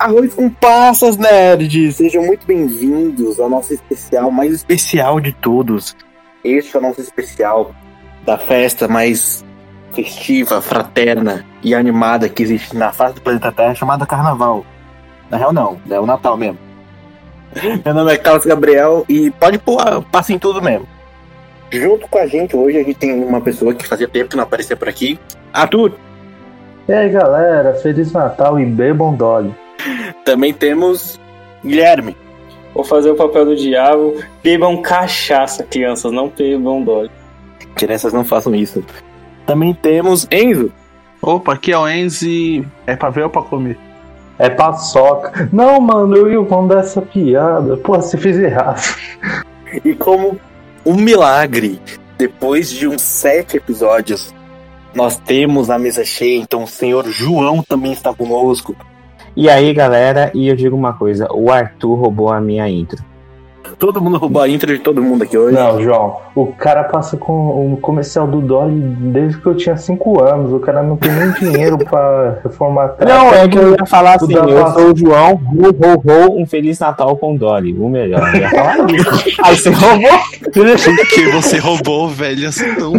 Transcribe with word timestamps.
Arroz 0.00 0.32
com 0.32 0.48
passas, 0.48 1.18
nerds! 1.18 1.96
Sejam 1.96 2.22
muito 2.22 2.46
bem-vindos 2.46 3.38
ao 3.38 3.50
nosso 3.50 3.74
especial, 3.74 4.30
mais 4.30 4.54
especial 4.54 5.20
de 5.20 5.30
todos. 5.30 5.94
Este 6.42 6.74
é 6.74 6.78
o 6.78 6.82
nosso 6.82 7.02
especial 7.02 7.74
da 8.24 8.38
festa 8.38 8.88
mais 8.88 9.44
festiva, 9.92 10.62
fraterna 10.62 11.44
e 11.62 11.74
animada 11.74 12.30
que 12.30 12.42
existe 12.42 12.74
na 12.74 12.94
face 12.94 13.16
do 13.16 13.20
planeta 13.20 13.52
Terra, 13.52 13.74
chamada 13.74 14.06
Carnaval. 14.06 14.64
Na 15.28 15.36
real, 15.36 15.52
não, 15.52 15.78
é 15.90 16.00
o 16.00 16.06
Natal 16.06 16.34
mesmo. 16.34 16.58
Meu 17.84 17.92
nome 17.92 18.14
é 18.14 18.16
Carlos 18.16 18.46
Gabriel 18.46 19.04
e 19.06 19.30
pode 19.32 19.58
pôr, 19.58 20.02
passa 20.10 20.32
em 20.32 20.38
tudo 20.38 20.62
mesmo. 20.62 20.88
Junto 21.70 22.08
com 22.08 22.16
a 22.16 22.26
gente 22.26 22.56
hoje, 22.56 22.78
a 22.78 22.82
gente 22.82 22.96
tem 22.96 23.22
uma 23.22 23.42
pessoa 23.42 23.74
que 23.74 23.86
fazia 23.86 24.08
tempo 24.08 24.30
que 24.30 24.36
não 24.36 24.44
aparecia 24.44 24.78
por 24.78 24.88
aqui. 24.88 25.20
Arthur! 25.52 25.92
E 26.88 26.92
aí 26.94 27.10
galera, 27.10 27.74
Feliz 27.74 28.10
Natal 28.12 28.58
e 28.58 28.64
bebam 28.64 29.14
dole. 29.14 29.54
Também 30.24 30.52
temos 30.52 31.20
Guilherme. 31.64 32.16
Vou 32.74 32.84
fazer 32.84 33.10
o 33.10 33.16
papel 33.16 33.44
do 33.46 33.56
diabo. 33.56 34.22
Bebam 34.42 34.80
cachaça, 34.80 35.64
crianças, 35.64 36.12
não 36.12 36.28
bebam 36.28 36.82
dole. 36.82 37.10
Crianças 37.74 38.12
não 38.12 38.24
façam 38.24 38.54
isso. 38.54 38.84
Também 39.46 39.74
temos 39.74 40.26
Enzo. 40.30 40.72
Opa, 41.20 41.54
aqui 41.54 41.72
é 41.72 41.78
o 41.78 41.88
Enzo 41.88 42.26
e 42.26 42.66
é 42.86 42.96
pra 42.96 43.10
ver 43.10 43.24
ou 43.24 43.30
pra 43.30 43.42
comer? 43.42 43.78
É 44.38 44.48
paçoca. 44.48 45.50
Não, 45.52 45.80
mano, 45.80 46.16
eu 46.16 46.30
ia 46.30 46.42
contar 46.46 46.78
essa 46.78 47.02
piada. 47.02 47.76
Pô, 47.76 47.96
você 47.96 48.16
fez 48.16 48.38
errado. 48.38 48.80
E 49.84 49.94
como 49.94 50.40
um 50.84 50.94
milagre, 50.94 51.80
depois 52.16 52.70
de 52.70 52.88
uns 52.88 53.02
sete 53.02 53.58
episódios, 53.58 54.34
nós 54.94 55.16
temos 55.18 55.68
a 55.70 55.78
mesa 55.78 56.04
cheia, 56.04 56.38
então 56.38 56.64
o 56.64 56.66
senhor 56.66 57.06
João 57.08 57.62
também 57.62 57.92
está 57.92 58.14
conosco. 58.14 58.74
E 59.36 59.48
aí, 59.48 59.72
galera, 59.72 60.30
e 60.34 60.48
eu 60.48 60.56
digo 60.56 60.76
uma 60.76 60.92
coisa: 60.92 61.28
o 61.32 61.50
Arthur 61.50 61.94
roubou 61.94 62.30
a 62.30 62.40
minha 62.40 62.68
intro. 62.68 63.10
Todo 63.78 64.00
mundo 64.00 64.18
roubou 64.18 64.42
a 64.42 64.48
intro 64.48 64.76
de 64.76 64.78
todo 64.78 65.02
mundo 65.02 65.22
aqui 65.22 65.38
hoje. 65.38 65.56
Não, 65.56 65.82
João, 65.82 66.18
o 66.34 66.48
cara 66.48 66.84
passa 66.84 67.16
com 67.16 67.72
o 67.72 67.78
comercial 67.78 68.26
do 68.26 68.42
Dolly 68.42 68.78
desde 68.78 69.40
que 69.40 69.46
eu 69.46 69.56
tinha 69.56 69.74
5 69.74 70.20
anos. 70.22 70.52
O 70.52 70.60
cara 70.60 70.82
não 70.82 70.98
tem 70.98 71.10
nem 71.10 71.30
dinheiro 71.32 71.78
pra 71.88 72.40
reformar 72.44 72.94
Não, 73.00 73.32
é 73.32 73.48
que 73.48 73.56
eu 73.56 73.70
ia 73.70 73.86
falar 73.86 74.16
assim: 74.16 74.34
eu 74.34 74.66
sou 74.72 74.92
o 74.92 74.96
João, 74.96 75.34
ro, 75.36 75.72
ro, 75.72 75.98
ro, 75.98 76.38
um 76.38 76.44
Feliz 76.44 76.78
Natal 76.78 77.16
com 77.16 77.34
Dolly. 77.34 77.72
O 77.72 77.88
melhor. 77.88 78.34
Eu 78.34 78.40
ia 78.40 78.50
falar 78.50 78.90
isso. 78.92 79.40
aí 79.42 79.56
você 79.56 79.70
roubou. 79.70 80.18
Porque 80.42 81.26
você 81.30 81.58
roubou, 81.58 82.08
velho, 82.08 82.48
assim 82.48 82.74
tão 82.74 82.92
bom. 82.92 82.98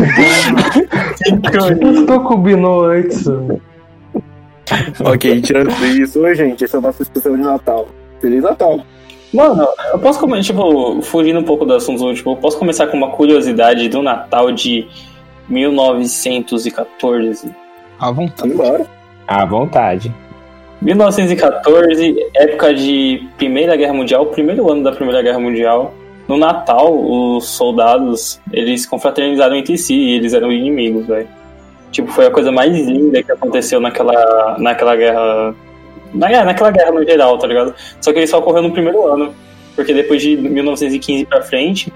Tô 2.07 2.21
combinou 2.21 2.85
antes. 2.85 3.27
ok, 5.03 5.41
tirando 5.41 5.71
isso, 5.85 6.21
oi 6.21 6.35
gente, 6.35 6.63
esse 6.63 6.75
é 6.75 6.79
o 6.79 6.81
nosso 6.81 7.01
especial 7.01 7.35
de 7.35 7.43
Natal. 7.43 7.87
Feliz 8.19 8.43
Natal! 8.43 8.79
Mano, 9.33 9.65
eu 9.93 9.99
posso 9.99 10.19
começar, 10.19 10.43
tipo, 10.43 11.01
fugindo 11.01 11.39
um 11.39 11.43
pouco 11.43 11.65
do 11.65 11.73
assunto, 11.73 12.13
tipo, 12.13 12.31
eu 12.31 12.37
posso 12.37 12.57
começar 12.57 12.87
com 12.87 12.97
uma 12.97 13.11
curiosidade 13.11 13.87
do 13.87 14.01
Natal 14.01 14.51
de 14.51 14.87
1914. 15.47 17.49
À 17.99 18.11
vontade. 18.11 18.51
Embora. 18.51 18.85
À 19.27 19.45
vontade. 19.45 20.13
1914, 20.81 22.15
época 22.35 22.73
de 22.73 23.27
Primeira 23.37 23.75
Guerra 23.75 23.93
Mundial, 23.93 24.25
primeiro 24.27 24.69
ano 24.69 24.83
da 24.83 24.91
Primeira 24.91 25.21
Guerra 25.21 25.39
Mundial. 25.39 25.93
No 26.27 26.37
Natal, 26.37 26.93
os 26.93 27.47
soldados, 27.47 28.41
eles 28.51 28.85
confraternizaram 28.85 29.55
entre 29.55 29.77
si 29.77 29.95
e 29.95 30.15
eles 30.15 30.33
eram 30.33 30.51
inimigos, 30.51 31.05
velho. 31.05 31.27
Tipo, 31.91 32.11
foi 32.11 32.25
a 32.25 32.31
coisa 32.31 32.51
mais 32.51 32.71
linda 32.73 33.21
que 33.21 33.31
aconteceu 33.31 33.79
naquela, 33.79 34.57
naquela 34.57 34.95
guerra. 34.95 35.55
Na, 36.13 36.45
naquela 36.45 36.71
guerra 36.71 36.91
no 36.91 37.03
geral, 37.03 37.37
tá 37.37 37.47
ligado? 37.47 37.75
Só 37.99 38.11
que 38.11 38.19
ele 38.19 38.27
só 38.27 38.39
ocorreu 38.39 38.63
no 38.63 38.71
primeiro 38.71 39.05
ano. 39.05 39.33
Porque 39.75 39.93
depois 39.93 40.21
de 40.21 40.35
1915 40.35 41.25
pra 41.25 41.41
frente, 41.41 41.91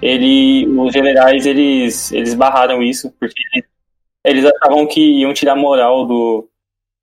ele, 0.00 0.66
os 0.68 0.92
generais, 0.92 1.46
eles, 1.46 2.12
eles 2.12 2.34
barraram 2.34 2.82
isso, 2.82 3.12
porque 3.18 3.34
eles, 3.54 3.68
eles 4.24 4.44
achavam 4.44 4.86
que 4.86 5.00
iam 5.00 5.32
tirar 5.32 5.52
a 5.52 5.56
moral 5.56 6.06
do, 6.06 6.46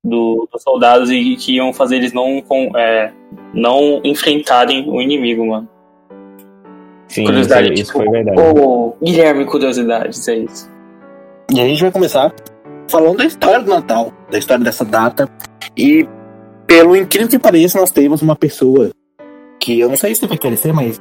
do, 0.04 0.48
dos 0.52 0.62
soldados 0.62 1.10
e 1.10 1.36
que 1.36 1.56
iam 1.56 1.72
fazer 1.72 1.96
eles 1.96 2.12
não, 2.12 2.40
com, 2.40 2.76
é, 2.76 3.12
não 3.52 4.00
enfrentarem 4.04 4.88
o 4.88 5.00
inimigo, 5.00 5.46
mano. 5.46 5.68
Sim, 7.08 7.24
curiosidade, 7.24 7.72
isso, 7.74 7.82
isso 7.82 7.92
tipo, 7.92 8.04
foi 8.04 8.10
verdade. 8.10 8.40
Ô, 8.40 8.96
Guilherme, 9.02 9.44
curiosidades, 9.44 10.26
é 10.28 10.36
isso. 10.36 10.71
E 11.54 11.60
a 11.60 11.66
gente 11.66 11.82
vai 11.82 11.92
começar 11.92 12.32
falando 12.88 13.18
da 13.18 13.26
história 13.26 13.60
do 13.60 13.70
Natal, 13.70 14.10
da 14.30 14.38
história 14.38 14.64
dessa 14.64 14.86
data. 14.86 15.28
E, 15.76 16.08
pelo 16.66 16.96
incrível 16.96 17.28
que 17.28 17.38
pareça, 17.38 17.78
nós 17.78 17.90
temos 17.90 18.22
uma 18.22 18.34
pessoa 18.34 18.90
que 19.60 19.78
eu 19.78 19.90
não 19.90 19.96
sei 19.96 20.14
se 20.14 20.20
você 20.20 20.28
vai 20.28 20.38
querer 20.38 20.56
ser, 20.56 20.72
mas 20.72 20.98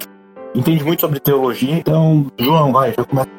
entende 0.53 0.84
muito 0.84 1.00
sobre 1.00 1.22
teologia. 1.22 1.73
Então, 1.73 2.28
João, 2.38 2.73
vai, 2.73 2.94
já 2.94 3.06
começa. 3.06 3.29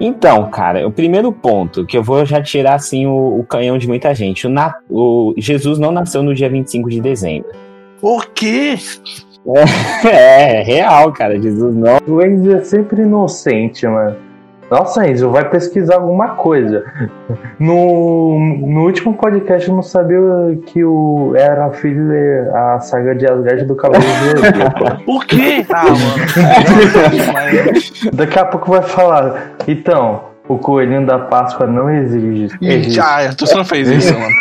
Então, 0.00 0.48
cara, 0.48 0.88
o 0.88 0.90
primeiro 0.90 1.30
ponto 1.30 1.84
que 1.84 1.98
eu 1.98 2.02
vou 2.02 2.24
já 2.24 2.40
tirar 2.42 2.76
assim 2.76 3.04
o, 3.04 3.38
o 3.38 3.44
canhão 3.44 3.76
de 3.76 3.86
muita 3.86 4.14
gente. 4.14 4.46
O, 4.46 4.50
na, 4.50 4.74
o 4.88 5.34
Jesus 5.36 5.78
não 5.78 5.92
nasceu 5.92 6.22
no 6.22 6.34
dia 6.34 6.48
25 6.48 6.88
de 6.88 6.98
dezembro. 6.98 7.50
O 8.00 8.20
quê? 8.20 8.76
É, 10.04 10.60
é 10.60 10.62
real, 10.62 11.10
cara. 11.10 11.40
Jesus 11.40 11.74
não. 11.74 11.98
O 12.06 12.22
Enzo 12.22 12.52
é 12.52 12.60
sempre 12.60 13.02
inocente, 13.02 13.86
mano. 13.86 14.27
Nossa, 14.70 15.08
Enzo, 15.08 15.30
vai 15.30 15.48
pesquisar 15.48 15.94
alguma 15.96 16.30
coisa. 16.30 16.84
No, 17.58 18.38
no 18.38 18.84
último 18.84 19.14
podcast 19.14 19.66
eu 19.68 19.74
não 19.74 19.82
sabia 19.82 20.20
que 20.66 20.84
o 20.84 21.32
era 21.34 21.70
filho 21.70 22.08
de, 22.08 22.50
a 22.54 22.78
saga 22.80 23.14
de 23.14 23.26
Asgard 23.26 23.64
do 23.64 23.74
Cavaleiro 23.74 24.34
de 24.34 24.46
Zodíaco. 24.46 24.78
O 25.10 25.20
quê? 25.20 25.64
Ah, 25.72 25.84
mano. 25.84 25.98
Daqui 28.12 28.38
a 28.38 28.44
pouco 28.44 28.70
vai 28.70 28.82
falar. 28.82 29.52
Então, 29.66 30.24
o 30.46 30.58
coelhinho 30.58 31.06
da 31.06 31.18
Páscoa 31.18 31.66
não 31.66 31.90
exige. 31.90 32.54
Ih, 32.60 32.68
existe. 32.72 32.92
já, 32.92 33.04
Arthur, 33.06 33.46
você 33.46 33.54
não 33.54 33.64
fez 33.64 33.88
isso, 33.88 34.12
mano. 34.18 34.34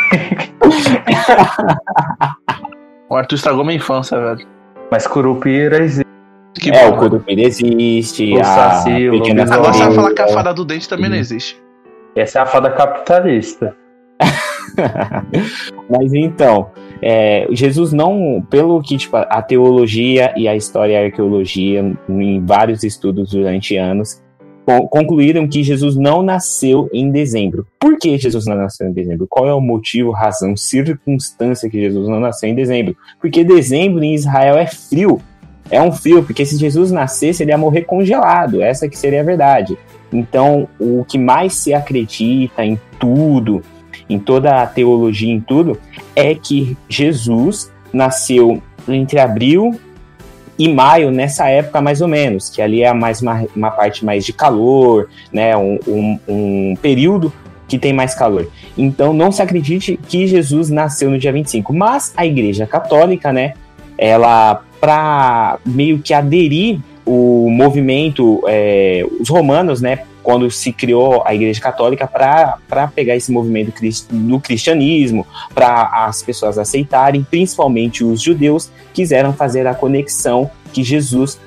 O 3.10 3.16
Arthur 3.16 3.36
estragou 3.36 3.64
minha 3.64 3.78
infância, 3.78 4.20
velho. 4.20 4.46
Mas 4.92 5.08
Curupira 5.08 5.84
existe. 5.84 6.07
Que 6.54 6.72
é, 6.72 6.90
bom, 6.90 6.96
o. 6.96 7.00
Curupira 7.00 7.42
existe, 7.42 8.34
O 8.34 8.40
a 8.40 8.44
Saci, 8.44 9.10
o. 9.10 9.24
Agora 9.42 9.74
você 9.74 9.84
vai 9.84 9.94
falar 9.94 10.14
que 10.14 10.22
a 10.22 10.28
fada 10.28 10.54
do 10.54 10.66
dente 10.66 10.90
também 10.90 11.10
não 11.10 11.18
existe. 11.18 11.62
Essa 12.16 12.40
é 12.40 12.42
a 12.42 12.46
fada 12.46 12.72
capitalista. 12.72 13.76
Mas 15.90 16.14
então, 16.14 16.72
é, 17.02 17.48
Jesus 17.52 17.94
não, 17.94 18.46
pelo 18.50 18.82
que 18.82 18.98
tipo, 18.98 19.16
a 19.16 19.42
teologia 19.42 20.34
e 20.36 20.48
a 20.48 20.56
história 20.56 20.94
e 20.94 20.98
a 20.98 21.06
arqueologia, 21.06 21.96
em 22.10 22.46
vários 22.46 22.84
estudos 22.84 23.32
durante 23.32 23.78
anos, 23.78 24.22
con- 24.66 24.88
concluíram 24.88 25.48
que 25.48 25.64
Jesus 25.64 25.96
não 25.96 26.22
nasceu 26.22 26.90
em 26.92 27.12
dezembro. 27.12 27.66
Por 27.80 27.98
que 27.98 28.18
Jesus 28.18 28.46
não 28.46 28.56
nasceu 28.56 28.88
em 28.88 28.94
dezembro? 28.94 29.28
Qual 29.30 29.48
é 29.48 29.54
o 29.54 29.62
motivo, 29.62 30.12
razão, 30.12 30.56
circunstância 30.58 31.70
que 31.70 31.80
Jesus 31.80 32.08
não 32.10 32.20
nasceu 32.20 32.50
em 32.50 32.56
dezembro? 32.56 32.96
Porque 33.22 33.44
dezembro 33.44 34.04
em 34.04 34.14
Israel 34.14 34.58
é 34.58 34.66
frio. 34.68 35.22
É 35.70 35.82
um 35.82 35.92
frio, 35.92 36.24
porque 36.24 36.46
se 36.46 36.58
Jesus 36.58 36.92
nascesse, 36.92 37.44
ele 37.44 37.52
ia 37.52 37.58
morrer 37.58 37.84
congelado. 37.84 38.62
Essa 38.62 38.88
que 38.88 38.98
seria 38.98 39.22
a 39.22 39.24
verdade. 39.24 39.78
Então, 40.12 40.68
o 40.80 41.04
que 41.06 41.18
mais 41.18 41.54
se 41.54 41.74
acredita 41.74 42.64
em 42.64 42.80
tudo, 43.00 43.62
em 44.10 44.18
toda 44.18 44.62
a 44.62 44.68
teologia, 44.68 45.34
em 45.34 45.42
tudo, 45.42 45.78
é 46.16 46.34
que 46.34 46.78
Jesus 46.88 47.72
nasceu 47.92 48.62
entre 48.88 49.20
abril 49.20 49.78
e 50.58 50.68
maio, 50.68 51.12
nessa 51.12 51.48
época 51.50 51.82
mais 51.82 52.02
ou 52.02 52.08
menos, 52.08 52.50
que 52.50 52.62
ali 52.62 52.82
é 52.82 52.92
mais 52.92 53.22
uma, 53.22 53.46
uma 53.56 53.70
parte 53.70 54.04
mais 54.04 54.26
de 54.26 54.34
calor, 54.34 55.08
né, 55.32 55.56
um, 55.56 55.78
um, 55.88 56.20
um 56.28 56.76
período 56.82 57.32
que 57.68 57.78
tem 57.78 57.94
mais 57.94 58.16
calor. 58.16 58.50
Então 58.78 59.14
não 59.14 59.32
se 59.32 59.42
acredite 59.42 60.00
que 60.08 60.26
Jesus 60.26 60.70
nasceu 60.70 61.12
no 61.12 61.20
dia 61.20 61.32
25, 61.32 61.74
mas 61.74 62.14
a 62.16 62.26
Igreja 62.26 62.66
Católica, 62.66 63.32
né, 63.32 63.54
ela 63.98 64.64
para 64.80 65.60
meio 65.66 66.00
que 66.00 66.14
aderir 66.14 66.80
o 67.06 67.50
movimento, 67.50 68.44
é, 68.48 69.06
os 69.20 69.30
romanos, 69.30 69.82
né, 69.82 70.00
quando 70.22 70.52
se 70.52 70.74
criou 70.74 71.24
a 71.26 71.34
Igreja 71.34 71.62
Católica 71.62 72.06
para 72.06 72.88
pegar 72.94 73.16
esse 73.16 73.32
movimento 73.32 73.72
do 74.12 74.40
cristianismo, 74.42 75.26
para 75.56 75.90
as 76.06 76.22
pessoas 76.22 76.58
aceitarem, 76.58 77.26
principalmente 77.30 78.04
os 78.04 78.22
judeus, 78.22 78.70
quiseram 78.94 79.32
fazer 79.32 79.66
a 79.66 79.74
conexão 79.74 80.52
que 80.74 80.84
Jesus 80.84 81.40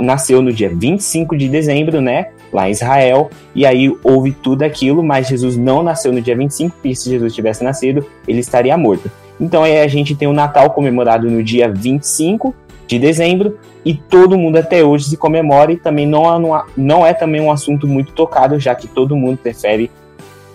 nasceu 0.00 0.40
no 0.40 0.52
dia 0.52 0.70
25 0.74 1.36
de 1.36 1.50
dezembro, 1.50 2.00
né? 2.00 2.28
Lá 2.50 2.68
em 2.68 2.72
Israel, 2.72 3.30
e 3.54 3.66
aí 3.66 3.94
houve 4.02 4.32
tudo 4.32 4.62
aquilo, 4.62 5.02
mas 5.02 5.28
Jesus 5.28 5.56
não 5.56 5.82
nasceu 5.82 6.10
no 6.10 6.22
dia 6.22 6.36
25, 6.36 6.76
porque 6.76 6.94
se 6.94 7.10
Jesus 7.10 7.34
tivesse 7.34 7.62
nascido, 7.62 8.06
ele 8.26 8.40
estaria 8.40 8.74
morto. 8.78 9.10
Então 9.40 9.62
aí 9.62 9.80
a 9.80 9.88
gente 9.88 10.14
tem 10.14 10.28
o 10.28 10.32
Natal 10.32 10.70
comemorado 10.70 11.30
no 11.30 11.42
dia 11.42 11.68
25 11.68 12.54
de 12.86 12.98
dezembro, 12.98 13.58
e 13.84 13.94
todo 13.94 14.38
mundo 14.38 14.56
até 14.56 14.84
hoje 14.84 15.06
se 15.06 15.16
comemora, 15.16 15.72
e 15.72 15.76
também 15.76 16.06
não, 16.06 16.38
não, 16.38 16.64
não 16.76 17.06
é 17.06 17.14
também 17.14 17.40
um 17.40 17.50
assunto 17.50 17.86
muito 17.86 18.12
tocado, 18.12 18.58
já 18.58 18.74
que 18.74 18.86
todo 18.86 19.16
mundo 19.16 19.38
prefere 19.38 19.90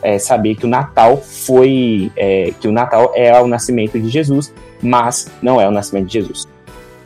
é, 0.01 0.17
saber 0.17 0.55
que 0.55 0.65
o 0.65 0.69
Natal 0.69 1.17
foi. 1.17 2.11
é, 2.15 2.53
que 2.59 2.67
o 2.67 2.71
Natal 2.71 3.11
é 3.15 3.39
o 3.41 3.47
nascimento 3.47 3.99
de 3.99 4.09
Jesus, 4.09 4.53
mas 4.81 5.29
não 5.41 5.59
é 5.59 5.67
o 5.67 5.71
nascimento 5.71 6.07
de 6.07 6.13
Jesus. 6.13 6.47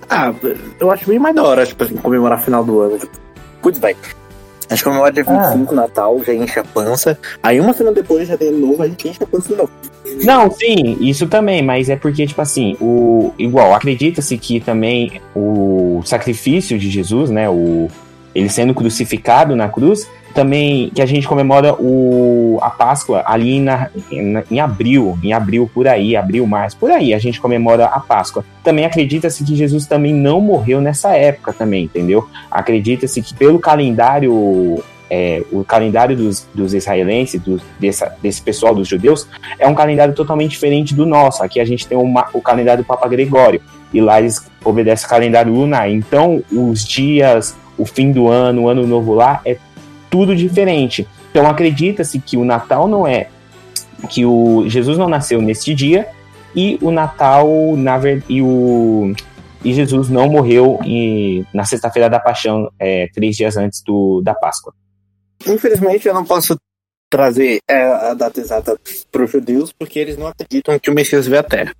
Ah, 0.10 0.34
eu 0.80 0.92
acho 0.92 1.08
bem 1.08 1.18
mais 1.18 1.36
da 1.36 1.44
hora, 1.44 1.66
tipo 1.66 1.84
assim, 1.84 1.96
comemorar 1.96 2.40
final 2.40 2.64
do 2.64 2.81
ano. 2.81 3.00
Putz, 3.62 3.80
vai. 3.80 3.96
A 4.74 4.75
gente 4.75 4.86
comemora 4.86 5.12
dia 5.12 5.24
25, 5.24 5.75
Natal, 5.75 6.20
já 6.24 6.34
enche 6.34 6.60
a 6.60 6.64
pança. 6.64 7.16
Aí 7.44 7.60
uma 7.60 7.74
semana 7.74 7.96
depois 7.96 8.28
já 8.28 8.36
tem 8.36 8.52
novo, 8.52 8.81
a 8.81 8.88
gente 8.88 9.08
enche 9.08 9.24
a 9.24 9.28
pança 9.28 9.50
de 9.50 9.56
novo. 9.56 9.72
Não, 10.24 10.50
sim, 10.50 10.98
isso 11.00 11.28
também, 11.28 11.62
mas 11.62 11.90
é 11.90 11.96
porque, 11.96 12.25
tipo 12.25 12.42
assim, 12.42 12.75
o 12.81 13.31
igual, 13.38 13.75
acredita-se 13.75 14.36
que 14.36 14.60
também 14.60 15.22
o 15.36 16.02
sacrifício 16.04 16.80
de 16.80 16.90
Jesus, 16.90 17.30
né, 17.30 17.48
o 17.48 17.88
ele 18.34 18.50
sendo 18.50 18.74
crucificado 18.74 19.56
na 19.56 19.70
cruz, 19.70 20.10
também 20.33 20.89
que 20.89 21.01
a 21.01 21.06
gente 21.06 21.27
comemora 21.27 21.74
o, 21.75 22.57
a 22.62 22.69
Páscoa 22.69 23.24
ali 23.25 23.59
na, 23.59 23.89
em, 24.12 24.44
em 24.51 24.59
abril, 24.59 25.18
em 25.24 25.33
abril 25.33 25.69
por 25.74 25.88
aí, 25.88 26.15
abril, 26.15 26.45
março, 26.47 26.77
por 26.77 26.91
aí 26.91 27.13
a 27.13 27.19
gente 27.19 27.39
comemora 27.39 27.85
a 27.85 28.00
Páscoa. 28.00 28.44
Também 28.63 28.85
acredita-se 28.85 29.44
que 29.44 29.56
Jesus 29.56 29.85
também 29.85 30.13
não 30.13 30.41
morreu 30.41 30.81
nessa 30.81 31.15
época 31.15 31.53
também, 31.53 31.85
entendeu? 31.85 32.27
Acredita-se 32.50 33.21
que 33.21 33.33
pelo 33.33 33.59
calendário 33.59 34.83
é, 35.09 35.44
o 35.51 35.63
calendário 35.63 36.18
dos, 36.18 36.47
dos 36.56 36.74
israelenses, 36.74 37.39
do, 37.39 37.62
dessa, 37.80 38.15
desse 38.19 38.41
pessoal 38.41 38.74
dos 38.74 38.88
judeus, 38.88 39.27
é 39.59 39.68
um 39.68 39.75
calendário 39.75 40.15
totalmente 40.15 40.51
diferente 40.51 40.95
do 40.95 41.06
nosso. 41.06 41.44
Aqui 41.44 41.59
a 41.59 41.65
gente 41.65 41.85
tem 41.85 41.95
uma, 41.95 42.27
o 42.33 42.41
calendário 42.41 42.83
do 42.83 42.88
Papa 42.88 43.07
Gregório, 43.07 43.62
e 43.94 44.01
lá 44.01 44.19
eles 44.19 44.44
obedecem 44.65 45.06
o 45.06 45.09
calendário 45.09 45.53
lunar. 45.53 45.88
Então, 45.88 46.41
os 46.51 46.83
dias, 46.83 47.56
o 47.77 47.85
fim 47.85 48.12
do 48.12 48.27
ano, 48.27 48.63
o 48.63 48.69
ano 48.69 48.88
novo 48.88 49.13
lá, 49.13 49.39
é 49.45 49.56
tudo 50.13 50.36
diferente. 50.36 51.07
Então, 51.31 51.48
acredita-se 51.48 52.19
que 52.19 52.38
o 52.38 52.45
Natal 52.45 52.88
não 52.88 53.07
é. 53.07 53.30
que 54.12 54.24
o 54.25 54.63
Jesus 54.69 54.95
não 54.98 55.07
nasceu 55.10 55.42
neste 55.42 55.74
dia, 55.74 56.07
e 56.56 56.77
o 56.81 56.92
Natal, 56.92 57.48
na 57.75 57.98
e 58.30 58.42
o. 58.44 59.12
E 59.65 59.74
Jesus 59.74 60.10
não 60.10 60.27
morreu 60.30 60.77
em- 60.83 61.44
na 61.54 61.63
sexta-feira 61.63 62.07
da 62.10 62.19
Paixão, 62.19 62.69
é, 62.77 63.07
três 63.13 63.36
dias 63.36 63.56
antes 63.57 63.81
do, 63.81 64.21
da 64.21 64.36
Páscoa. 64.36 64.71
Infelizmente, 65.48 66.07
eu 66.07 66.13
não 66.13 66.24
posso 66.25 66.56
trazer 67.09 67.57
é, 67.68 67.81
a 67.81 68.13
data 68.13 68.39
exata 68.39 68.77
para 69.12 69.24
os 69.24 69.31
judeus, 69.31 69.71
porque 69.71 69.98
eles 70.00 70.18
não 70.18 70.27
acreditam 70.27 70.77
que 70.77 70.92
o 70.92 70.94
Messias 70.94 71.25
veio 71.25 71.39
à 71.39 71.44
Terra. 71.44 71.74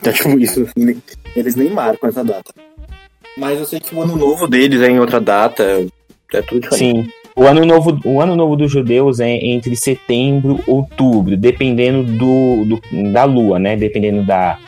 Então, 0.00 0.12
tipo, 0.14 0.38
isso, 0.38 0.66
nem- 0.76 1.02
eles 1.36 1.54
nem 1.56 1.68
marcam 1.70 2.08
essa 2.08 2.24
data. 2.24 2.54
Mas 3.36 3.58
eu 3.58 3.66
sei 3.66 3.80
que 3.80 3.94
o 3.94 4.00
ano 4.00 4.16
novo 4.16 4.46
deles 4.46 4.80
é 4.80 4.88
em 4.88 4.98
outra 5.00 5.20
data, 5.20 5.62
é 6.32 6.40
tudo 6.42 6.60
diferente. 6.62 7.02
Sim. 7.04 7.10
O 7.38 7.44
ano 7.46 7.64
novo, 7.64 8.00
o 8.04 8.20
ano 8.20 8.34
novo 8.34 8.56
dos 8.56 8.70
judeus 8.70 9.20
é 9.20 9.30
entre 9.30 9.76
setembro 9.76 10.58
e 10.66 10.70
outubro, 10.70 11.36
dependendo 11.36 12.02
do, 12.02 12.64
do- 12.64 13.12
da 13.12 13.24
lua, 13.24 13.58
né? 13.60 13.76
Dependendo 13.76 14.24
da 14.26 14.58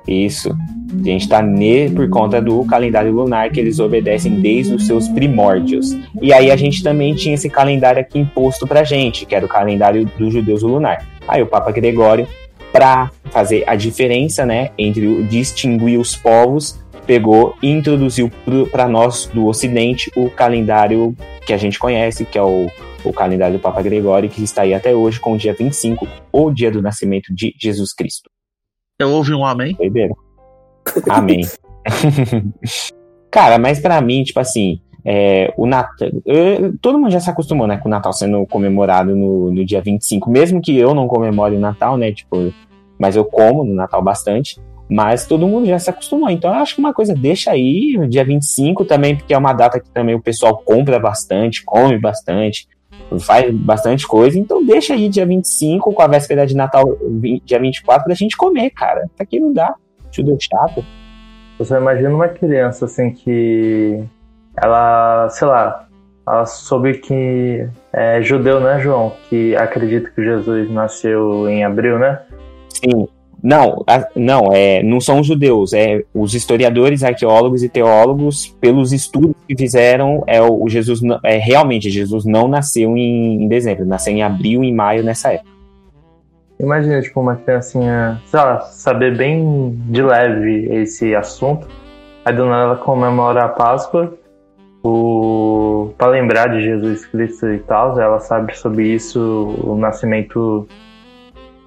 Isso. 0.08 0.50
A 0.52 1.04
gente 1.04 1.28
tá 1.28 1.42
nele 1.42 1.96
por 1.96 2.10
conta 2.10 2.42
do 2.42 2.64
calendário 2.66 3.12
lunar 3.12 3.50
que 3.50 3.60
eles 3.60 3.80
obedecem 3.80 4.40
desde 4.40 4.76
os 4.76 4.86
seus 4.86 5.08
primórdios. 5.08 5.98
E 6.22 6.32
aí 6.32 6.52
a 6.52 6.56
gente 6.56 6.84
também 6.84 7.16
tinha 7.16 7.36
esse 7.36 7.50
calendário 7.50 8.02
aqui 8.02 8.20
imposto 8.20 8.68
pra 8.68 8.84
gente, 8.84 9.26
que 9.26 9.34
era 9.34 9.46
o 9.46 9.50
calendário 9.50 10.06
dos 10.18 10.34
judeus 10.34 10.62
lunar. 10.62 11.08
Aí 11.28 11.42
o 11.42 11.48
Papa 11.48 11.72
Gregório, 11.72 12.28
pra 12.72 13.10
fazer 13.32 13.64
a 13.66 13.76
diferença, 13.76 14.46
né, 14.46 14.72
entre 14.78 15.08
o 15.08 15.24
distinguir 15.24 16.00
os 16.00 16.16
povos, 16.16 16.80
pegou 17.08 17.56
e 17.62 17.70
introduziu 17.70 18.32
para 18.72 18.88
nós 18.88 19.30
do 19.34 19.48
Ocidente 19.48 20.12
o 20.16 20.30
calendário 20.30 21.16
que 21.46 21.54
a 21.54 21.58
gente 21.58 21.80
conhece, 21.80 22.26
que 22.26 22.38
é 22.38 22.44
o, 22.44 22.70
o 23.04 23.12
calendário 23.12 23.58
do 23.58 23.62
Papa 23.62 23.82
Gregório, 23.82 24.30
que 24.30 24.44
está 24.44 24.62
aí 24.62 24.74
até 24.74 24.94
hoje 24.94 25.20
com 25.20 25.34
o 25.34 25.38
dia 25.38 25.54
25, 25.54 26.08
o 26.32 26.52
dia 26.52 26.72
do 26.72 26.82
nascimento 26.82 27.34
de 27.34 27.54
Jesus 27.60 27.94
Cristo. 27.94 28.33
Eu 29.00 29.12
ouvi 29.12 29.34
um 29.34 29.46
amém? 29.46 29.74
Doideira. 29.76 30.14
Amém. 31.10 31.42
Cara, 33.32 33.58
mas 33.58 33.80
pra 33.80 34.00
mim, 34.02 34.24
tipo 34.24 34.40
assim, 34.40 34.80
é, 35.04 35.54
o 35.58 35.66
Natal. 35.66 36.10
eu- 36.26 36.78
todo 36.80 37.00
mundo 37.00 37.12
já 37.12 37.20
se 37.20 37.30
acostumou, 37.30 37.66
né, 37.68 37.78
com 37.78 37.88
o 37.88 37.92
Natal 37.92 38.14
sendo 38.14 38.46
comemorado 38.46 39.16
no, 39.16 39.52
no 39.52 39.66
dia 39.66 39.82
25. 39.82 40.30
Mesmo 40.30 40.62
que 40.62 40.78
eu 40.78 40.94
não 40.94 41.08
comemore 41.08 41.56
o 41.56 41.60
Natal, 41.60 41.98
né? 41.98 42.12
Tipo, 42.12 42.54
mas 43.00 43.16
eu 43.16 43.26
como 43.26 43.64
no 43.66 43.74
Natal 43.74 44.02
bastante. 44.02 44.60
Mas 44.90 45.26
todo 45.26 45.48
mundo 45.48 45.66
já 45.66 45.80
se 45.80 45.90
acostumou. 45.90 46.30
Então 46.30 46.54
eu 46.54 46.58
acho 46.60 46.76
que 46.76 46.80
uma 46.80 46.94
coisa, 46.94 47.16
deixa 47.16 47.52
aí 47.52 47.98
o 47.98 48.08
dia 48.08 48.24
25 48.24 48.86
também, 48.86 49.16
porque 49.16 49.34
é 49.34 49.38
uma 49.38 49.54
data 49.54 49.80
que 49.80 49.90
também 49.90 50.14
o 50.14 50.22
pessoal 50.22 50.58
compra 50.58 51.00
bastante, 51.00 51.64
come 51.64 51.98
bastante, 51.98 52.68
faz 53.20 53.54
bastante 53.54 54.08
coisa. 54.08 54.38
Então 54.38 54.66
deixa 54.66 54.94
aí 54.94 55.10
dia 55.10 55.26
25 55.26 55.94
com 55.94 56.02
a 56.02 56.08
véspera 56.08 56.46
de 56.46 56.56
Natal, 56.56 56.98
vi- 57.20 57.42
dia 57.46 57.60
24, 57.60 58.06
pra 58.06 58.14
gente 58.16 58.36
comer, 58.38 58.70
cara. 58.72 59.10
Aqui 59.20 59.40
não 59.40 59.52
dá. 59.54 59.74
Judeu 60.12 60.38
chato. 60.40 60.84
Você 61.58 61.76
imagina 61.76 62.10
uma 62.10 62.28
criança 62.28 62.86
assim 62.86 63.12
que 63.12 64.04
ela, 64.62 65.28
sei 65.30 65.48
lá, 65.48 65.88
ela 66.28 66.46
soube 66.46 66.96
que 67.00 67.68
é 67.92 68.22
judeu, 68.22 68.60
né, 68.60 68.80
João? 68.80 69.14
Que 69.30 69.56
acredita 69.56 70.10
que 70.10 70.24
Jesus 70.24 70.70
nasceu 70.72 71.48
em 71.50 71.64
abril, 71.64 71.98
né? 72.00 72.20
Sim. 72.70 73.08
Não, 73.44 73.84
a- 73.86 74.08
não, 74.16 74.54
é, 74.54 74.82
não 74.82 75.02
são 75.02 75.20
os 75.20 75.28
judeus, 75.28 75.74
é 75.74 76.04
os 76.14 76.34
historiadores, 76.34 77.04
arqueólogos 77.04 77.62
e 77.62 77.68
teólogos, 77.68 78.56
pelos 78.62 78.94
estudos 78.94 79.36
que 79.46 79.56
fizeram, 79.58 80.24
é 80.26 80.42
o 80.42 80.64
o 80.64 80.70
Jesus, 80.70 81.02
é 81.26 81.38
realmente 81.38 81.90
Jesus 81.90 82.24
não 82.24 82.48
nasceu 82.48 82.96
em, 82.96 83.44
em 83.44 83.48
dezembro, 83.50 83.86
nasceu 83.86 84.14
em 84.14 84.24
abril, 84.24 84.64
em 84.64 84.74
maio 84.74 85.04
nessa 85.04 85.34
época. 85.34 85.52
Imagina, 86.58 87.02
tipo, 87.02 87.20
uma 87.20 87.36
criancinha, 87.36 88.22
sei 88.28 88.40
lá, 88.40 88.62
saber 88.62 89.18
bem 89.18 89.78
de 89.90 90.02
leve 90.02 90.74
esse 90.74 91.14
assunto. 91.14 91.68
Aí 92.24 92.34
do 92.34 92.46
nada 92.46 92.64
ela 92.64 92.76
comemora 92.78 93.44
a 93.44 93.50
Páscoa 93.50 94.14
o... 94.82 95.92
para 95.98 96.12
lembrar 96.12 96.48
de 96.48 96.64
Jesus 96.64 97.06
Cristo 97.08 97.50
e 97.50 97.60
tal. 97.60 98.00
Ela 98.00 98.20
sabe 98.20 98.56
sobre 98.56 98.88
isso, 98.88 99.20
o 99.62 99.76
nascimento 99.76 100.66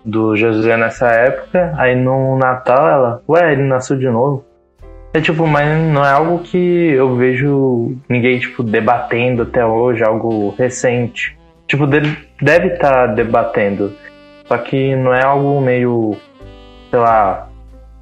do 0.07 0.37
Jesus 0.37 0.65
é 0.67 0.77
nessa 0.77 1.09
época. 1.09 1.75
Aí 1.77 1.97
no 1.97 2.39
Natal 2.39 2.87
ela, 2.89 3.23
ué, 3.29 3.53
ele 3.53 3.65
nasceu 3.65 3.99
de 3.99 4.09
novo. 4.09 4.45
É 5.13 5.21
tipo, 5.21 5.47
mas 5.47 5.67
não 5.93 6.05
é 6.05 6.11
algo 6.11 6.39
que 6.41 6.59
eu 6.93 7.17
vejo 7.17 7.97
ninguém, 8.09 8.39
tipo, 8.39 8.63
debatendo 8.63 9.43
até 9.43 9.65
hoje, 9.65 10.05
algo 10.05 10.55
recente. 10.57 11.37
Tipo, 11.67 11.87
de- 11.87 12.17
deve 12.41 12.69
estar 12.75 13.07
debatendo. 13.09 13.93
Só 14.47 14.57
que 14.59 14.95
não 14.95 15.13
é 15.13 15.25
algo 15.25 15.61
meio, 15.61 16.17
sei 16.91 16.99
lá, 17.01 17.49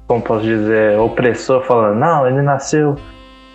como 0.07 0.21
posso 0.21 0.43
dizer, 0.43 0.99
opressor 0.99 1.63
falando, 1.63 1.97
não, 1.97 2.27
ele 2.27 2.41
nasceu 2.41 2.95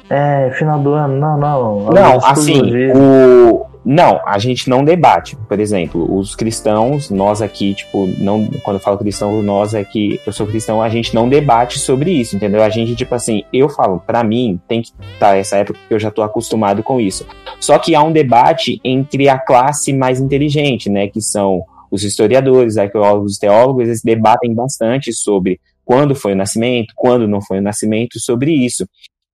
é, 0.08 0.50
final 0.54 0.80
do 0.80 0.92
ano, 0.94 1.14
não, 1.16 1.38
não. 1.38 1.90
Não, 1.92 2.16
assim, 2.24 2.90
o... 2.92 3.59
Não, 3.92 4.20
a 4.24 4.38
gente 4.38 4.70
não 4.70 4.84
debate. 4.84 5.36
Por 5.48 5.58
exemplo, 5.58 6.16
os 6.16 6.36
cristãos, 6.36 7.10
nós 7.10 7.42
aqui, 7.42 7.74
tipo, 7.74 8.06
não, 8.18 8.46
quando 8.62 8.76
eu 8.76 8.80
falo 8.80 8.96
cristão, 8.96 9.42
nós 9.42 9.74
aqui, 9.74 10.20
eu 10.24 10.32
sou 10.32 10.46
cristão, 10.46 10.80
a 10.80 10.88
gente 10.88 11.12
não 11.12 11.28
debate 11.28 11.76
sobre 11.80 12.12
isso, 12.12 12.36
entendeu? 12.36 12.62
A 12.62 12.70
gente, 12.70 12.94
tipo 12.94 13.12
assim, 13.16 13.42
eu 13.52 13.68
falo, 13.68 13.98
pra 13.98 14.22
mim, 14.22 14.60
tem 14.68 14.80
que 14.80 14.92
estar 15.12 15.36
essa 15.36 15.56
época 15.56 15.76
porque 15.80 15.92
eu 15.92 15.98
já 15.98 16.08
tô 16.08 16.22
acostumado 16.22 16.84
com 16.84 17.00
isso. 17.00 17.26
Só 17.58 17.80
que 17.80 17.92
há 17.92 18.00
um 18.00 18.12
debate 18.12 18.80
entre 18.84 19.28
a 19.28 19.36
classe 19.36 19.92
mais 19.92 20.20
inteligente, 20.20 20.88
né, 20.88 21.08
que 21.08 21.20
são 21.20 21.64
os 21.90 22.04
historiadores, 22.04 22.76
arqueólogos, 22.76 23.38
teólogos, 23.38 23.88
eles 23.88 24.02
debatem 24.02 24.54
bastante 24.54 25.12
sobre 25.12 25.58
quando 25.84 26.14
foi 26.14 26.34
o 26.34 26.36
nascimento, 26.36 26.94
quando 26.94 27.26
não 27.26 27.42
foi 27.42 27.58
o 27.58 27.62
nascimento, 27.62 28.20
sobre 28.20 28.52
isso. 28.52 28.86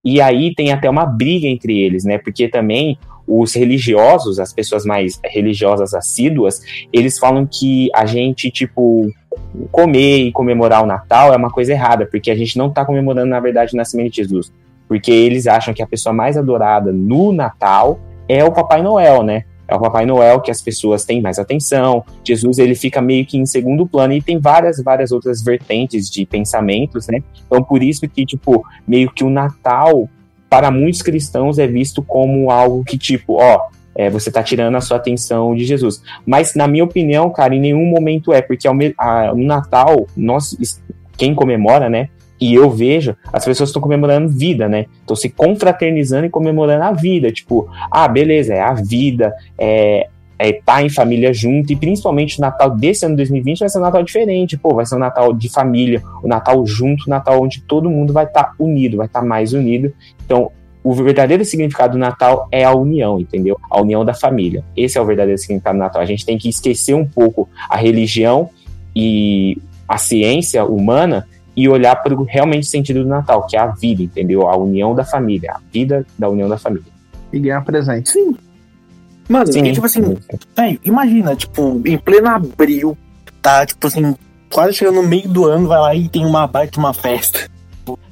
E 0.02 0.18
aí 0.18 0.54
tem 0.54 0.72
até 0.72 0.88
uma 0.88 1.04
briga 1.04 1.46
entre 1.46 1.78
eles, 1.78 2.04
né? 2.04 2.16
Porque 2.16 2.48
também 2.48 2.96
os 3.26 3.54
religiosos, 3.54 4.38
as 4.38 4.52
pessoas 4.52 4.84
mais 4.84 5.18
religiosas 5.24 5.94
assíduas, 5.94 6.60
eles 6.92 7.18
falam 7.18 7.46
que 7.46 7.90
a 7.94 8.06
gente, 8.06 8.50
tipo, 8.50 9.10
comer 9.70 10.18
e 10.18 10.32
comemorar 10.32 10.82
o 10.82 10.86
Natal 10.86 11.32
é 11.32 11.36
uma 11.36 11.50
coisa 11.50 11.72
errada, 11.72 12.06
porque 12.06 12.30
a 12.30 12.36
gente 12.36 12.56
não 12.56 12.68
está 12.68 12.84
comemorando, 12.84 13.28
na 13.28 13.40
verdade, 13.40 13.74
o 13.74 13.76
nascimento 13.76 14.10
de 14.10 14.16
Jesus. 14.22 14.52
Porque 14.88 15.10
eles 15.10 15.46
acham 15.46 15.74
que 15.74 15.82
a 15.82 15.86
pessoa 15.86 16.12
mais 16.12 16.36
adorada 16.36 16.92
no 16.92 17.32
Natal 17.32 17.98
é 18.28 18.44
o 18.44 18.52
Papai 18.52 18.82
Noel, 18.82 19.22
né? 19.22 19.44
É 19.68 19.74
o 19.74 19.80
Papai 19.80 20.06
Noel 20.06 20.40
que 20.40 20.50
as 20.50 20.62
pessoas 20.62 21.04
têm 21.04 21.20
mais 21.20 21.40
atenção. 21.40 22.04
Jesus 22.22 22.58
ele 22.58 22.76
fica 22.76 23.02
meio 23.02 23.26
que 23.26 23.36
em 23.36 23.44
segundo 23.44 23.86
plano 23.86 24.12
e 24.12 24.22
tem 24.22 24.38
várias, 24.38 24.80
várias 24.80 25.10
outras 25.10 25.42
vertentes 25.42 26.08
de 26.08 26.24
pensamentos, 26.24 27.08
né? 27.08 27.20
Então 27.44 27.62
por 27.62 27.82
isso 27.82 28.08
que 28.08 28.24
tipo 28.24 28.64
meio 28.86 29.10
que 29.10 29.24
o 29.24 29.30
Natal 29.30 30.08
para 30.48 30.70
muitos 30.70 31.02
cristãos 31.02 31.58
é 31.58 31.66
visto 31.66 32.02
como 32.02 32.50
algo 32.50 32.84
que 32.84 32.96
tipo, 32.96 33.34
ó, 33.34 33.68
é, 33.96 34.10
você 34.10 34.28
está 34.28 34.42
tirando 34.42 34.76
a 34.76 34.80
sua 34.80 34.98
atenção 34.98 35.54
de 35.54 35.64
Jesus. 35.64 36.02
Mas, 36.24 36.54
na 36.54 36.68
minha 36.68 36.84
opinião, 36.84 37.30
cara, 37.30 37.54
em 37.54 37.60
nenhum 37.60 37.86
momento 37.86 38.32
é, 38.32 38.42
porque 38.42 38.68
ao, 38.68 38.74
no 38.74 39.44
Natal, 39.44 40.06
nós, 40.16 40.56
quem 41.16 41.34
comemora, 41.34 41.88
né? 41.88 42.10
E 42.38 42.54
eu 42.54 42.70
vejo, 42.70 43.16
as 43.32 43.46
pessoas 43.46 43.70
estão 43.70 43.80
comemorando 43.80 44.28
vida, 44.28 44.68
né? 44.68 44.84
Estão 45.00 45.16
se 45.16 45.30
confraternizando 45.30 46.26
e 46.26 46.30
comemorando 46.30 46.84
a 46.84 46.92
vida. 46.92 47.32
Tipo, 47.32 47.68
ah, 47.90 48.06
beleza, 48.06 48.52
é 48.52 48.60
a 48.60 48.74
vida, 48.74 49.32
é, 49.56 50.08
é 50.38 50.52
tá 50.52 50.82
em 50.82 50.88
família 50.88 51.32
junto, 51.32 51.72
e 51.72 51.76
principalmente 51.76 52.38
o 52.38 52.40
Natal 52.40 52.70
desse 52.70 53.06
ano 53.06 53.16
2020 53.16 53.60
vai 53.60 53.68
ser 53.68 53.78
um 53.78 53.82
Natal 53.82 54.02
diferente, 54.02 54.56
pô, 54.56 54.74
vai 54.74 54.84
ser 54.84 54.96
um 54.96 54.98
Natal 54.98 55.32
de 55.32 55.48
família, 55.48 56.02
o 56.22 56.26
um 56.26 56.28
Natal 56.28 56.66
junto, 56.66 57.04
um 57.06 57.10
Natal 57.10 57.42
onde 57.42 57.62
todo 57.62 57.90
mundo 57.90 58.12
vai 58.12 58.24
estar 58.24 58.44
tá 58.44 58.54
unido, 58.58 58.98
vai 58.98 59.06
estar 59.06 59.20
tá 59.20 59.26
mais 59.26 59.52
unido. 59.52 59.92
Então, 60.24 60.50
o 60.84 60.94
verdadeiro 60.94 61.44
significado 61.44 61.94
do 61.94 61.98
Natal 61.98 62.46
é 62.52 62.64
a 62.64 62.72
união, 62.72 63.18
entendeu? 63.18 63.58
A 63.68 63.80
união 63.80 64.04
da 64.04 64.14
família. 64.14 64.62
Esse 64.76 64.96
é 64.96 65.00
o 65.00 65.04
verdadeiro 65.04 65.36
significado 65.36 65.76
do 65.76 65.80
Natal. 65.80 66.00
A 66.00 66.06
gente 66.06 66.24
tem 66.24 66.38
que 66.38 66.48
esquecer 66.48 66.94
um 66.94 67.04
pouco 67.04 67.48
a 67.68 67.76
religião 67.76 68.50
e 68.94 69.58
a 69.88 69.98
ciência 69.98 70.64
humana 70.64 71.26
e 71.56 71.68
olhar 71.68 71.96
para 71.96 72.14
o 72.14 72.22
realmente 72.22 72.66
sentido 72.66 73.02
do 73.02 73.08
Natal, 73.08 73.46
que 73.46 73.56
é 73.56 73.60
a 73.60 73.66
vida, 73.66 74.02
entendeu? 74.02 74.46
A 74.48 74.56
união 74.56 74.94
da 74.94 75.04
família, 75.04 75.54
a 75.54 75.60
vida 75.72 76.06
da 76.18 76.28
união 76.28 76.48
da 76.48 76.58
família. 76.58 76.92
E 77.32 77.40
ganhar 77.40 77.64
presente. 77.64 78.10
Sim. 78.10 78.36
Mano, 79.28 79.52
Sim. 79.52 79.64
E, 79.64 79.72
tipo 79.72 79.86
assim, 79.86 80.16
véio, 80.56 80.78
imagina, 80.84 81.34
tipo, 81.34 81.82
em 81.84 81.98
pleno 81.98 82.28
abril, 82.28 82.96
tá, 83.42 83.66
tipo 83.66 83.86
assim, 83.86 84.14
quase 84.52 84.74
chegando 84.74 85.02
no 85.02 85.08
meio 85.08 85.28
do 85.28 85.46
ano, 85.46 85.68
vai 85.68 85.78
lá 85.78 85.94
e 85.94 86.08
tem 86.08 86.24
uma 86.24 86.46
baita 86.46 86.78
uma 86.78 86.94
festa. 86.94 87.48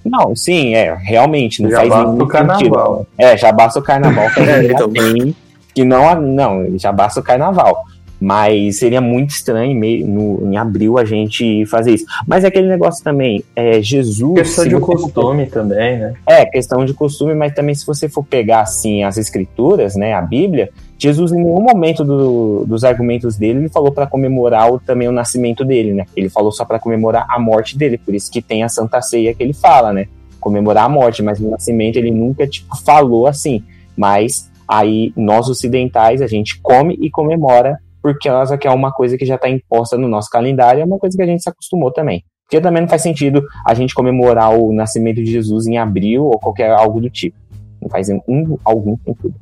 Não, 0.04 0.36
sim, 0.36 0.74
é, 0.74 0.94
realmente, 0.94 1.62
não 1.62 1.70
já 1.70 1.78
faz 1.78 1.88
basta 1.88 2.22
o 2.22 2.28
carnaval. 2.28 2.58
Sentido. 2.58 3.06
É, 3.18 3.36
já 3.36 3.52
basta 3.52 3.78
o 3.78 3.82
carnaval 3.82 4.30
que 4.30 4.40
é, 4.40 4.64
então. 4.64 4.90
tem, 4.90 5.34
que 5.74 5.84
não, 5.84 6.20
não, 6.20 6.78
já 6.78 6.92
basta 6.92 7.20
o 7.20 7.22
carnaval. 7.22 7.84
Mas 8.20 8.78
seria 8.78 9.00
muito 9.00 9.30
estranho 9.30 9.84
em, 9.84 10.04
no, 10.04 10.50
em 10.50 10.56
abril 10.56 10.96
a 10.96 11.04
gente 11.04 11.66
fazer 11.66 11.94
isso. 11.94 12.06
Mas 12.26 12.44
é 12.44 12.46
aquele 12.46 12.68
negócio 12.68 13.02
também, 13.02 13.44
é, 13.54 13.82
Jesus. 13.82 14.34
Questão 14.34 14.66
de 14.66 14.78
costume 14.78 15.46
for... 15.46 15.52
também, 15.52 15.98
né? 15.98 16.14
É, 16.26 16.46
questão 16.46 16.84
de 16.84 16.94
costume, 16.94 17.34
mas 17.34 17.52
também 17.52 17.74
se 17.74 17.84
você 17.84 18.08
for 18.08 18.24
pegar 18.24 18.60
assim 18.60 19.02
as 19.02 19.18
escrituras, 19.18 19.96
né, 19.96 20.14
a 20.14 20.22
Bíblia, 20.22 20.70
Jesus 21.04 21.32
em 21.32 21.36
nenhum 21.36 21.60
momento 21.60 22.02
do, 22.02 22.64
dos 22.64 22.82
argumentos 22.82 23.36
dele 23.36 23.58
ele 23.58 23.68
falou 23.68 23.92
para 23.92 24.06
comemorar 24.06 24.72
o, 24.72 24.80
também 24.80 25.06
o 25.06 25.12
nascimento 25.12 25.62
dele, 25.62 25.92
né? 25.92 26.06
Ele 26.16 26.30
falou 26.30 26.50
só 26.50 26.64
para 26.64 26.78
comemorar 26.78 27.26
a 27.28 27.38
morte 27.38 27.76
dele, 27.76 27.98
por 27.98 28.14
isso 28.14 28.32
que 28.32 28.40
tem 28.40 28.62
a 28.62 28.70
Santa 28.70 29.02
Ceia 29.02 29.34
que 29.34 29.42
ele 29.42 29.52
fala, 29.52 29.92
né? 29.92 30.06
Comemorar 30.40 30.84
a 30.84 30.88
morte, 30.88 31.22
mas 31.22 31.38
o 31.40 31.50
nascimento 31.50 31.96
ele 31.96 32.10
nunca 32.10 32.46
tipo 32.46 32.74
falou 32.82 33.26
assim. 33.26 33.62
Mas 33.94 34.50
aí 34.66 35.12
nós 35.14 35.46
ocidentais 35.46 36.22
a 36.22 36.26
gente 36.26 36.58
come 36.62 36.96
e 36.98 37.10
comemora 37.10 37.78
porque 38.00 38.30
causa 38.30 38.56
que 38.56 38.66
é 38.66 38.70
uma 38.70 38.90
coisa 38.90 39.18
que 39.18 39.26
já 39.26 39.34
está 39.34 39.48
imposta 39.48 39.98
no 39.98 40.08
nosso 40.08 40.30
calendário, 40.30 40.80
é 40.80 40.84
uma 40.84 40.98
coisa 40.98 41.16
que 41.16 41.22
a 41.22 41.26
gente 41.26 41.42
se 41.42 41.50
acostumou 41.50 41.92
também. 41.92 42.24
Porque 42.44 42.60
também 42.62 42.80
não 42.80 42.88
faz 42.88 43.02
sentido 43.02 43.42
a 43.66 43.74
gente 43.74 43.94
comemorar 43.94 44.58
o 44.58 44.72
nascimento 44.72 45.16
de 45.16 45.30
Jesus 45.30 45.66
em 45.66 45.76
abril 45.76 46.24
ou 46.24 46.38
qualquer 46.38 46.70
algo 46.70 46.98
do 46.98 47.10
tipo. 47.10 47.36
Não 47.80 47.90
faz 47.90 48.08
um, 48.08 48.58
algum 48.64 48.96
sentido. 49.04 49.34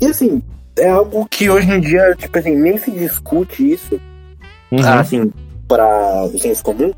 E 0.00 0.06
assim, 0.06 0.42
é 0.78 0.88
algo 0.88 1.26
que 1.28 1.48
hoje 1.48 1.70
em 1.70 1.80
dia, 1.80 2.14
tipo 2.16 2.38
assim, 2.38 2.56
nem 2.56 2.76
se 2.78 2.90
discute 2.90 3.72
isso, 3.72 4.00
uhum. 4.70 4.80
assim, 4.80 5.32
para 5.68 6.24
o 6.24 6.38
senso 6.38 6.62
comum. 6.62 6.92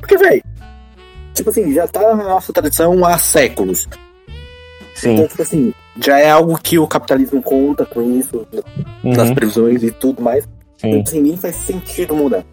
Porque, 0.00 0.16
velho, 0.16 0.42
tipo 1.34 1.50
assim, 1.50 1.72
já 1.72 1.86
tá 1.86 2.14
na 2.14 2.24
nossa 2.24 2.52
tradição 2.52 3.04
há 3.04 3.18
séculos. 3.18 3.88
Sim. 4.94 5.14
Então, 5.14 5.28
tipo 5.28 5.42
assim, 5.42 5.72
já 6.04 6.18
é 6.18 6.30
algo 6.30 6.58
que 6.58 6.78
o 6.78 6.86
capitalismo 6.86 7.42
conta 7.42 7.86
com 7.86 8.02
isso, 8.18 8.46
uhum. 9.02 9.12
nas 9.12 9.30
previsões 9.30 9.82
e 9.82 9.90
tudo 9.90 10.22
mais. 10.22 10.44
Sim. 10.76 10.90
Então, 10.90 11.02
assim, 11.02 11.20
nem 11.20 11.36
faz 11.36 11.56
sentido 11.56 12.14
mudar. 12.14 12.44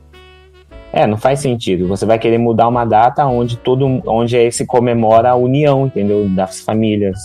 É, 0.93 1.05
não 1.05 1.17
faz 1.17 1.41
sentido. 1.41 1.89
Você 1.89 2.05
vai 2.05 2.17
querer 2.17 2.38
mudar 2.38 2.69
uma 2.69 2.85
data 2.85 3.25
onde 3.25 3.57
todo, 3.57 4.01
onde 4.07 4.50
se 4.51 4.65
comemora 4.65 5.31
a 5.31 5.35
união, 5.35 5.88
entendeu? 5.88 6.29
Das 6.29 6.62
famílias. 6.62 7.19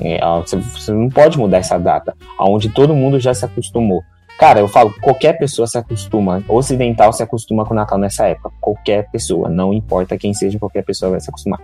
É, 0.00 0.20
você 0.44 0.92
não 0.92 1.08
pode 1.08 1.38
mudar 1.38 1.58
essa 1.58 1.78
data, 1.78 2.14
onde 2.38 2.68
todo 2.68 2.94
mundo 2.94 3.18
já 3.18 3.34
se 3.34 3.44
acostumou. 3.44 4.02
Cara, 4.38 4.60
eu 4.60 4.68
falo, 4.68 4.94
qualquer 5.00 5.36
pessoa 5.36 5.66
se 5.66 5.76
acostuma, 5.76 6.44
ocidental 6.48 7.12
se 7.12 7.22
acostuma 7.24 7.64
com 7.64 7.72
o 7.72 7.76
Natal 7.76 7.98
nessa 7.98 8.26
época. 8.28 8.52
Qualquer 8.60 9.10
pessoa, 9.10 9.48
não 9.48 9.74
importa 9.74 10.16
quem 10.16 10.32
seja, 10.32 10.58
qualquer 10.58 10.84
pessoa 10.84 11.10
vai 11.10 11.20
se 11.20 11.28
acostumar. 11.28 11.60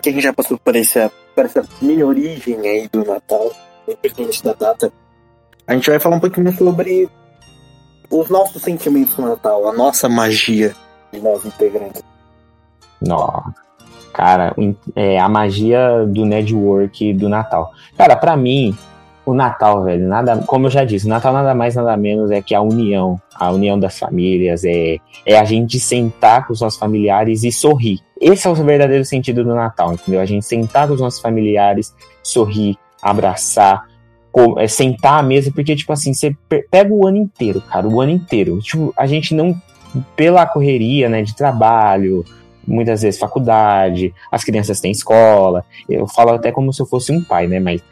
Agora 0.00 0.02
que 0.02 0.08
a 0.08 0.12
gente 0.12 0.22
já 0.22 0.32
passou 0.32 0.58
por 0.58 0.74
essa, 0.74 1.12
por 1.34 1.44
essa 1.44 1.62
mini 1.82 2.02
origem 2.02 2.58
aí 2.66 2.88
do 2.88 3.04
Natal, 3.04 3.52
independente 3.86 4.42
da 4.42 4.54
data, 4.54 4.90
a 5.66 5.74
gente 5.74 5.90
vai 5.90 6.00
falar 6.00 6.16
um 6.16 6.20
pouquinho 6.20 6.50
sobre 6.56 7.08
os 8.10 8.30
nossos 8.30 8.62
sentimentos 8.62 9.16
no 9.18 9.28
Natal, 9.28 9.68
a 9.68 9.72
nossa 9.74 10.08
magia 10.08 10.74
de 11.12 11.20
nós 11.20 11.44
integrantes. 11.44 12.02
Nossa. 13.06 13.54
Cara, 14.14 14.54
é 14.96 15.20
a 15.20 15.28
magia 15.28 16.06
do 16.06 16.24
network 16.24 17.12
do 17.12 17.28
Natal. 17.28 17.70
Cara, 17.96 18.16
para 18.16 18.36
mim, 18.36 18.76
o 19.26 19.34
Natal, 19.34 19.84
velho, 19.84 20.08
nada, 20.08 20.38
como 20.46 20.66
eu 20.66 20.70
já 20.70 20.84
disse, 20.84 21.04
o 21.04 21.10
Natal 21.10 21.32
nada 21.32 21.54
mais, 21.54 21.74
nada 21.74 21.96
menos 21.96 22.30
é 22.30 22.40
que 22.40 22.54
a 22.54 22.62
união, 22.62 23.20
a 23.34 23.50
união 23.50 23.78
das 23.78 23.98
famílias, 23.98 24.64
é, 24.64 24.96
é 25.26 25.38
a 25.38 25.44
gente 25.44 25.78
sentar 25.78 26.46
com 26.46 26.54
os 26.54 26.60
nossos 26.62 26.78
familiares 26.78 27.44
e 27.44 27.52
sorrir. 27.52 28.00
Esse 28.20 28.46
é 28.46 28.50
o 28.50 28.54
verdadeiro 28.54 29.04
sentido 29.04 29.42
do 29.42 29.54
Natal, 29.54 29.94
entendeu? 29.94 30.20
A 30.20 30.26
gente 30.26 30.44
sentar 30.44 30.86
com 30.86 30.94
os 30.94 31.00
nossos 31.00 31.20
familiares, 31.20 31.94
sorrir, 32.22 32.76
abraçar, 33.00 33.86
é, 34.58 34.68
sentar 34.68 35.20
à 35.20 35.22
mesa, 35.22 35.50
porque, 35.50 35.74
tipo 35.74 35.92
assim, 35.92 36.12
você 36.12 36.36
pega 36.70 36.92
o 36.92 37.06
ano 37.06 37.16
inteiro, 37.16 37.62
cara, 37.62 37.88
o 37.88 38.00
ano 38.00 38.12
inteiro. 38.12 38.58
Tipo, 38.60 38.92
a 38.96 39.06
gente 39.06 39.34
não, 39.34 39.60
pela 40.14 40.46
correria, 40.46 41.08
né, 41.08 41.22
de 41.22 41.34
trabalho, 41.34 42.24
muitas 42.66 43.02
vezes 43.02 43.18
faculdade, 43.18 44.14
as 44.30 44.44
crianças 44.44 44.80
têm 44.80 44.92
escola, 44.92 45.64
eu 45.88 46.06
falo 46.06 46.32
até 46.32 46.52
como 46.52 46.72
se 46.72 46.80
eu 46.80 46.86
fosse 46.86 47.10
um 47.10 47.24
pai, 47.24 47.46
né, 47.46 47.58
mas 47.58 47.82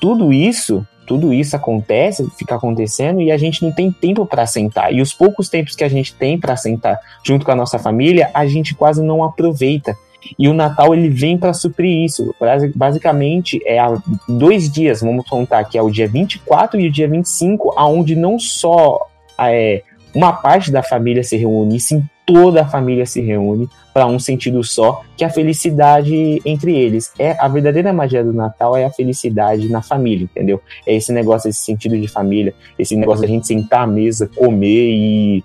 tudo 0.00 0.32
isso, 0.32 0.86
tudo 1.08 1.32
isso 1.32 1.56
acontece, 1.56 2.28
fica 2.36 2.54
acontecendo 2.54 3.22
e 3.22 3.32
a 3.32 3.38
gente 3.38 3.64
não 3.64 3.72
tem 3.72 3.90
tempo 3.90 4.26
para 4.26 4.46
sentar. 4.46 4.92
E 4.92 5.00
os 5.00 5.14
poucos 5.14 5.48
tempos 5.48 5.74
que 5.74 5.82
a 5.82 5.88
gente 5.88 6.14
tem 6.14 6.38
para 6.38 6.54
sentar 6.54 7.00
junto 7.24 7.46
com 7.46 7.50
a 7.50 7.56
nossa 7.56 7.78
família, 7.78 8.30
a 8.34 8.46
gente 8.46 8.74
quase 8.74 9.02
não 9.02 9.24
aproveita. 9.24 9.96
E 10.38 10.48
o 10.48 10.52
Natal 10.52 10.94
ele 10.94 11.08
vem 11.08 11.38
para 11.38 11.54
suprir 11.54 12.04
isso. 12.04 12.34
Basicamente, 12.74 13.58
é 13.64 13.78
há 13.78 13.96
dois 14.28 14.70
dias, 14.70 15.00
vamos 15.00 15.26
contar 15.26 15.64
que 15.64 15.78
é 15.78 15.82
o 15.82 15.90
dia 15.90 16.06
24 16.06 16.78
e 16.78 16.88
o 16.88 16.92
dia 16.92 17.08
25, 17.08 17.72
aonde 17.74 18.14
não 18.14 18.38
só 18.38 19.06
é, 19.38 19.82
uma 20.18 20.32
parte 20.32 20.72
da 20.72 20.82
família 20.82 21.22
se 21.22 21.36
reúne, 21.36 21.78
sim 21.78 22.04
toda 22.26 22.62
a 22.62 22.68
família 22.68 23.06
se 23.06 23.20
reúne 23.20 23.68
para 23.94 24.04
um 24.04 24.18
sentido 24.18 24.64
só, 24.64 25.02
que 25.16 25.22
é 25.22 25.28
a 25.28 25.30
felicidade 25.30 26.42
entre 26.44 26.76
eles. 26.76 27.12
É 27.16 27.36
a 27.38 27.46
verdadeira 27.46 27.92
magia 27.92 28.24
do 28.24 28.32
Natal 28.32 28.76
é 28.76 28.84
a 28.84 28.90
felicidade 28.90 29.68
na 29.68 29.80
família, 29.80 30.24
entendeu? 30.24 30.60
É 30.84 30.96
esse 30.96 31.12
negócio, 31.12 31.48
esse 31.48 31.60
sentido 31.60 31.96
de 31.96 32.08
família, 32.08 32.52
esse 32.76 32.96
negócio 32.96 33.22
da 33.22 33.28
gente 33.28 33.46
sentar 33.46 33.84
à 33.84 33.86
mesa, 33.86 34.28
comer 34.34 34.90
e 34.90 35.44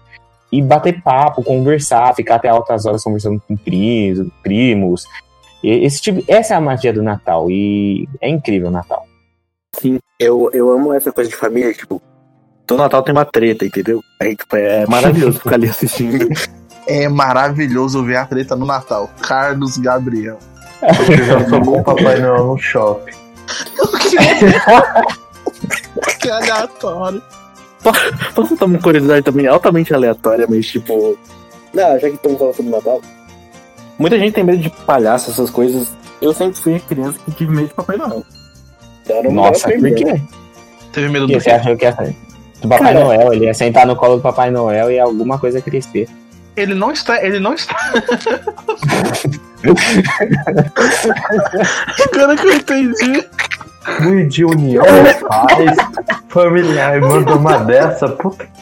e 0.51 0.62
bater 0.62 1.01
papo, 1.01 1.44
conversar, 1.44 2.13
ficar 2.15 2.36
até 2.36 2.48
altas 2.48 2.86
horas 2.86 3.03
conversando 3.03 3.42
com 3.48 3.56
primos, 3.56 4.27
primos. 4.42 5.06
Esse 5.63 6.01
tipo, 6.01 6.24
essa 6.27 6.56
é 6.56 6.58
a 6.58 6.62
magia 6.62 6.94
do 6.94 7.01
Natal 7.01 7.50
e 7.50 8.08
é 8.22 8.30
incrível 8.30 8.70
o 8.70 8.72
Natal. 8.72 9.03
Sim, 9.74 10.00
eu, 10.20 10.50
eu 10.51 10.70
amo 10.72 10.94
essa 10.94 11.12
coisa 11.12 11.30
de 11.30 11.36
família, 11.36 11.74
tipo, 11.74 12.00
todo 12.65 12.79
Natal 12.79 13.03
tem 13.03 13.13
uma 13.13 13.25
treta, 13.25 13.65
entendeu? 13.65 14.01
Aí, 14.22 14.36
tipo, 14.36 14.55
é 14.55 14.86
maravilhoso 14.88 15.39
ficar 15.39 15.55
ali 15.55 15.70
assistindo. 15.70 16.27
É 16.86 17.08
maravilhoso 17.08 18.03
ver 18.03 18.17
a 18.17 18.25
treta 18.25 18.58
no 18.58 18.65
Natal. 18.65 19.10
Carlos 19.22 19.77
Gabriel. 19.77 20.38
Eu 20.82 21.24
já 21.24 21.50
sou 21.50 21.62
com 21.62 21.79
o 21.79 21.82
Papai 21.82 22.20
Noel 22.20 22.46
no 22.46 22.58
shopping. 22.58 23.13
Que 26.20 26.29
aleatório. 26.29 27.22
Posso 28.36 28.50
contar 28.50 28.65
uma 28.65 28.79
curiosidade 28.79 29.24
também 29.24 29.48
altamente 29.48 29.93
aleatória, 29.93 30.46
mas 30.50 30.67
tipo. 30.67 31.17
Não, 31.74 32.00
já 32.00 32.10
que 32.10 32.15
estamos 32.15 32.38
falando 32.38 32.55
sobre 32.55 32.72
Natal. 32.72 33.01
Muita 33.98 34.20
gente 34.20 34.34
tem 34.34 34.43
medo 34.43 34.62
de 34.62 34.70
palhaço, 34.70 35.32
essas 35.32 35.50
coisas. 35.50 35.88
Eu 36.22 36.34
sempre 36.34 36.60
fui 36.60 36.79
criança 36.82 37.17
que 37.25 37.32
tive 37.32 37.51
medo 37.55 37.67
de 37.67 37.74
Papai 37.74 37.98
Noel. 37.98 38.24
Um 39.25 39.32
Nossa, 39.34 39.70
por 39.70 39.79
meio- 39.79 39.96
quê? 39.96 40.22
Teve 40.91 41.10
medo 41.10 41.27
do 41.27 41.34
você 41.34 41.51
achou 41.51 41.75
que 41.75 41.86
ia 41.86 41.93
do 42.63 42.70
Papai 42.70 42.93
Cara- 42.93 43.05
Noel, 43.05 43.34
ele 43.34 43.46
ia 43.46 43.53
sentar 43.53 43.86
no 43.86 43.96
colo 43.96 44.15
do 44.15 44.22
Papai 44.22 44.50
Noel 44.50 44.89
e 44.89 45.00
alguma 45.00 45.38
coisa 45.38 45.62
crescer. 45.62 46.08
Ele 46.55 46.74
não 46.74 46.91
está. 46.91 47.24
Ele 47.24 47.39
não 47.39 47.53
está. 47.53 47.75
Agora 52.13 52.36
que 52.36 52.48
eu 52.48 52.53
entendi. 52.53 53.27
Ui, 54.08 54.24
de 54.27 54.46
união, 54.46 54.84
paz, 55.27 55.75
familiar, 56.29 57.01
manda 57.01 57.36
uma 57.36 57.58
dessa, 57.58 58.08
puta 58.08 58.46
que. 58.46 58.53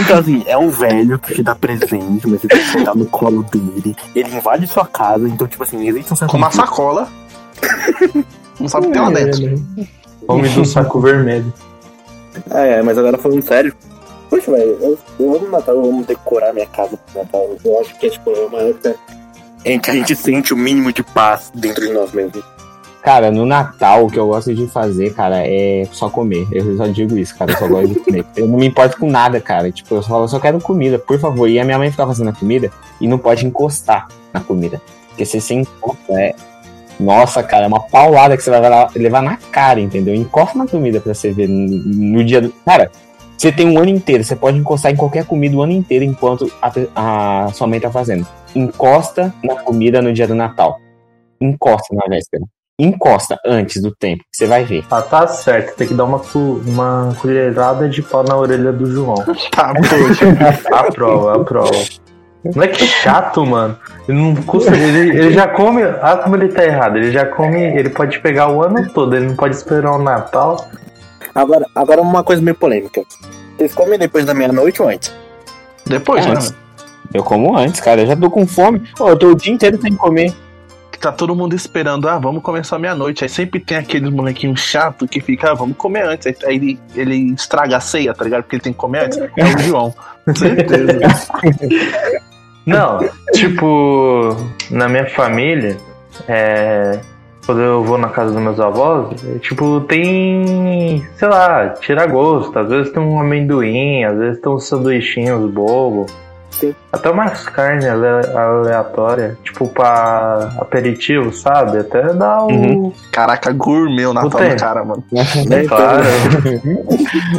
Então, 0.00 0.18
assim, 0.18 0.42
é 0.46 0.56
um 0.56 0.70
velho 0.70 1.18
que 1.18 1.34
te 1.34 1.42
dá 1.42 1.54
presente, 1.54 2.26
mas 2.26 2.40
você 2.40 2.48
tem 2.48 2.58
que 2.58 2.72
sentar 2.72 2.96
no 2.96 3.04
colo 3.06 3.42
dele. 3.44 3.94
Ele 4.14 4.34
invade 4.34 4.66
sua 4.66 4.86
casa, 4.86 5.28
então, 5.28 5.46
tipo 5.46 5.62
assim, 5.62 5.86
existe 5.86 6.12
um 6.12 6.16
certo. 6.16 6.30
Com 6.30 6.38
uma 6.38 6.50
sacola. 6.50 7.08
Não 8.58 8.68
sabe 8.68 8.86
o 8.86 8.88
que 8.88 8.94
tem 8.94 9.02
lá 9.02 9.10
dentro. 9.10 9.62
Homem 10.26 10.50
do 10.54 10.64
saco 10.64 10.98
vermelho. 11.00 11.52
É, 12.50 12.78
é, 12.78 12.82
mas 12.82 12.98
agora 12.98 13.18
falando 13.18 13.42
sério. 13.42 13.74
Poxa, 14.30 14.50
velho, 14.50 14.78
eu, 14.80 14.98
eu 15.20 15.36
amo 15.36 15.50
Natal, 15.50 15.76
eu 15.76 15.84
amo 15.84 16.04
decorar 16.04 16.52
minha 16.52 16.66
casa 16.66 16.96
pro 16.96 17.22
Natal. 17.22 17.56
Eu 17.64 17.80
acho 17.80 17.98
que 17.98 18.06
é, 18.06 18.10
tipo, 18.10 18.30
uma 18.30 18.60
época 18.60 18.96
em 19.64 19.78
que 19.78 19.90
a 19.90 19.94
gente 19.94 20.14
sente 20.14 20.52
o 20.52 20.56
mínimo 20.56 20.92
de 20.92 21.02
paz 21.02 21.50
dentro 21.54 21.86
de 21.86 21.92
nós 21.92 22.12
mesmos. 22.12 22.44
Cara, 23.02 23.30
no 23.30 23.44
Natal, 23.44 24.06
o 24.06 24.10
que 24.10 24.18
eu 24.18 24.26
gosto 24.26 24.54
de 24.54 24.66
fazer, 24.66 25.12
cara, 25.14 25.46
é 25.46 25.86
só 25.92 26.08
comer. 26.08 26.46
Eu 26.50 26.76
só 26.76 26.86
digo 26.86 27.16
isso, 27.18 27.36
cara. 27.36 27.52
Eu 27.52 27.58
só 27.58 27.68
gosto 27.68 27.88
de 27.88 28.00
comer. 28.00 28.24
Eu 28.36 28.46
não 28.46 28.58
me 28.58 28.66
importo 28.66 28.98
com 28.98 29.10
nada, 29.10 29.40
cara. 29.40 29.70
Tipo, 29.70 29.96
eu 29.96 30.02
só, 30.02 30.22
eu 30.22 30.28
só 30.28 30.40
quero 30.40 30.58
comida, 30.58 30.98
por 30.98 31.18
favor. 31.18 31.48
E 31.48 31.58
a 31.58 31.64
minha 31.64 31.78
mãe 31.78 31.90
fica 31.90 32.06
fazendo 32.06 32.30
a 32.30 32.32
comida 32.32 32.70
e 33.00 33.06
não 33.06 33.18
pode 33.18 33.46
encostar 33.46 34.08
na 34.32 34.40
comida. 34.40 34.80
Porque 35.08 35.26
se 35.26 35.38
você 35.38 35.54
encosta, 35.54 36.12
é. 36.12 36.34
Nossa, 36.98 37.42
cara, 37.42 37.64
é 37.64 37.68
uma 37.68 37.80
paulada 37.80 38.36
que 38.36 38.42
você 38.42 38.50
vai 38.50 38.60
levar- 38.94 39.22
na 39.22 39.36
cara, 39.36 39.80
entendeu? 39.80 40.14
Encosta 40.14 40.58
na 40.58 40.66
comida 40.66 41.00
pra 41.00 41.14
você 41.14 41.32
ver 41.32 41.48
no, 41.48 42.24
dia 42.24 42.40
do. 42.40 42.50
Cara, 42.64 42.90
você 43.36 43.50
tem 43.50 43.68
um 43.68 43.78
ano 43.78 43.88
inteiro, 43.88 44.22
você 44.22 44.36
pode 44.36 44.58
encostar 44.58 44.92
em 44.92 44.96
qualquer 44.96 45.24
comida 45.24 45.56
o 45.56 45.62
ano 45.62 45.72
inteiro 45.72 46.04
enquanto 46.04 46.50
a, 46.62 46.72
a 47.46 47.52
sua 47.52 47.66
mãe 47.66 47.80
tá 47.80 47.90
fazendo. 47.90 48.26
Encosta 48.54 49.34
na 49.42 49.56
comida 49.56 50.00
no 50.00 50.12
dia 50.12 50.26
do 50.26 50.34
Natal. 50.34 50.78
Encosta 51.40 51.94
na 51.94 52.06
véspera. 52.08 52.44
Encosta 52.78 53.38
antes 53.46 53.80
do 53.80 53.94
tempo, 53.94 54.24
que 54.24 54.36
você 54.36 54.46
vai 54.46 54.64
ver. 54.64 54.84
Ah, 54.90 55.00
tá 55.00 55.28
certo, 55.28 55.76
tem 55.76 55.86
que 55.86 55.94
dar 55.94 56.04
uma, 56.04 56.20
uma 56.66 57.14
colherada 57.20 57.88
de 57.88 58.02
pau 58.02 58.24
na 58.24 58.36
orelha 58.36 58.72
do 58.72 58.86
João. 58.86 59.14
Tá, 59.52 59.72
poxa. 59.74 60.26
Aprova, 60.72 61.36
aprova. 61.36 61.70
Não 62.54 62.62
é 62.62 62.68
que 62.68 62.86
chato, 62.86 63.44
mano. 63.46 63.78
Ele 64.06 64.18
não 64.18 64.34
custa. 64.42 64.76
Ele, 64.76 65.18
ele 65.18 65.32
já 65.32 65.48
come. 65.48 65.82
Ah, 65.82 66.20
como 66.22 66.36
ele 66.36 66.48
tá 66.48 66.64
errado. 66.64 66.96
Ele 66.98 67.10
já 67.10 67.24
come. 67.24 67.58
Ele 67.58 67.88
pode 67.88 68.18
pegar 68.20 68.48
o 68.48 68.62
ano 68.62 68.86
todo. 68.92 69.16
Ele 69.16 69.28
não 69.28 69.36
pode 69.36 69.54
esperar 69.54 69.92
o 69.92 70.02
Natal. 70.02 70.68
Agora, 71.34 71.66
agora 71.74 72.02
uma 72.02 72.22
coisa 72.22 72.42
meio 72.42 72.54
polêmica. 72.54 73.02
Vocês 73.56 73.74
comem 73.74 73.98
depois 73.98 74.26
da 74.26 74.34
meia-noite 74.34 74.82
ou 74.82 74.88
antes? 74.88 75.12
Depois, 75.86 76.26
né? 76.26 76.32
Antes. 76.32 76.54
Eu 77.14 77.22
como 77.22 77.56
antes, 77.56 77.80
cara. 77.80 78.02
Eu 78.02 78.06
já 78.06 78.16
tô 78.16 78.30
com 78.30 78.46
fome. 78.46 78.82
Pô, 78.96 79.08
eu 79.08 79.16
tô 79.16 79.28
o 79.28 79.36
dia 79.36 79.52
inteiro 79.52 79.80
sem 79.80 79.94
comer. 79.94 80.34
Que 80.92 80.98
tá 80.98 81.10
todo 81.10 81.34
mundo 81.34 81.56
esperando, 81.56 82.08
ah, 82.08 82.18
vamos 82.18 82.42
começar 82.42 82.78
meia-noite. 82.78 83.24
Aí 83.24 83.28
sempre 83.28 83.58
tem 83.58 83.78
aqueles 83.78 84.10
molequinhos 84.10 84.60
chato 84.60 85.08
que 85.08 85.20
fica, 85.20 85.50
ah, 85.50 85.54
vamos 85.54 85.76
comer 85.76 86.06
antes. 86.06 86.26
Aí, 86.26 86.36
aí 86.44 86.56
ele, 86.56 86.80
ele 86.94 87.32
estraga 87.32 87.78
a 87.78 87.80
ceia, 87.80 88.14
tá 88.14 88.22
ligado? 88.24 88.42
Porque 88.42 88.56
ele 88.56 88.62
tem 88.62 88.72
que 88.72 88.78
comer 88.78 89.06
antes. 89.06 89.18
É 89.18 89.44
o 89.44 89.58
João. 89.60 89.94
Certeza. 90.36 90.98
Não, 92.66 92.98
tipo, 93.32 94.36
na 94.70 94.88
minha 94.88 95.06
família, 95.06 95.76
é, 96.26 96.98
quando 97.44 97.60
eu 97.60 97.84
vou 97.84 97.98
na 97.98 98.08
casa 98.08 98.32
dos 98.32 98.40
meus 98.40 98.58
avós, 98.58 99.22
é, 99.24 99.38
tipo, 99.38 99.80
tem, 99.82 101.06
sei 101.16 101.28
lá, 101.28 101.68
tira 101.70 102.06
gosto. 102.06 102.58
Às 102.58 102.68
vezes 102.68 102.92
tem 102.92 103.02
um 103.02 103.20
amendoim, 103.20 104.04
às 104.04 104.16
vezes 104.16 104.40
tem 104.40 104.50
uns 104.50 104.66
sanduichinhos 104.66 105.50
bobo. 105.50 106.06
Sim. 106.58 106.74
Até 106.92 107.10
umas 107.10 107.44
carnes 107.48 107.84
ale- 107.84 108.26
aleatórias, 108.36 109.36
tipo 109.42 109.66
pra 109.68 110.52
aperitivo, 110.58 111.32
sabe? 111.32 111.78
Até 111.78 112.12
dá 112.14 112.42
o. 112.42 112.46
Uhum. 112.48 112.92
Caraca, 113.10 113.52
gourmet 113.52 114.06
o 114.06 114.12
Natal 114.14 114.30
do 114.30 114.56
cara, 114.56 114.84
mano. 114.84 115.02
É 115.50 115.64
claro. 115.66 116.04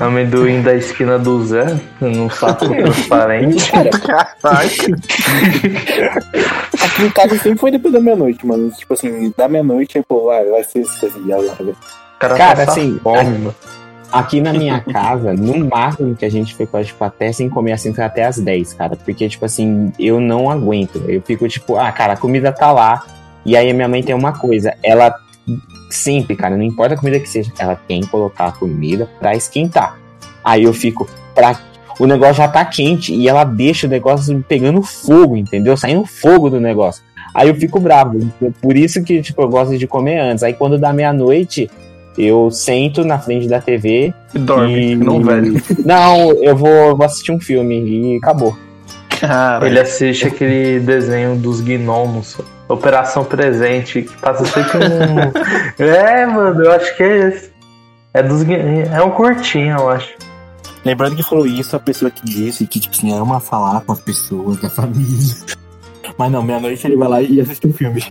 amendoim 0.01 0.61
da 0.61 0.73
esquina 0.75 1.17
do 1.17 1.43
Zé, 1.45 1.79
num 2.01 2.29
saco 2.29 2.67
transparente. 2.67 3.71
Caraca. 3.71 4.65
Aqui 6.83 7.03
em 7.03 7.09
casa 7.11 7.37
sempre 7.37 7.59
foi 7.59 7.71
depois 7.71 7.93
da 7.93 7.99
meia-noite, 7.99 8.45
mano. 8.45 8.69
Tipo 8.71 8.93
assim, 8.93 9.33
da 9.37 9.47
meia-noite, 9.47 9.97
aí, 9.97 10.03
pô, 10.07 10.25
vai, 10.25 10.45
vai 10.45 10.63
ser 10.63 10.79
isso 10.81 11.05
assim, 11.05 11.31
agora. 11.31 11.73
cara, 12.19 12.35
Cara, 12.37 12.63
assim, 12.63 12.99
fome, 13.01 13.23
mano. 13.37 13.55
Aqui 14.17 14.39
na 14.39 14.53
minha 14.53 14.79
casa, 14.79 15.33
no 15.33 15.65
máximo 15.65 16.15
que 16.15 16.23
a 16.23 16.31
gente 16.31 16.55
ficou, 16.55 16.81
tipo, 16.81 17.03
até 17.03 17.31
sem 17.33 17.49
comer 17.49 17.73
assim, 17.73 17.93
foi 17.93 18.03
até 18.03 18.23
as 18.23 18.39
10, 18.39 18.73
cara. 18.73 18.95
Porque, 18.95 19.27
tipo 19.27 19.43
assim, 19.43 19.91
eu 19.99 20.21
não 20.21 20.49
aguento. 20.49 21.03
Eu 21.07 21.21
fico, 21.21 21.45
tipo, 21.49 21.75
ah, 21.75 21.91
cara, 21.91 22.13
a 22.13 22.17
comida 22.17 22.51
tá 22.51 22.71
lá. 22.71 23.03
E 23.45 23.57
aí 23.57 23.69
a 23.69 23.73
minha 23.73 23.89
mãe 23.89 24.01
tem 24.01 24.15
uma 24.15 24.31
coisa, 24.31 24.73
ela 24.81 25.13
sempre, 25.89 26.35
cara, 26.35 26.55
não 26.55 26.63
importa 26.63 26.95
a 26.95 26.97
comida 26.97 27.19
que 27.19 27.29
seja, 27.29 27.51
ela 27.59 27.75
tem 27.75 28.01
que 28.01 28.07
colocar 28.07 28.47
a 28.47 28.51
comida 28.51 29.07
pra 29.19 29.35
esquentar. 29.35 29.99
Aí 30.43 30.63
eu 30.63 30.73
fico, 30.73 31.07
pra... 31.33 31.59
o 31.99 32.07
negócio 32.07 32.35
já 32.35 32.47
tá 32.47 32.63
quente 32.63 33.13
e 33.13 33.27
ela 33.27 33.43
deixa 33.43 33.85
o 33.85 33.89
negócio 33.89 34.43
pegando 34.47 34.81
fogo, 34.81 35.35
entendeu? 35.35 35.75
Saindo 35.75 36.05
fogo 36.05 36.49
do 36.49 36.59
negócio. 36.59 37.03
Aí 37.33 37.49
eu 37.49 37.55
fico 37.55 37.81
bravo. 37.81 38.31
Por 38.61 38.77
isso 38.77 39.03
que, 39.03 39.21
tipo, 39.21 39.41
eu 39.41 39.49
gosto 39.49 39.77
de 39.77 39.85
comer 39.85 40.19
antes. 40.19 40.41
Aí 40.41 40.53
quando 40.53 40.77
dá 40.77 40.93
meia-noite, 40.93 41.69
eu 42.17 42.49
sento 42.49 43.03
na 43.03 43.19
frente 43.19 43.47
da 43.47 43.59
TV 43.59 44.13
E 44.33 44.39
dorme, 44.39 44.91
e... 44.91 44.95
não 44.95 45.21
velho. 45.21 45.61
Não, 45.83 46.31
eu 46.33 46.55
vou, 46.55 46.95
vou 46.95 47.05
assistir 47.05 47.31
um 47.31 47.39
filme 47.39 48.13
e 48.13 48.17
acabou. 48.17 48.57
Cara, 49.19 49.65
Ele 49.65 49.79
assiste 49.79 50.27
aquele 50.27 50.79
desenho 50.79 51.35
dos 51.35 51.61
gnomos, 51.61 52.37
Operação 52.67 53.23
Presente, 53.23 54.01
que 54.01 54.17
passa 54.17 54.45
sempre 54.45 54.77
um. 54.77 55.79
é, 55.83 56.25
mano, 56.25 56.63
eu 56.63 56.71
acho 56.71 56.95
que 56.97 57.03
é 57.03 57.27
esse. 57.27 57.51
É 58.13 58.23
dos 58.23 58.43
É 58.43 59.01
um 59.01 59.11
curtinho, 59.11 59.77
eu 59.77 59.89
acho. 59.89 60.13
Lembrando 60.83 61.15
que 61.15 61.23
falou 61.23 61.45
isso 61.45 61.75
a 61.75 61.79
pessoa 61.79 62.11
que 62.11 62.23
disse 62.25 62.65
que, 62.67 62.79
tipo 62.79 62.95
assim, 62.95 63.11
ama 63.11 63.39
falar 63.39 63.81
com 63.81 63.91
as 63.91 63.99
pessoas 63.99 64.57
da 64.57 64.69
família. 64.69 65.35
Mas 66.17 66.31
não, 66.31 66.41
meia-noite 66.41 66.85
ele 66.85 66.95
vai 66.95 67.09
lá 67.09 67.21
e 67.21 67.41
assiste 67.41 67.67
um 67.67 67.73
filme. 67.73 68.03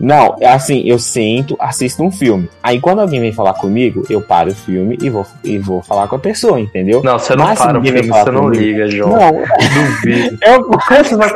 Não, 0.00 0.36
é 0.40 0.48
assim, 0.48 0.82
eu 0.84 0.98
sento, 0.98 1.56
assisto 1.60 2.02
um 2.02 2.10
filme. 2.10 2.48
Aí 2.62 2.80
quando 2.80 3.00
alguém 3.00 3.20
vem 3.20 3.32
falar 3.32 3.54
comigo, 3.54 4.04
eu 4.10 4.20
paro 4.20 4.50
o 4.50 4.54
filme 4.54 4.98
e 5.00 5.08
vou, 5.08 5.24
e 5.44 5.58
vou 5.58 5.80
falar 5.82 6.08
com 6.08 6.16
a 6.16 6.18
pessoa, 6.18 6.58
entendeu? 6.58 7.02
Não, 7.04 7.18
você 7.18 7.36
não 7.36 7.44
Mas 7.44 7.58
para 7.58 7.78
o 7.78 7.82
filme, 7.82 8.02
você 8.02 8.30
não 8.30 8.40
comigo- 8.42 8.60
liga, 8.62 8.86
João. 8.90 9.10
Não, 9.12 9.32
Duvido. 9.32 10.38
eu, 10.42 10.64
Como 10.64 10.80
você 11.04 11.16
vai. 11.16 11.32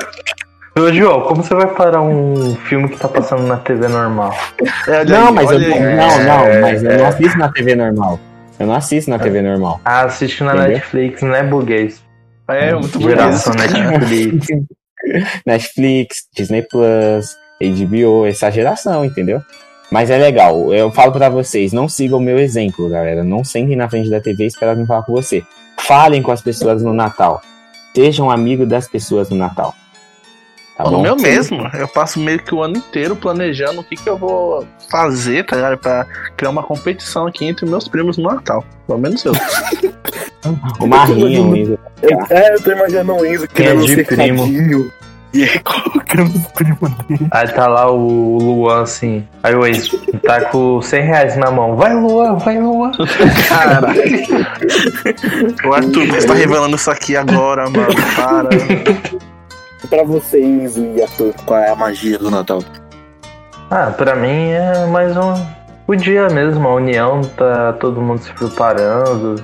Ô, 0.78 0.92
João, 0.92 1.20
como 1.22 1.42
você 1.42 1.54
vai 1.54 1.68
parar 1.68 2.02
um 2.02 2.54
filme 2.66 2.88
que 2.88 2.98
tá 2.98 3.08
passando 3.08 3.44
na 3.46 3.56
TV 3.56 3.88
normal? 3.88 4.34
é, 4.88 5.04
não, 5.04 5.28
aí, 5.28 5.32
mas 5.34 5.50
eu, 5.50 5.58
aí. 5.58 5.80
não, 5.96 6.24
não, 6.24 6.44
É, 6.44 6.60
mas 6.60 6.82
eu 6.82 6.90
é. 6.90 6.96
não 6.98 7.06
assisto 7.06 7.38
na 7.38 7.48
TV 7.52 7.74
normal. 7.76 8.20
Eu 8.58 8.66
não 8.66 8.74
assisto 8.74 9.10
na 9.10 9.18
TV 9.18 9.42
normal. 9.42 9.80
Ah, 9.84 10.02
assiste 10.02 10.42
na 10.42 10.52
Entendeu? 10.54 10.72
Netflix, 10.72 11.22
não 11.22 11.34
é 11.34 11.42
burguês. 11.42 12.02
É, 12.48 12.72
muito. 12.74 13.00
Geração 13.00 13.54
Netflix. 13.54 14.46
Netflix, 15.46 16.26
Disney 16.34 16.62
Plus, 16.62 17.36
HBO, 17.60 18.26
essa 18.26 18.50
geração, 18.50 19.04
entendeu? 19.04 19.42
Mas 19.90 20.10
é 20.10 20.18
legal. 20.18 20.72
Eu 20.72 20.90
falo 20.90 21.12
pra 21.12 21.28
vocês, 21.28 21.72
não 21.72 21.88
sigam 21.88 22.18
o 22.18 22.22
meu 22.22 22.38
exemplo, 22.38 22.88
galera. 22.88 23.22
Não 23.22 23.44
sentem 23.44 23.76
na 23.76 23.88
frente 23.88 24.10
da 24.10 24.20
TV 24.20 24.48
e 24.48 24.64
alguém 24.64 24.86
falar 24.86 25.02
com 25.02 25.12
você. 25.12 25.44
Falem 25.78 26.22
com 26.22 26.32
as 26.32 26.40
pessoas 26.42 26.82
no 26.82 26.92
Natal. 26.92 27.40
Sejam 27.94 28.30
amigos 28.30 28.68
das 28.68 28.88
pessoas 28.88 29.30
no 29.30 29.36
Natal. 29.36 29.74
Tá 30.76 30.84
No 30.84 30.90
bom? 30.90 31.02
meu 31.02 31.16
mesmo, 31.16 31.66
eu 31.72 31.88
passo 31.88 32.20
meio 32.20 32.38
que 32.42 32.54
o 32.54 32.62
ano 32.62 32.76
inteiro 32.76 33.16
planejando 33.16 33.80
o 33.80 33.84
que, 33.84 33.96
que 33.96 34.10
eu 34.10 34.18
vou 34.18 34.66
fazer, 34.90 35.46
tá 35.46 35.56
ligado? 35.56 35.78
Pra 35.78 36.06
criar 36.36 36.50
uma 36.50 36.62
competição 36.62 37.26
aqui 37.26 37.46
entre 37.46 37.64
meus 37.64 37.88
primos 37.88 38.18
no 38.18 38.24
Natal. 38.24 38.62
Pelo 38.86 38.98
menos 38.98 39.24
eu. 39.24 39.32
O 40.78 40.86
Marrinho, 40.86 41.50
o. 41.50 41.56
Eu, 41.56 42.18
é, 42.30 42.54
eu 42.54 42.62
tô 42.62 42.70
imaginando 42.70 43.14
o 43.14 43.26
Enzo 43.26 43.48
Quem 43.48 43.66
é 43.66 43.74
um 43.74 43.80
de 43.80 44.04
primo? 44.04 44.46
E 45.36 45.44
aí 45.44 45.58
colocando 45.60 46.34
os 46.34 46.46
primos 46.52 46.90
dele. 47.06 47.28
Aí 47.30 47.48
tá 47.48 47.66
lá 47.66 47.90
o 47.90 48.38
Luan 48.38 48.82
assim. 48.82 49.26
Aí 49.42 49.54
o 49.54 49.66
ex 49.66 49.90
tá 50.24 50.46
com 50.46 50.80
100 50.80 51.02
reais 51.02 51.36
na 51.36 51.50
mão. 51.50 51.76
Vai, 51.76 51.94
Luan, 51.94 52.36
vai, 52.36 52.58
Luan. 52.58 52.92
Cara. 53.48 53.88
o 55.64 55.74
Arthur, 55.74 56.06
você 56.06 56.26
tá 56.26 56.34
revelando 56.34 56.76
isso 56.76 56.90
aqui 56.90 57.16
agora, 57.16 57.68
mano. 57.68 57.88
Para. 58.16 58.48
pra 59.90 60.02
vocês 60.04 60.76
e 60.76 61.02
Arthur, 61.02 61.34
qual 61.44 61.60
é 61.60 61.70
a 61.70 61.76
magia 61.76 62.18
do 62.18 62.30
Natal? 62.30 62.62
Ah, 63.70 63.90
pra 63.90 64.16
mim 64.16 64.50
é 64.50 64.86
mais 64.86 65.16
um. 65.16 65.34
O 65.86 65.94
dia 65.94 66.28
mesmo, 66.28 66.66
a 66.66 66.74
união, 66.74 67.20
tá 67.20 67.74
todo 67.74 68.00
mundo 68.00 68.20
se 68.20 68.32
preparando 68.32 69.36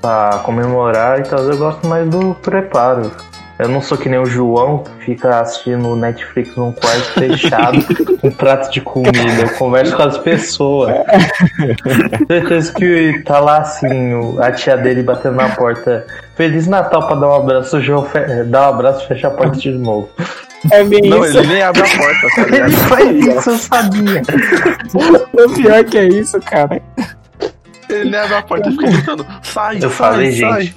pra 0.00 0.40
comemorar 0.44 1.18
e 1.20 1.22
tal. 1.24 1.40
Eu 1.40 1.56
gosto 1.58 1.86
mais 1.86 2.08
do 2.08 2.34
preparo. 2.36 3.10
Eu 3.58 3.68
não 3.68 3.80
sou 3.82 3.98
que 3.98 4.08
nem 4.08 4.18
o 4.20 4.24
João 4.24 4.84
que 4.84 5.04
fica 5.06 5.40
assistindo 5.40 5.96
Netflix 5.96 6.54
num 6.56 6.70
quarto 6.72 7.12
fechado 7.14 7.78
com 8.20 8.28
um 8.28 8.30
prato 8.30 8.70
de 8.70 8.80
comida. 8.80 9.18
Eu 9.42 9.48
converso 9.56 9.96
com 9.96 10.02
as 10.04 10.16
pessoas. 10.18 10.94
Certeza 12.28 12.72
que 12.72 13.22
tá 13.24 13.40
lá 13.40 13.58
assim, 13.58 14.38
a 14.40 14.52
tia 14.52 14.76
dele 14.76 15.02
batendo 15.02 15.36
na 15.36 15.48
porta. 15.50 16.06
Feliz 16.36 16.66
Natal 16.68 17.06
pra 17.06 17.16
dar 17.16 17.28
um 17.28 17.34
abraço. 17.34 17.76
O 17.76 17.80
João 17.80 18.04
fe- 18.04 18.44
dá 18.44 18.66
um 18.70 18.74
abraço 18.74 19.04
e 19.04 19.08
fecha 19.08 19.26
a 19.28 19.30
porta 19.32 19.58
de 19.58 19.72
novo. 19.72 20.08
É 20.70 20.82
bem 20.84 21.00
Não, 21.08 21.24
isso. 21.24 21.38
ele 21.38 21.46
nem 21.48 21.62
abre 21.62 21.82
a 21.82 21.84
porta, 21.84 22.28
tá? 22.36 22.56
Ele 22.56 22.76
faz 22.76 23.26
isso, 23.26 23.50
eu 23.50 23.58
sabia. 23.58 24.22
O 25.44 25.54
pior 25.54 25.84
que 25.84 25.98
é 25.98 26.04
isso, 26.08 26.40
cara. 26.40 26.80
Ele 27.88 28.10
nem 28.10 28.20
abre 28.20 28.34
a 28.34 28.42
porta 28.42 28.68
e 28.68 28.72
fica 28.72 28.86
gritando, 28.90 29.26
sai, 29.42 29.76
Eu 29.76 29.90
sai, 29.90 29.90
falei, 29.90 30.32
sai. 30.32 30.62
gente. 30.62 30.76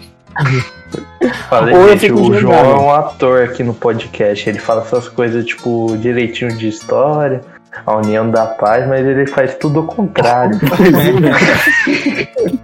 Falei, 1.50 1.76
Ou 1.76 1.90
gente, 1.90 2.12
o 2.12 2.34
João 2.34 2.54
é 2.54 2.80
um 2.80 2.92
ator 2.92 3.44
aqui 3.44 3.64
no 3.64 3.74
podcast. 3.74 4.50
Ele 4.50 4.60
fala 4.60 4.82
essas 4.82 5.08
coisas, 5.08 5.46
tipo, 5.46 5.96
direitinho 5.98 6.56
de 6.56 6.68
história, 6.68 7.42
a 7.86 7.96
união 7.96 8.30
da 8.30 8.46
paz, 8.46 8.88
mas 8.88 9.06
ele 9.06 9.26
faz 9.28 9.56
tudo 9.56 9.80
ao 9.80 9.86
contrário. 9.86 10.60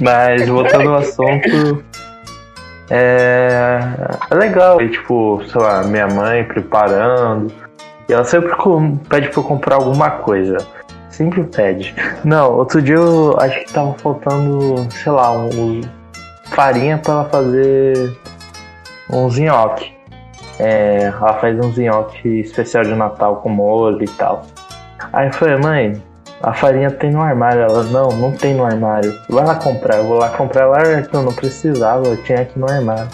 mas, 0.00 0.48
voltando 0.48 0.90
ao 0.90 0.96
assunto, 0.96 1.84
é, 2.90 3.80
é 4.30 4.34
legal. 4.34 4.80
E, 4.80 4.90
tipo, 4.90 5.42
sei 5.50 5.60
lá, 5.60 5.82
minha 5.82 6.06
mãe 6.06 6.44
preparando. 6.44 7.52
E 8.08 8.12
ela 8.12 8.24
sempre 8.24 8.50
pede 9.08 9.28
pra 9.28 9.40
eu 9.40 9.44
comprar 9.44 9.76
alguma 9.76 10.10
coisa. 10.10 10.58
Sempre 11.10 11.42
pede. 11.44 11.94
Não, 12.24 12.52
outro 12.52 12.80
dia 12.80 12.94
eu 12.94 13.36
acho 13.40 13.64
que 13.64 13.72
tava 13.72 13.94
faltando, 13.94 14.86
sei 14.92 15.10
lá, 15.10 15.32
um, 15.32 15.80
farinha 16.50 16.98
pra 16.98 17.12
ela 17.12 17.24
fazer 17.24 18.16
uns 19.10 19.38
nhoque. 19.38 19.94
É, 20.58 21.12
ela 21.14 21.34
faz 21.34 21.58
uns 21.58 21.76
nhoque 21.76 22.40
especial 22.40 22.84
de 22.84 22.94
Natal 22.94 23.36
com 23.36 23.48
molho 23.48 24.02
e 24.02 24.08
tal. 24.08 24.46
Aí 25.12 25.28
eu 25.28 25.32
falei, 25.32 25.56
mãe, 25.56 26.02
a 26.42 26.52
farinha 26.52 26.90
tem 26.90 27.10
no 27.10 27.20
armário. 27.20 27.62
Ela, 27.62 27.82
não, 27.84 28.08
não 28.08 28.32
tem 28.32 28.54
no 28.54 28.64
armário. 28.64 29.14
Vai 29.28 29.44
lá 29.44 29.54
comprar. 29.54 29.98
Eu 29.98 30.04
vou 30.04 30.18
lá 30.18 30.30
comprar. 30.30 30.62
Ela, 30.62 31.00
então, 31.00 31.22
não 31.22 31.32
precisava, 31.32 32.06
eu 32.06 32.22
tinha 32.22 32.42
aqui 32.42 32.58
no 32.58 32.70
armário. 32.70 33.08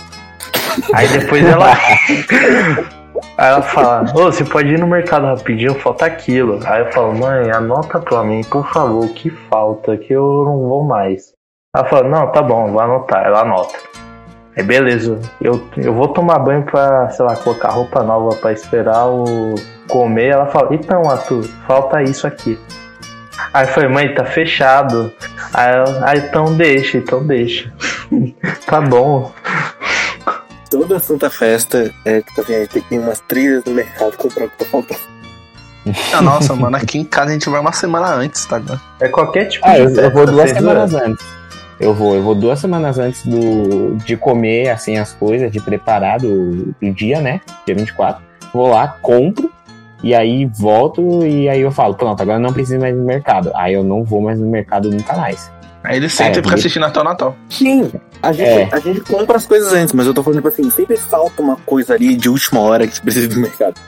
Aí 0.95 1.09
depois 1.09 1.45
ela. 1.45 1.73
Aí 3.37 3.49
ela 3.49 3.63
fala, 3.63 4.05
ô, 4.15 4.25
você 4.25 4.45
pode 4.45 4.69
ir 4.69 4.79
no 4.79 4.87
mercado 4.87 5.27
rapidinho, 5.27 5.75
falta 5.75 6.07
aquilo. 6.07 6.61
Aí 6.67 6.81
eu 6.81 6.93
falo, 6.93 7.17
mãe, 7.17 7.51
anota 7.51 7.99
pra 7.99 8.23
mim, 8.23 8.43
por 8.43 8.67
favor, 8.73 9.05
o 9.05 9.09
que 9.09 9.31
falta, 9.31 9.97
que 9.97 10.13
eu 10.13 10.45
não 10.45 10.69
vou 10.69 10.85
mais. 10.85 11.32
Ela 11.75 11.87
fala, 11.87 12.07
não, 12.07 12.31
tá 12.31 12.43
bom, 12.43 12.71
vou 12.71 12.83
anotar. 12.83 13.25
Ela 13.25 13.41
anota. 13.41 13.79
Aí 14.55 14.63
beleza, 14.63 15.19
eu, 15.41 15.67
eu 15.79 15.95
vou 15.95 16.07
tomar 16.09 16.39
banho 16.39 16.63
pra, 16.65 17.09
sei 17.09 17.25
lá, 17.25 17.35
colocar 17.35 17.71
roupa 17.71 18.03
nova 18.03 18.37
pra 18.37 18.53
esperar 18.53 19.07
o 19.07 19.55
comer. 19.89 20.33
Ela 20.33 20.45
fala, 20.49 20.75
então, 20.75 21.09
Arthur, 21.09 21.49
falta 21.67 22.03
isso 22.03 22.27
aqui. 22.27 22.59
Aí 23.55 23.65
eu 23.65 23.69
falei, 23.73 23.89
mãe, 23.89 24.15
tá 24.15 24.23
fechado. 24.23 25.11
Aí, 25.55 25.75
ela, 25.75 26.03
ah, 26.05 26.15
então 26.15 26.55
deixa, 26.55 26.99
então 26.99 27.27
deixa. 27.27 27.73
tá 28.67 28.79
bom. 28.79 29.33
Toda 30.71 30.99
Santa 30.99 31.31
Festa, 31.31 31.91
é, 32.05 32.21
tipo 32.21 32.43
assim, 32.43 32.55
a 32.55 32.59
gente 32.59 32.69
tem 32.69 32.83
que 32.83 32.95
ir 32.97 32.99
umas 32.99 33.21
trilhas 33.21 33.65
no 33.65 33.73
mercado 33.73 34.15
comprar 34.19 34.45
o 34.45 34.51
que 34.51 34.59
tá 34.59 34.67
faltando. 34.67 35.01
Ah, 36.13 36.21
nossa, 36.21 36.55
mano, 36.55 36.77
aqui 36.77 36.99
em 36.99 37.05
casa 37.05 37.31
a 37.31 37.33
gente 37.33 37.49
vai 37.49 37.61
uma 37.61 37.73
semana 37.73 38.09
antes, 38.09 38.45
tá 38.45 38.59
ligado? 38.59 38.81
É 39.01 39.09
qualquer 39.09 39.47
tipo 39.47 39.67
Ah, 39.67 39.73
de 39.73 39.81
eu, 39.81 40.05
eu 40.05 40.11
vou 40.11 40.27
duas 40.27 40.51
semanas 40.51 40.95
antes. 40.95 41.42
Eu 41.81 41.95
vou, 41.95 42.15
eu 42.15 42.23
vou 42.23 42.35
duas 42.35 42.59
semanas 42.61 42.99
antes 42.99 43.27
do, 43.27 43.97
de 44.05 44.17
comer, 44.17 44.71
assim, 44.71 44.97
as 44.99 45.13
coisas, 45.13 45.51
de 45.51 45.61
preparar 45.61 46.19
do, 46.21 46.75
do 46.81 46.93
dia, 46.93 47.21
né? 47.21 47.41
Dia 47.67 47.75
24. 47.75 48.23
Vou 48.53 48.69
lá, 48.69 48.97
compro, 49.01 49.51
e 50.03 50.15
aí 50.15 50.45
volto, 50.47 51.25
e 51.25 51.49
aí 51.49 51.61
eu 51.61 51.71
falo, 51.73 51.95
pronto, 51.95 52.21
agora 52.21 52.39
eu 52.39 52.43
não 52.43 52.53
preciso 52.53 52.79
mais 52.81 52.95
ir 52.95 52.99
no 52.99 53.05
mercado. 53.05 53.51
Aí 53.55 53.75
eu 53.75 53.83
não 53.83 54.05
vou 54.05 54.21
mais 54.21 54.39
no 54.39 54.47
mercado 54.47 54.91
nunca 54.91 55.17
mais. 55.17 55.51
Aí 55.85 55.97
ele 55.97 56.09
senta 56.09 56.39
É, 56.39 56.41
e 56.41 56.43
fica 56.45 56.55
assistindo 56.55 56.83
Natal 56.83 57.03
Natal. 57.03 57.37
Sim, 57.49 57.91
a 58.23 58.33
gente, 58.33 58.49
É. 58.49 58.69
a 58.71 58.79
gente 58.79 59.01
compra 59.01 59.37
as 59.37 59.47
coisas 59.47 59.73
antes, 59.73 59.93
mas 59.93 60.07
eu 60.07 60.15
tô 60.15 60.23
falando, 60.23 60.39
tipo 60.39 60.49
assim, 60.49 60.71
sempre 60.71 60.97
falta 60.97 61.43
uma 61.43 61.57
coisa 61.57 61.95
ali 61.95 62.15
de 62.15 62.29
última 62.29 62.61
hora 62.61 62.87
que 62.87 62.95
você 62.95 63.03
precisa 63.03 63.27
ir 63.27 63.35
no 63.35 63.43
mercado. 63.43 63.81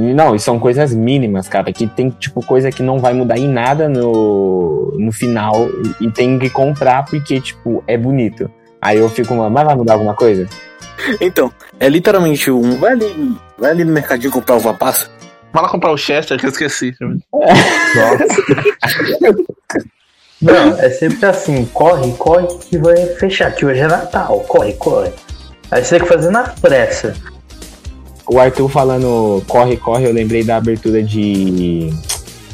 Não, 0.00 0.34
e 0.34 0.40
são 0.40 0.58
coisas 0.58 0.94
mínimas, 0.94 1.48
cara, 1.48 1.70
que 1.72 1.86
tem, 1.86 2.08
tipo, 2.10 2.44
coisa 2.44 2.70
que 2.70 2.82
não 2.82 2.98
vai 2.98 3.12
mudar 3.12 3.38
em 3.38 3.46
nada 3.46 3.88
no, 3.88 4.94
no 4.98 5.12
final, 5.12 5.68
e 6.00 6.10
tem 6.10 6.38
que 6.38 6.48
comprar 6.48 7.04
porque, 7.04 7.40
tipo, 7.40 7.84
é 7.86 7.98
bonito. 7.98 8.50
Aí 8.80 8.98
eu 8.98 9.10
fico, 9.10 9.34
mas 9.34 9.64
vai 9.64 9.74
mudar 9.74 9.92
alguma 9.94 10.14
coisa? 10.14 10.48
Então, 11.20 11.52
é 11.78 11.88
literalmente 11.88 12.50
um. 12.50 12.76
Vai 12.78 12.92
ali, 12.92 13.36
vai 13.58 13.70
ali 13.70 13.84
no 13.84 13.92
mercadinho 13.92 14.32
comprar 14.32 14.56
uva 14.56 14.72
passa. 14.72 15.10
Vai 15.52 15.62
lá 15.62 15.68
comprar 15.68 15.90
o 15.90 15.98
Chester 15.98 16.38
que 16.38 16.46
eu 16.46 16.50
esqueci. 16.50 16.94
Não, 20.40 20.78
é 20.78 20.88
sempre 20.88 21.26
assim, 21.26 21.66
corre, 21.66 22.12
corre 22.12 22.46
que 22.60 22.78
vai 22.78 22.96
fechar, 23.16 23.54
que 23.54 23.66
hoje 23.66 23.80
é 23.80 23.86
Natal, 23.86 24.40
corre, 24.48 24.72
corre. 24.72 25.12
Aí 25.70 25.84
você 25.84 25.98
tem 25.98 26.08
que 26.08 26.14
fazer 26.14 26.30
na 26.30 26.44
pressa. 26.44 27.14
O 28.32 28.38
Arthur 28.38 28.68
falando 28.68 29.42
corre, 29.48 29.76
corre, 29.76 30.06
eu 30.06 30.12
lembrei 30.12 30.44
da 30.44 30.56
abertura 30.56 31.02
de. 31.02 31.92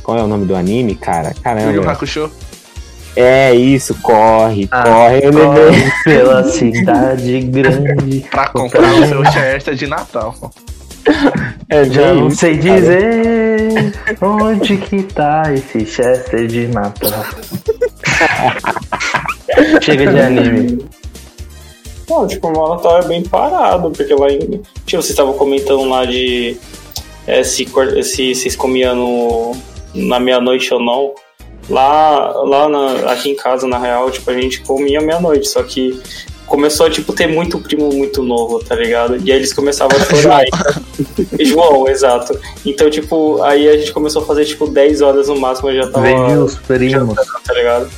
Qual 0.02 0.16
é 0.16 0.22
o 0.22 0.26
nome 0.26 0.46
do 0.46 0.56
anime, 0.56 0.94
cara? 0.94 1.28
Yu 1.28 1.34
Yu 1.34 1.42
Caramba. 1.42 1.92
Hakusho. 1.92 2.30
É 3.14 3.54
isso, 3.54 3.94
corre, 4.02 4.68
Ah, 4.70 4.82
corre, 4.84 5.20
eu 5.22 5.30
lembrei. 5.32 5.66
Corre 5.66 5.92
pela 6.04 6.44
cidade 6.44 7.40
grande. 7.42 8.20
Pra 8.30 8.48
comprar 8.48 8.94
o 8.94 9.06
seu 9.06 9.24
Chester 9.26 9.74
de 9.74 9.86
Natal. 9.86 10.34
É, 11.68 11.84
Já 11.84 12.14
não 12.14 12.28
isso, 12.28 12.38
sei 12.38 12.58
cara. 12.58 12.80
dizer 12.80 13.92
onde 14.20 14.76
que 14.76 15.02
tá 15.04 15.42
esse 15.52 15.84
Chester 15.86 16.46
de 16.48 16.66
Natal. 16.68 17.24
Chega 19.82 20.12
de 20.12 20.20
anime. 20.20 20.84
Não, 22.08 22.26
tipo, 22.26 22.48
o 22.48 22.68
Natal 22.74 22.98
é 23.00 23.04
bem 23.06 23.22
parado, 23.22 23.90
porque 23.90 24.14
lá 24.14 24.28
em. 24.30 24.38
Tipo, 24.38 24.62
vocês 25.02 25.10
estavam 25.10 25.32
comentando 25.34 25.88
lá 25.88 26.04
de 26.04 26.56
é, 27.26 27.42
se, 27.42 27.66
se 28.04 28.34
vocês 28.34 28.54
comiam 28.56 28.94
no, 28.94 29.56
na 29.94 30.20
meia-noite 30.20 30.72
ou 30.72 30.80
não. 30.80 31.12
Lá, 31.68 32.30
lá 32.44 32.68
na- 32.68 33.10
aqui 33.12 33.30
em 33.30 33.34
casa, 33.34 33.66
na 33.66 33.76
real, 33.78 34.08
tipo, 34.10 34.30
a 34.30 34.34
gente 34.40 34.60
comia 34.60 35.00
meia-noite, 35.00 35.48
só 35.48 35.64
que 35.64 36.00
começou 36.46 36.86
a 36.86 36.90
tipo, 36.90 37.12
ter 37.12 37.26
muito 37.26 37.58
primo 37.58 37.92
muito 37.92 38.22
novo, 38.22 38.60
tá 38.62 38.76
ligado? 38.76 39.16
E 39.16 39.32
aí 39.32 39.38
eles 39.38 39.52
começavam 39.52 39.98
a 39.98 40.04
chorar. 40.14 40.44
então- 40.46 41.26
João, 41.44 41.88
exato. 41.88 42.38
Então, 42.64 42.88
tipo, 42.88 43.42
aí 43.42 43.68
a 43.68 43.76
gente 43.76 43.92
começou 43.92 44.22
a 44.22 44.26
fazer 44.26 44.44
tipo 44.44 44.68
10 44.68 45.02
horas 45.02 45.26
no 45.26 45.40
máximo, 45.40 45.70
eu 45.70 45.82
já 45.82 45.90
tava 45.90 46.06
Vende 46.06 46.38
os 46.38 46.54
primos. 46.54 47.16
tá 47.44 47.52
ligado? 47.52 47.90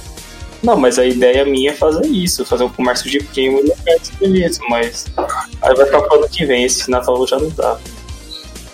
Não, 0.62 0.76
mas 0.76 0.98
a 0.98 1.06
ideia 1.06 1.44
minha 1.44 1.70
é 1.70 1.74
fazer 1.74 2.06
isso, 2.06 2.44
fazer 2.44 2.64
um 2.64 2.68
comércio 2.68 3.10
de 3.10 3.22
primo 3.22 3.60
e 3.60 3.62
lugares 3.62 4.10
felizes, 4.18 4.58
mas 4.68 5.06
aí 5.62 5.74
vai 5.74 5.86
ficar 5.86 6.02
pro 6.02 6.18
ano 6.18 6.28
que 6.28 6.44
vem, 6.44 6.64
esse 6.64 6.90
Natal 6.90 7.26
já 7.26 7.38
não 7.38 7.48
dá. 7.50 7.76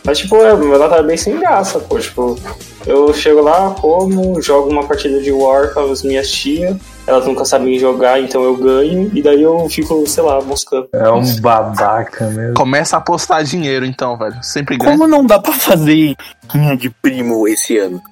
Mas 0.05 0.19
tipo, 0.19 0.37
é, 0.37 0.55
meu 0.55 0.79
Natal 0.79 0.99
é 0.99 1.03
bem 1.03 1.17
sem 1.17 1.39
graça, 1.39 1.79
pô, 1.79 1.99
tipo, 1.99 2.39
eu 2.87 3.13
chego 3.15 3.41
lá, 3.41 3.71
como, 3.81 4.41
jogo 4.41 4.71
uma 4.71 4.87
partida 4.87 5.21
de 5.21 5.33
War 5.33 5.73
com 5.73 5.91
as 5.91 6.03
minhas 6.03 6.31
tias, 6.31 6.77
elas 7.07 7.27
nunca 7.27 7.45
sabem 7.45 7.79
jogar, 7.79 8.21
então 8.21 8.43
eu 8.43 8.57
ganho, 8.57 9.11
e 9.15 9.23
daí 9.23 9.43
eu 9.43 9.67
fico, 9.69 10.07
sei 10.07 10.23
lá, 10.23 10.41
buscando. 10.41 10.89
É 10.93 11.11
um 11.11 11.41
babaca 11.41 12.27
mesmo. 12.29 12.55
Começa 12.55 12.97
a 12.97 12.99
apostar 12.99 13.45
dinheiro, 13.45 13.85
então, 13.85 14.17
velho. 14.17 14.37
Sempre 14.43 14.77
ganha. 14.77 14.93
Como 14.93 15.07
não 15.07 15.25
dá 15.25 15.39
pra 15.39 15.53
fazer 15.53 16.15
rinha 16.51 16.77
de 16.77 16.89
primo 16.91 17.47
esse 17.49 17.79
ano? 17.79 18.03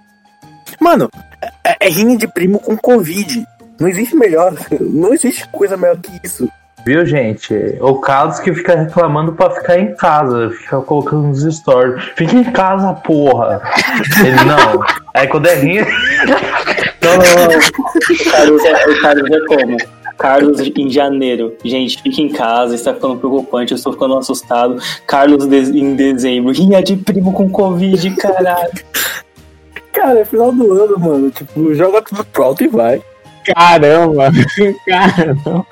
Mano, 0.80 1.10
é, 1.64 1.86
é 1.86 1.88
rinha 1.88 2.16
de 2.16 2.26
primo 2.26 2.58
com 2.58 2.76
Covid. 2.76 3.46
Não 3.80 3.88
existe 3.88 4.14
melhor. 4.16 4.54
Não 4.80 5.12
existe 5.12 5.46
coisa 5.48 5.76
melhor 5.76 5.96
que 5.98 6.10
isso. 6.24 6.48
Viu, 6.84 7.06
gente? 7.06 7.54
O 7.80 8.00
Carlos 8.00 8.40
que 8.40 8.52
fica 8.52 8.74
reclamando 8.74 9.32
pra 9.34 9.50
ficar 9.50 9.78
em 9.78 9.94
casa, 9.94 10.50
fica 10.50 10.80
colocando 10.80 11.28
nos 11.28 11.42
stories. 11.56 12.02
Fica 12.16 12.34
em 12.34 12.42
casa, 12.42 12.92
porra. 12.92 13.62
Ele 14.18 14.44
não. 14.44 14.82
Aí 15.14 15.28
quando 15.28 15.46
é 15.46 15.54
rinha. 15.54 15.86
Não, 17.00 17.12
não, 17.12 17.18
não. 17.20 17.58
O 17.58 18.30
Carlos 18.32 18.64
é, 18.64 18.72
o 18.90 19.00
Carlos 19.00 19.30
é 19.30 19.46
como? 19.46 19.76
Carlos 20.18 20.60
em 20.60 20.90
janeiro. 20.90 21.56
Gente, 21.64 22.02
fica 22.02 22.20
em 22.20 22.28
casa, 22.30 22.74
está 22.74 22.92
ficando 22.92 23.16
preocupante, 23.16 23.70
eu 23.72 23.76
estou 23.76 23.92
ficando 23.92 24.18
assustado. 24.18 24.76
Carlos 25.06 25.46
de- 25.46 25.78
em 25.78 25.94
dezembro. 25.94 26.52
Rinha 26.52 26.82
de 26.82 26.96
primo 26.96 27.32
com 27.32 27.48
Covid, 27.48 28.10
caralho. 28.16 28.72
Cara, 29.92 30.18
é 30.18 30.24
final 30.24 30.50
do 30.50 30.72
ano, 30.72 30.98
mano. 30.98 31.30
Tipo, 31.30 31.72
joga 31.74 32.02
tudo 32.02 32.24
pro 32.24 32.42
alto 32.42 32.64
e 32.64 32.68
vai. 32.68 33.00
Caramba, 33.44 34.30
caramba. 34.86 35.66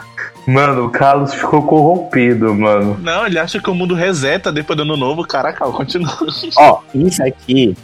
Mano, 0.46 0.86
o 0.86 0.90
Carlos 0.90 1.34
ficou 1.34 1.62
corrompido, 1.62 2.54
mano. 2.54 2.98
Não, 3.00 3.26
ele 3.26 3.38
acha 3.38 3.60
que 3.60 3.70
o 3.70 3.74
mundo 3.74 3.94
reseta 3.94 4.50
depois 4.50 4.76
do 4.76 4.82
ano 4.82 4.96
novo. 4.96 5.24
Caraca, 5.24 5.64
continua. 5.66 6.16
Ó, 6.56 6.80
isso 6.94 7.22
aqui. 7.22 7.76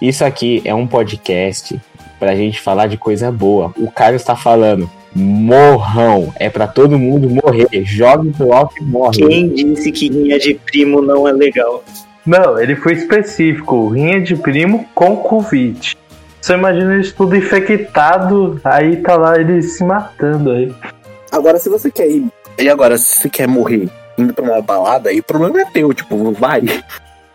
Isso 0.00 0.24
aqui 0.24 0.62
é 0.64 0.74
um 0.74 0.86
podcast 0.86 1.80
pra 2.18 2.36
gente 2.36 2.60
falar 2.60 2.86
de 2.86 2.96
coisa 2.96 3.32
boa. 3.32 3.72
O 3.76 3.90
Carlos 3.90 4.22
tá 4.22 4.36
falando. 4.36 4.88
Morrão. 5.14 6.32
É 6.36 6.48
pra 6.48 6.68
todo 6.68 6.98
mundo 6.98 7.28
morrer. 7.28 7.68
Jogue 7.84 8.30
pro 8.30 8.52
alto 8.52 8.74
e 8.80 8.84
morre. 8.84 9.26
Quem 9.26 9.48
disse 9.48 9.90
que 9.90 10.08
rinha 10.08 10.38
de 10.38 10.54
primo 10.54 11.02
não 11.02 11.26
é 11.26 11.32
legal? 11.32 11.82
Não, 12.24 12.60
ele 12.60 12.76
foi 12.76 12.92
específico. 12.92 13.88
Rinha 13.88 14.20
de 14.20 14.36
primo 14.36 14.86
com 14.94 15.16
Covid. 15.16 15.96
Você 16.40 16.54
imagina 16.54 16.96
isso 16.96 17.14
tudo 17.16 17.36
infectado, 17.36 18.60
aí 18.64 18.96
tá 18.96 19.16
lá 19.16 19.38
ele 19.38 19.60
se 19.62 19.84
matando 19.84 20.50
aí. 20.52 20.74
Agora, 21.30 21.58
se 21.58 21.68
você 21.68 21.90
quer 21.90 22.08
ir. 22.08 22.26
E 22.58 22.68
agora, 22.68 22.96
se 22.98 23.20
você 23.20 23.28
quer 23.28 23.46
morrer 23.46 23.88
indo 24.18 24.32
pra 24.34 24.44
uma 24.44 24.60
balada, 24.60 25.10
aí 25.10 25.20
o 25.20 25.22
problema 25.22 25.60
é 25.60 25.64
teu, 25.66 25.92
tipo, 25.94 26.32
vai. 26.32 26.62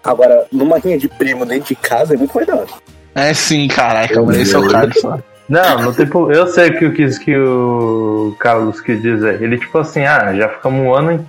Agora, 0.04 0.46
numa 0.52 0.78
rinha 0.78 0.98
de 0.98 1.08
primo 1.08 1.46
dentro 1.46 1.68
de 1.70 1.76
casa 1.76 2.14
é 2.14 2.18
muito 2.18 2.38
hora. 2.38 2.68
É 3.16 3.34
sim, 3.34 3.68
caraca, 3.68 4.22
mano. 4.22 4.40
Esse 4.40 4.56
é 4.56 4.60
o 4.60 4.68
Carlos. 4.68 5.02
Não, 5.48 5.82
não 5.84 5.94
tem 5.94 6.06
pro- 6.08 6.32
Eu 6.32 6.48
sei 6.48 6.70
o 6.70 6.78
que, 6.78 6.86
o 6.86 6.94
que, 6.94 7.20
que 7.20 7.38
o 7.38 8.36
Carlos 8.40 8.82
quis 8.82 9.02
dizer. 9.02 9.42
Ele, 9.42 9.58
tipo 9.58 9.78
assim, 9.78 10.04
ah, 10.04 10.34
já 10.36 10.50
ficamos 10.50 10.82
um 10.82 10.94
ano 10.94 11.28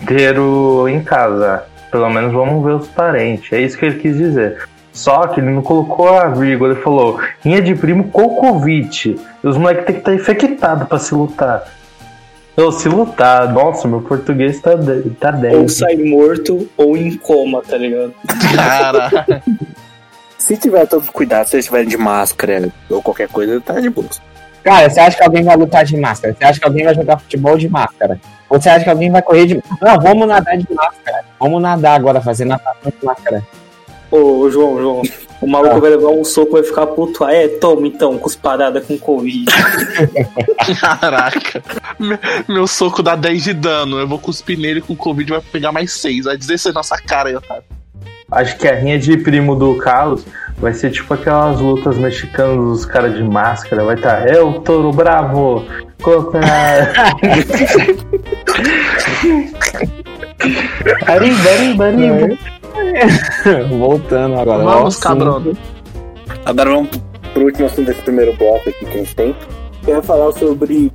inteiro 0.00 0.88
em 0.88 1.02
casa. 1.02 1.64
Pelo 1.90 2.08
menos 2.08 2.32
vamos 2.32 2.64
ver 2.64 2.72
os 2.74 2.88
parentes. 2.88 3.52
É 3.52 3.60
isso 3.60 3.76
que 3.76 3.86
ele 3.86 3.98
quis 3.98 4.16
dizer. 4.16 4.68
Só 4.92 5.28
que 5.28 5.40
ele 5.40 5.50
não 5.50 5.62
colocou 5.62 6.08
a 6.08 6.28
vírgula, 6.28 6.72
ele 6.72 6.82
falou 6.82 7.20
rinha 7.42 7.62
de 7.62 7.74
primo 7.74 8.08
com 8.08 8.36
Covid. 8.36 9.16
E 9.42 9.46
os 9.46 9.56
moleques 9.56 9.84
têm 9.84 9.94
que 9.94 10.00
estar 10.00 10.14
infectados 10.14 10.88
pra 10.88 10.98
se 10.98 11.14
lutar. 11.14 11.64
Ou 12.56 12.72
se 12.72 12.88
lutar, 12.88 13.52
nossa, 13.52 13.86
meu 13.86 14.02
português 14.02 14.60
tá, 14.60 14.72
tá 15.18 15.30
Ou 15.30 15.40
10. 15.40 15.72
sai 15.72 15.96
morto 15.96 16.68
ou 16.76 16.96
em 16.96 17.16
coma, 17.16 17.62
tá 17.62 17.76
ligado? 17.76 18.12
Cara, 18.54 19.42
Se 20.40 20.56
tiver 20.56 20.86
todos 20.86 21.04
os 21.04 21.12
cuidados, 21.12 21.50
se 21.50 21.56
eles 21.56 21.66
estiverem 21.66 21.88
de 21.88 21.98
máscara 21.98 22.70
ou 22.88 23.02
qualquer 23.02 23.28
coisa, 23.28 23.60
tá 23.60 23.78
de 23.78 23.90
boa. 23.90 24.08
Cara, 24.64 24.88
você 24.88 24.98
acha 24.98 25.16
que 25.16 25.22
alguém 25.22 25.44
vai 25.44 25.56
lutar 25.56 25.84
de 25.84 25.96
máscara? 25.96 26.34
Você 26.34 26.44
acha 26.44 26.58
que 26.58 26.66
alguém 26.66 26.84
vai 26.84 26.94
jogar 26.94 27.18
futebol 27.18 27.56
de 27.58 27.68
máscara? 27.68 28.18
Ou 28.48 28.60
você 28.60 28.68
acha 28.68 28.82
que 28.82 28.90
alguém 28.90 29.10
vai 29.10 29.22
correr 29.22 29.46
de. 29.46 29.62
Não, 29.80 30.00
vamos 30.00 30.26
nadar 30.26 30.56
de 30.56 30.66
máscara. 30.74 31.24
Vamos 31.38 31.62
nadar 31.62 31.94
agora, 31.94 32.20
fazer 32.20 32.46
natação 32.46 32.90
de 32.90 33.06
máscara. 33.06 33.42
Ô, 34.10 34.50
João, 34.50 34.78
João, 34.80 35.02
o 35.40 35.46
maluco 35.46 35.80
vai 35.80 35.90
levar 35.90 36.08
um 36.08 36.24
soco 36.24 36.50
e 36.56 36.60
vai 36.60 36.62
ficar 36.64 36.86
puto. 36.88 37.22
Ah, 37.24 37.32
é, 37.32 37.46
toma 37.48 37.86
então, 37.86 38.18
cusparada 38.18 38.80
com 38.80 38.98
Covid. 38.98 39.44
caraca. 40.80 41.62
Me- 41.98 42.18
Meu 42.48 42.66
soco 42.66 43.02
dá 43.02 43.14
10 43.14 43.44
de 43.44 43.54
dano. 43.54 43.98
Eu 44.00 44.08
vou 44.08 44.18
cuspir 44.18 44.58
nele 44.58 44.80
com 44.80 44.96
Covid 44.96 45.30
vai 45.30 45.40
pegar 45.40 45.70
mais 45.72 45.92
6. 45.92 46.24
Vai 46.24 46.36
dizer 46.36 46.54
isso 46.54 46.68
na 46.68 46.74
nossa 46.74 46.96
cara 46.96 47.28
aí, 47.28 47.36
Otávio. 47.36 47.62
Acho 48.32 48.56
que 48.58 48.68
a 48.68 48.74
rinha 48.74 48.98
de 48.98 49.16
primo 49.16 49.56
do 49.56 49.76
Carlos 49.78 50.24
vai 50.58 50.72
ser 50.72 50.90
tipo 50.90 51.12
aquelas 51.14 51.60
lutas 51.60 51.96
mexicanas 51.96 52.56
dos 52.56 52.84
caras 52.86 53.14
de 53.16 53.22
máscara. 53.24 53.82
Vai 53.84 53.96
estar, 53.96 54.26
é 54.28 54.40
o 54.40 54.60
Toro 54.60 54.92
Bravo 54.92 55.64
contra. 56.02 56.40
Arriba, 61.06 61.50
arriba, 61.50 61.86
arriba. 61.86 62.38
Voltando 63.78 64.38
agora. 64.38 64.64
Vamos, 64.64 64.96
cabrão. 64.96 65.42
Agora 66.44 66.70
vamos 66.70 66.90
pro 67.32 67.44
último 67.44 67.66
assunto 67.66 67.86
desse 67.86 68.02
primeiro 68.02 68.36
bloco 68.36 68.68
aqui 68.68 68.84
que 68.84 68.94
a 68.94 68.98
gente 68.98 69.14
tem. 69.14 69.36
Que 69.82 69.92
é 69.92 70.02
falar 70.02 70.32
sobre, 70.32 70.92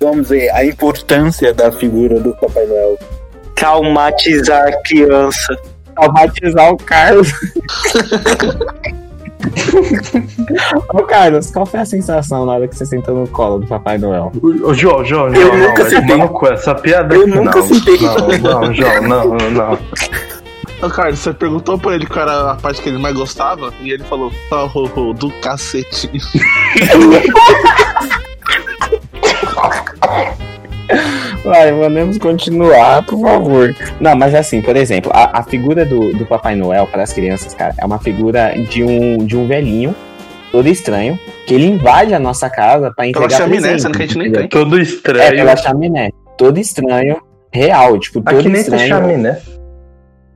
vamos 0.00 0.28
dizer, 0.28 0.50
a 0.50 0.64
importância 0.64 1.52
da 1.52 1.72
figura 1.72 2.20
do 2.20 2.32
Papai 2.36 2.66
Noel. 2.66 2.98
Traumatizar 3.54 4.68
a 4.68 4.82
criança. 4.82 5.58
Traumatizar 5.94 6.72
o 6.72 6.76
Carlos. 6.76 7.32
Ô 10.92 11.02
Carlos, 11.04 11.50
qual 11.50 11.64
foi 11.64 11.80
a 11.80 11.84
sensação 11.84 12.44
na 12.44 12.52
hora 12.52 12.68
que 12.68 12.76
você 12.76 12.84
sentou 12.84 13.14
no 13.16 13.28
colo 13.28 13.60
do 13.60 13.66
Papai 13.66 13.96
Noel? 13.98 14.30
Ô, 14.62 14.74
João, 14.74 15.04
João, 15.04 15.34
Eu 15.34 15.48
não, 15.48 15.68
nunca 15.68 15.82
vai 15.82 15.90
sentei. 15.90 16.52
Essa 16.52 16.74
piada 16.74 17.14
Eu 17.14 17.26
nunca 17.26 17.58
não. 17.58 17.66
sentei. 17.66 17.98
Não, 18.00 18.60
não, 18.60 18.74
João, 18.74 19.02
não, 19.02 19.50
não. 19.50 19.78
Ô, 20.82 20.88
Carlos, 20.88 21.18
você 21.18 21.32
perguntou 21.34 21.78
pra 21.78 21.94
ele 21.94 22.06
qual 22.06 22.22
era 22.26 22.52
a 22.52 22.54
parte 22.56 22.80
que 22.80 22.88
ele 22.88 22.98
mais 22.98 23.14
gostava? 23.14 23.72
E 23.82 23.90
ele 23.92 24.02
falou, 24.04 24.32
oh, 24.50 24.70
oh, 24.74 24.88
oh, 24.96 25.12
do 25.12 25.30
cacetinho. 25.40 26.20
Vai, 31.44 31.72
podemos 31.72 32.18
continuar, 32.18 33.04
por 33.06 33.20
favor. 33.20 33.74
Não, 34.00 34.16
mas 34.16 34.34
assim, 34.34 34.60
por 34.60 34.76
exemplo, 34.76 35.10
a, 35.14 35.38
a 35.38 35.42
figura 35.42 35.84
do, 35.84 36.12
do 36.14 36.26
Papai 36.26 36.56
Noel 36.56 36.86
para 36.86 37.02
as 37.02 37.12
crianças, 37.12 37.54
cara, 37.54 37.74
é 37.78 37.84
uma 37.84 37.98
figura 37.98 38.54
de 38.68 38.82
um, 38.82 39.18
de 39.18 39.36
um 39.36 39.46
velhinho, 39.46 39.94
todo 40.50 40.66
estranho, 40.68 41.18
que 41.46 41.54
ele 41.54 41.66
invade 41.66 42.12
a 42.12 42.18
nossa 42.18 42.50
casa 42.50 42.90
pra 42.92 43.04
Pela 43.04 43.08
entregar 43.08 43.36
chaminé, 43.36 43.60
presente, 43.60 43.82
sendo 43.82 43.96
que 43.96 44.02
a 44.02 44.06
gente 44.06 44.18
nem 44.18 44.32
tem. 44.32 44.48
Todo 44.48 44.78
É, 44.78 44.82
estranho. 44.82 45.30
pela 45.36 45.56
chaminé. 45.56 46.10
Todo 46.36 46.58
estranho, 46.58 47.22
real, 47.52 47.98
tipo, 47.98 48.20
todo 48.22 48.38
Aqui 48.38 48.48
nem 48.48 48.52
tem 48.54 48.60
estranho. 48.62 48.88
chaminé. 48.88 49.38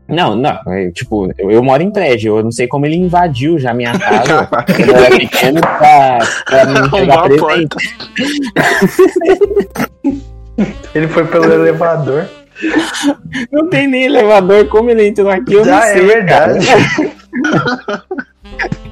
Não, 0.07 0.37
não, 0.37 0.61
é, 0.69 0.91
tipo, 0.91 1.33
eu, 1.39 1.51
eu 1.51 1.63
moro 1.63 1.83
em 1.83 1.91
prédio, 1.91 2.37
eu 2.39 2.43
não 2.45 2.53
sei 2.53 2.67
como 2.69 2.85
ele 2.85 2.97
invadiu 2.97 3.59
já 3.59 3.73
minha 3.73 3.97
casa 3.99 4.47
quando 4.47 4.91
eu 4.91 4.97
era 4.97 5.17
pequeno 5.17 5.61
pra, 5.61 6.19
pra 6.45 6.65
me 6.69 6.79
entregar 6.87 7.23
presente. 7.23 7.95
Ele 10.95 11.09
foi 11.09 11.25
pelo 11.27 11.53
elevador. 11.53 12.29
Não 13.51 13.69
tem 13.69 13.89
nem 13.89 14.05
elevador, 14.05 14.69
como 14.69 14.89
ele 14.91 15.09
entrou 15.09 15.29
aqui, 15.29 15.55
eu 15.55 15.65
não 15.65 15.75
Ah, 15.75 15.89
é 15.89 15.93
sei, 15.95 16.07
verdade. 16.07 16.67
cara. 16.67 18.05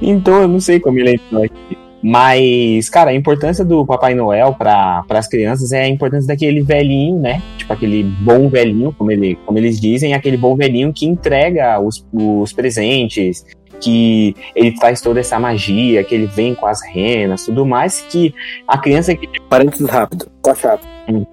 Então 0.01 0.41
eu 0.41 0.47
não 0.49 0.59
sei 0.59 0.79
como 0.81 0.99
ele 0.99 1.13
entrou 1.13 1.43
aqui. 1.43 1.77
Mas, 2.03 2.89
cara, 2.89 3.11
a 3.11 3.15
importância 3.15 3.63
do 3.63 3.85
Papai 3.85 4.13
Noel 4.13 4.53
para 4.53 5.05
as 5.07 5.27
crianças 5.27 5.71
é 5.71 5.83
a 5.83 5.87
importância 5.87 6.27
daquele 6.27 6.61
velhinho, 6.61 7.17
né? 7.17 7.41
Tipo, 7.57 7.71
aquele 7.71 8.03
bom 8.03 8.49
velhinho, 8.49 8.93
como, 8.97 9.09
ele, 9.09 9.35
como 9.45 9.57
eles 9.57 9.79
dizem, 9.79 10.13
aquele 10.13 10.35
bom 10.35 10.53
velhinho 10.53 10.91
que 10.91 11.05
entrega 11.05 11.79
os, 11.79 12.05
os 12.11 12.51
presentes, 12.51 13.45
que 13.79 14.35
ele 14.53 14.73
traz 14.77 14.99
toda 14.99 15.21
essa 15.21 15.39
magia, 15.39 16.03
que 16.03 16.13
ele 16.13 16.27
vem 16.27 16.53
com 16.53 16.65
as 16.65 16.81
renas, 16.83 17.45
tudo 17.45 17.65
mais, 17.65 18.01
que 18.01 18.35
a 18.67 18.77
criança 18.77 19.15
que 19.15 19.39
Parênteses 19.49 19.87
rápido, 19.87 20.29
tá 20.41 20.53
chato. 20.53 20.85
Hum. 21.07 21.25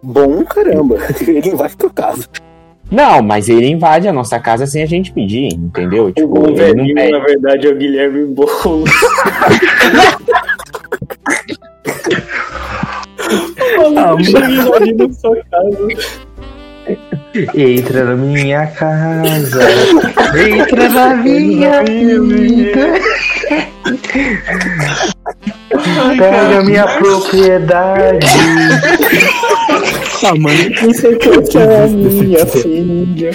Bom 0.00 0.44
caramba, 0.44 0.96
ele 1.26 1.48
invade 1.48 1.76
tua 1.76 1.90
casa. 1.90 2.28
Não, 2.94 3.20
mas 3.22 3.48
ele 3.48 3.66
invade 3.66 4.06
a 4.06 4.12
nossa 4.12 4.38
casa 4.38 4.66
sem 4.66 4.80
a 4.82 4.86
gente 4.86 5.12
pedir, 5.12 5.48
entendeu? 5.52 6.12
Tipo, 6.12 6.48
O 6.48 6.54
velhinho, 6.54 6.94
na 7.10 7.18
verdade, 7.18 7.66
é 7.66 7.70
o 7.70 7.76
Guilherme 7.76 8.24
Boulos. 8.26 8.90
Ah, 13.96 14.22
Chega 14.22 14.50
invadindo 14.50 15.12
sua 15.14 15.36
casa. 15.50 15.88
Entra 17.54 18.04
na 18.04 18.14
minha 18.16 18.66
casa. 18.68 19.62
Entra 20.48 20.88
na 20.88 21.14
minha 21.16 21.82
vida. 21.82 22.94
Pega 26.18 26.62
minha 26.62 26.86
propriedade. 26.98 28.26
Ah, 30.26 30.34
mano, 30.38 30.56
Você 30.80 31.16
que 31.16 31.58
é 31.58 31.82
a 31.82 31.86
minha 31.86 32.46
filha. 32.46 33.30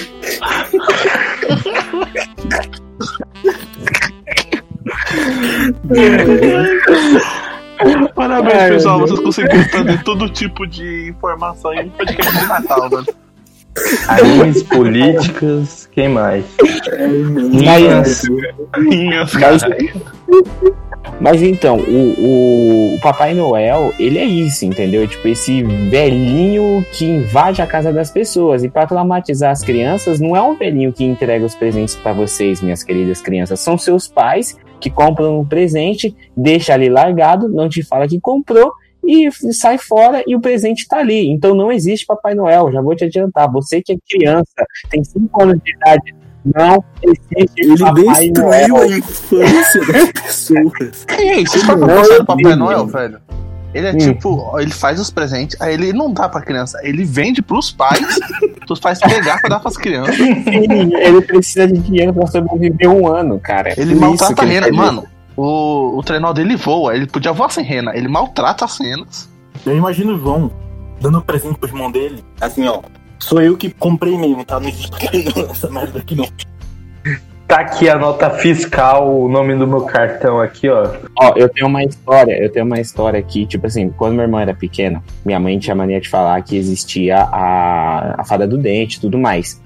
Parabéns, 8.15 8.55
Ai, 8.61 8.69
pessoal. 8.71 8.99
Vocês 8.99 9.19
conseguiram 9.19 9.67
trazer 9.69 10.03
todo 10.03 10.29
tipo 10.29 10.67
de 10.67 11.09
informação 11.09 11.73
em 11.73 11.85
um 11.85 11.89
podcast 11.89 12.37
de 12.39 12.45
Natal, 12.47 12.89
mano. 12.89 13.05
Animes 14.09 14.63
políticas. 14.63 15.87
Quem 15.93 16.09
mais? 16.09 16.43
Minhas, 18.77 19.33
Mas- 19.33 19.61
cara. 19.63 19.77
Mas 21.19 21.41
então, 21.41 21.77
o, 21.77 22.95
o, 22.95 22.99
Papai 23.01 23.33
Noel, 23.33 23.93
ele 23.99 24.17
é 24.17 24.25
isso, 24.25 24.65
entendeu? 24.65 25.07
Tipo, 25.07 25.27
esse 25.27 25.63
velhinho 25.63 26.85
que 26.93 27.05
invade 27.05 27.61
a 27.61 27.67
casa 27.67 27.91
das 27.91 28.09
pessoas. 28.09 28.63
E 28.63 28.69
pra 28.69 28.87
traumatizar 28.87 29.51
as 29.51 29.61
crianças, 29.61 30.19
não 30.19 30.35
é 30.35 30.41
um 30.41 30.55
velhinho 30.55 30.93
que 30.93 31.03
entrega 31.03 31.45
os 31.45 31.55
presentes 31.55 31.95
pra 31.95 32.13
vocês, 32.13 32.61
minhas 32.61 32.83
queridas 32.83 33.21
crianças. 33.21 33.59
São 33.59 33.77
seus 33.77 34.07
pais 34.07 34.57
que 34.79 34.89
compram 34.89 35.41
um 35.41 35.45
presente, 35.45 36.15
deixa 36.35 36.73
ali 36.73 36.89
largado, 36.89 37.49
não 37.49 37.67
te 37.67 37.83
fala 37.83 38.07
que 38.07 38.19
comprou. 38.19 38.71
E 39.05 39.29
sai 39.53 39.77
fora 39.77 40.23
e 40.27 40.35
o 40.35 40.41
presente 40.41 40.87
tá 40.87 40.99
ali. 40.99 41.29
Então 41.29 41.55
não 41.55 41.71
existe 41.71 42.05
Papai 42.05 42.35
Noel, 42.35 42.71
já 42.71 42.81
vou 42.81 42.95
te 42.95 43.05
adiantar. 43.05 43.51
Você 43.51 43.81
que 43.81 43.93
é 43.93 43.97
criança, 44.07 44.65
tem 44.89 45.03
5 45.03 45.41
anos 45.41 45.59
de 45.63 45.71
idade, 45.71 46.15
não 46.45 46.83
existe 47.03 47.51
ele 47.57 47.77
Papai 47.77 48.29
destruiu 48.29 48.67
Noel. 48.69 48.81
a 48.81 48.97
infância 48.97 49.85
das 49.85 50.11
pessoas. 50.23 51.05
Ei, 51.17 51.45
vocês 51.45 51.63
foram 51.63 51.87
do 51.87 52.25
Papai 52.25 52.55
Noel, 52.55 52.87
velho? 52.87 53.19
Ele 53.71 53.85
é 53.85 53.91
Hum. 53.91 53.97
tipo, 53.97 54.59
ele 54.59 54.71
faz 54.71 54.99
os 54.99 55.11
presentes, 55.11 55.55
aí 55.61 55.75
ele 55.75 55.93
não 55.93 56.11
dá 56.11 56.27
pra 56.27 56.41
criança, 56.41 56.79
ele 56.81 57.03
vende 57.03 57.39
pros 57.39 57.69
pais, 57.71 58.19
pros 58.65 58.79
pais 58.79 58.97
pegar 58.99 59.39
pra 59.41 59.49
dar 59.49 59.59
pras 59.59 59.77
crianças. 59.77 60.15
Sim, 60.15 60.95
ele 60.95 61.21
precisa 61.21 61.67
de 61.67 61.77
dinheiro 61.77 62.11
pra 62.11 62.25
sobreviver 62.25 62.89
um 62.89 63.07
ano, 63.07 63.39
cara. 63.39 63.71
Ele 63.79 63.93
Por 63.93 64.01
maltrata 64.01 64.33
isso 64.33 64.41
a 64.41 64.45
ele 64.45 64.53
rena. 64.65 64.71
Mano, 64.75 65.03
o, 65.37 65.99
o 65.99 66.01
trenó 66.03 66.33
dele 66.33 66.55
voa, 66.55 66.95
ele 66.95 67.05
podia 67.05 67.31
voar 67.31 67.51
sem 67.51 67.63
rena, 67.63 67.95
ele 67.95 68.07
maltrata 68.07 68.65
as 68.65 68.79
renas. 68.79 69.29
Eu 69.63 69.77
imagino 69.77 70.15
o 70.15 70.19
João 70.19 70.51
dando 70.99 71.21
presente 71.21 71.59
pro 71.59 71.69
irmão 71.69 71.91
dele. 71.91 72.23
Assim, 72.41 72.65
ó. 72.67 72.81
Sou 73.19 73.41
eu 73.41 73.57
que 73.57 73.69
comprei 73.69 74.17
mesmo, 74.17 74.43
tá? 74.45 74.59
Não 74.59 74.69
existe 74.69 74.91
essa 75.51 75.69
merda 75.69 75.99
aqui 75.99 76.15
não. 76.15 76.27
Tá 77.49 77.61
aqui 77.61 77.89
a 77.89 77.97
nota 77.97 78.29
fiscal, 78.29 79.21
o 79.21 79.27
nome 79.27 79.55
do 79.55 79.65
meu 79.65 79.81
cartão 79.81 80.39
aqui, 80.39 80.69
ó. 80.69 80.87
Ó, 81.19 81.33
eu 81.35 81.49
tenho 81.49 81.65
uma 81.65 81.83
história, 81.83 82.33
eu 82.33 82.51
tenho 82.51 82.63
uma 82.63 82.79
história 82.79 83.19
aqui, 83.19 83.43
tipo 83.45 83.65
assim, 83.65 83.89
quando 83.89 84.13
meu 84.13 84.21
irmão 84.21 84.39
era 84.39 84.53
pequeno, 84.53 85.03
minha 85.25 85.39
mãe 85.39 85.57
tinha 85.57 85.75
mania 85.75 85.99
de 85.99 86.07
falar 86.07 86.39
que 86.43 86.55
existia 86.55 87.17
a, 87.17 88.21
a 88.21 88.23
fada 88.23 88.47
do 88.47 88.55
dente 88.55 88.97
e 88.97 89.01
tudo 89.01 89.17
mais. 89.17 89.59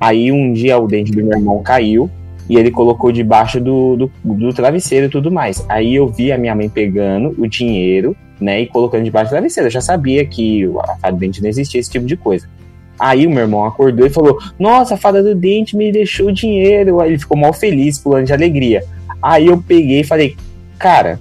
Aí 0.00 0.32
um 0.32 0.52
dia 0.52 0.78
o 0.78 0.88
dente 0.88 1.12
do 1.12 1.24
meu 1.24 1.38
irmão 1.38 1.62
caiu 1.62 2.10
e 2.48 2.56
ele 2.56 2.72
colocou 2.72 3.12
debaixo 3.12 3.60
do, 3.60 3.96
do, 3.96 4.10
do 4.24 4.52
travesseiro 4.52 5.06
e 5.06 5.08
tudo 5.08 5.30
mais. 5.30 5.64
Aí 5.68 5.94
eu 5.94 6.08
vi 6.08 6.32
a 6.32 6.38
minha 6.38 6.56
mãe 6.56 6.68
pegando 6.68 7.36
o 7.38 7.46
dinheiro, 7.46 8.16
né, 8.40 8.62
e 8.62 8.66
colocando 8.66 9.04
debaixo 9.04 9.30
do 9.30 9.34
travesseiro. 9.34 9.68
Eu 9.68 9.72
já 9.72 9.80
sabia 9.80 10.26
que 10.26 10.64
a 10.80 10.96
fada 10.96 11.12
do 11.12 11.20
dente 11.20 11.40
não 11.40 11.48
existia, 11.48 11.78
esse 11.78 11.90
tipo 11.90 12.04
de 12.04 12.16
coisa. 12.16 12.48
Aí 12.98 13.26
o 13.26 13.30
meu 13.30 13.40
irmão 13.40 13.64
acordou 13.64 14.06
e 14.06 14.10
falou: 14.10 14.38
Nossa, 14.58 14.94
a 14.94 14.98
fada 14.98 15.22
do 15.22 15.34
dente 15.34 15.76
me 15.76 15.92
deixou 15.92 16.32
dinheiro. 16.32 17.00
Aí 17.00 17.10
ele 17.10 17.18
ficou 17.18 17.36
mal 17.36 17.52
feliz, 17.52 17.98
pulando 17.98 18.26
de 18.26 18.32
alegria. 18.32 18.82
Aí 19.22 19.46
eu 19.46 19.62
peguei 19.62 20.00
e 20.00 20.04
falei: 20.04 20.36
Cara, 20.78 21.20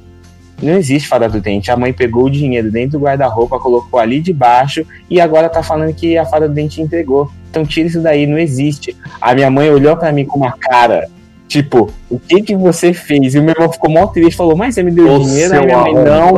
não 0.62 0.74
existe 0.74 1.08
fada 1.08 1.30
do 1.30 1.40
dente. 1.40 1.70
A 1.70 1.78
mãe 1.78 1.94
pegou 1.94 2.26
o 2.26 2.30
dinheiro 2.30 2.72
dentro 2.72 2.98
do 2.98 3.04
guarda-roupa, 3.04 3.60
colocou 3.60 4.00
ali 4.00 4.20
debaixo 4.20 4.86
e 5.10 5.22
agora 5.22 5.50
tá 5.50 5.62
falando 5.62 5.94
que 5.94 6.18
a 6.18 6.26
fada 6.26 6.48
do 6.48 6.54
dente 6.54 6.82
entregou. 6.82 7.32
Então 7.50 7.66
tira 7.66 7.88
isso 7.88 8.02
daí, 8.02 8.26
não 8.26 8.38
existe. 8.38 8.96
A 9.22 9.36
minha 9.36 9.50
mãe 9.52 9.70
olhou 9.70 9.96
pra 9.96 10.12
mim 10.12 10.26
com 10.26 10.40
uma 10.40 10.52
cara, 10.52 11.08
tipo, 11.48 11.92
o 12.10 12.20
que 12.20 12.42
que 12.42 12.56
você 12.56 12.94
fez? 12.94 13.36
E 13.36 13.40
o 13.40 13.44
meu 13.44 13.54
irmão 13.54 13.72
ficou 13.72 13.90
mal 13.92 14.10
triste 14.10 14.34
e 14.34 14.38
falou, 14.38 14.56
mas 14.56 14.76
você 14.76 14.84
me 14.84 14.92
deu 14.92 15.10
Ô, 15.10 15.20
dinheiro? 15.20 15.54
Aí 15.54 15.66
minha 15.66 15.78
mãe, 15.78 15.94
não. 15.94 16.34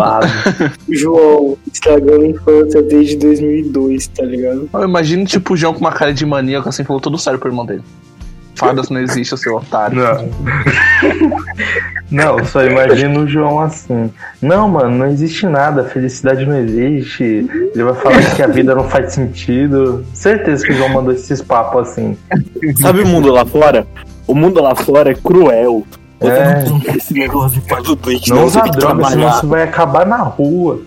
João, 0.90 1.58
estragou 1.72 2.22
a 2.22 2.28
infância 2.28 2.82
desde 2.82 3.18
2002, 3.18 4.08
tá 4.08 4.24
ligado? 4.24 4.70
Eu 4.72 4.84
imagino, 4.84 5.26
tipo, 5.26 5.54
o 5.54 5.58
João 5.58 5.74
com 5.74 5.80
uma 5.80 5.92
cara 5.92 6.14
de 6.14 6.26
maníaco, 6.26 6.70
assim, 6.70 6.84
falou 6.84 7.02
tudo 7.02 7.18
sério 7.18 7.40
pro 7.40 7.50
irmão 7.50 7.66
dele. 7.66 7.84
Fadas 8.60 8.90
não 8.90 9.00
existe, 9.00 9.38
seu 9.38 9.56
otário. 9.56 9.98
Não. 9.98 10.30
Não, 12.12 12.44
só 12.44 12.66
imagino 12.66 13.22
o 13.22 13.28
João 13.28 13.60
assim. 13.62 14.12
Não, 14.42 14.68
mano, 14.68 14.98
não 14.98 15.06
existe 15.06 15.46
nada, 15.46 15.84
felicidade 15.86 16.46
não 16.46 16.58
existe. 16.58 17.24
Ele 17.24 17.84
vai 17.84 17.94
falar 17.94 18.36
que 18.36 18.42
a 18.42 18.48
vida 18.48 18.76
não 18.76 18.84
faz 18.84 19.14
sentido. 19.14 20.06
Certeza 20.14 20.66
que 20.66 20.74
o 20.74 20.76
João 20.76 20.90
mandou 20.90 21.14
esses 21.14 21.42
papos 21.42 21.90
assim. 21.90 22.18
Sabe 22.82 23.02
o 23.02 23.08
mundo 23.08 23.32
lá 23.32 23.46
fora? 23.46 23.88
O 24.30 24.36
mundo 24.36 24.62
lá 24.62 24.76
fora 24.76 25.10
é 25.10 25.16
cruel. 25.16 25.84
Você 26.20 26.32
É. 26.32 26.64
não 26.70 26.96
esse 26.96 27.14
negócio 27.16 27.60
de 27.60 27.68
faz 27.68 27.90
o 27.90 27.96
dente, 27.96 28.30
Não 28.30 28.46
usa 28.46 28.62
droga, 28.62 29.10
senão 29.10 29.32
você 29.32 29.48
vai 29.48 29.64
acabar 29.64 30.06
na 30.06 30.22
rua. 30.22 30.82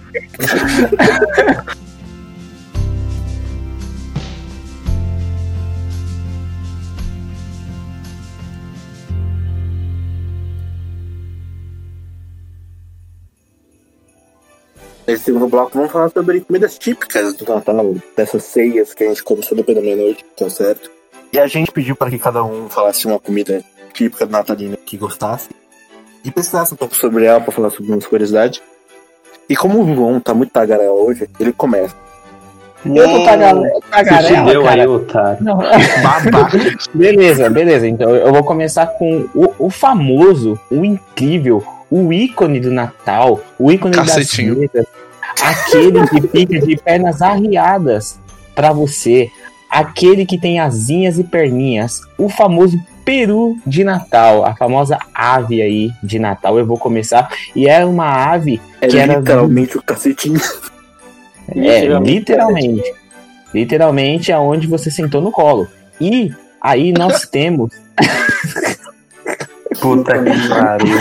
Nesse 15.04 15.24
segundo 15.24 15.48
bloco, 15.48 15.72
vamos 15.74 15.90
falar 15.90 16.10
sobre 16.10 16.42
comidas 16.42 16.78
típicas 16.78 17.34
do 17.34 17.44
Natal, 17.44 17.96
dessas 18.16 18.44
ceias 18.44 18.94
que 18.94 19.02
a 19.02 19.08
gente 19.08 19.24
come 19.24 19.42
só 19.42 19.56
depois 19.56 19.76
da 19.76 19.82
meia-noite, 19.82 20.24
tá 20.36 20.48
certo? 20.48 21.01
E 21.32 21.38
a 21.38 21.46
gente 21.46 21.72
pediu 21.72 21.96
para 21.96 22.10
que 22.10 22.18
cada 22.18 22.44
um 22.44 22.68
falasse 22.68 23.06
uma 23.06 23.18
comida 23.18 23.62
típica 23.92 24.26
do 24.26 24.32
natalina 24.32 24.76
que 24.84 24.96
gostasse 24.96 25.48
e 26.24 26.30
pesquisasse 26.30 26.74
um 26.74 26.76
pouco 26.76 26.94
sobre 26.94 27.24
ela 27.24 27.40
para 27.40 27.52
falar 27.52 27.70
sobre 27.70 27.90
umas 27.90 28.06
curiosidades. 28.06 28.60
E 29.48 29.56
como 29.56 29.82
o 29.82 29.94
João 29.94 30.20
tá 30.20 30.34
muito 30.34 30.52
tagarela 30.52 30.92
hoje, 30.92 31.28
ele 31.40 31.52
começa. 31.52 31.94
Eu 32.84 33.08
tô 33.08 33.24
tagarela, 33.24 33.68
Se 33.68 33.90
tagarela, 33.90 34.44
fudeu 34.46 34.62
cara. 34.64 34.82
aí, 34.82 34.88
otário. 34.88 35.44
Não, 35.44 35.56
Babaca. 36.02 36.58
Beleza, 36.92 37.48
beleza. 37.48 37.86
Então 37.86 38.10
eu 38.10 38.32
vou 38.32 38.44
começar 38.44 38.86
com 38.86 39.28
o, 39.34 39.54
o 39.66 39.70
famoso, 39.70 40.58
o 40.70 40.84
incrível, 40.84 41.64
o 41.90 42.12
ícone 42.12 42.58
do 42.60 42.70
Natal, 42.70 43.40
o 43.58 43.70
ícone 43.70 43.94
Cacetinho. 43.94 44.54
das 44.54 44.70
mesas, 44.74 44.86
aquele 45.40 46.06
que 46.08 46.28
fica 46.28 46.66
de 46.66 46.76
pernas 46.76 47.22
arriadas 47.22 48.18
pra 48.54 48.72
você, 48.72 49.30
aquele 49.72 50.26
que 50.26 50.38
tem 50.38 50.60
asinhas 50.60 51.18
e 51.18 51.24
perninhas, 51.24 52.02
o 52.18 52.28
famoso 52.28 52.78
peru 53.04 53.56
de 53.66 53.82
Natal, 53.82 54.44
a 54.44 54.54
famosa 54.54 54.98
ave 55.14 55.62
aí 55.62 55.90
de 56.02 56.18
Natal. 56.18 56.58
Eu 56.58 56.66
vou 56.66 56.78
começar 56.78 57.30
e 57.56 57.66
é 57.66 57.82
uma 57.84 58.06
ave 58.06 58.60
É 58.80 58.86
que 58.86 58.98
era 58.98 59.16
literalmente 59.16 59.78
o 59.78 59.82
cacetinho. 59.82 60.40
é, 61.56 61.86
literalmente. 61.98 62.94
Literalmente 63.54 64.30
aonde 64.30 64.66
você 64.66 64.90
sentou 64.90 65.22
no 65.22 65.32
colo. 65.32 65.66
E 65.98 66.30
aí 66.60 66.92
nós 66.92 67.26
temos 67.26 67.70
Puta 69.80 70.12
que 70.22 70.48
pariu. 70.48 70.98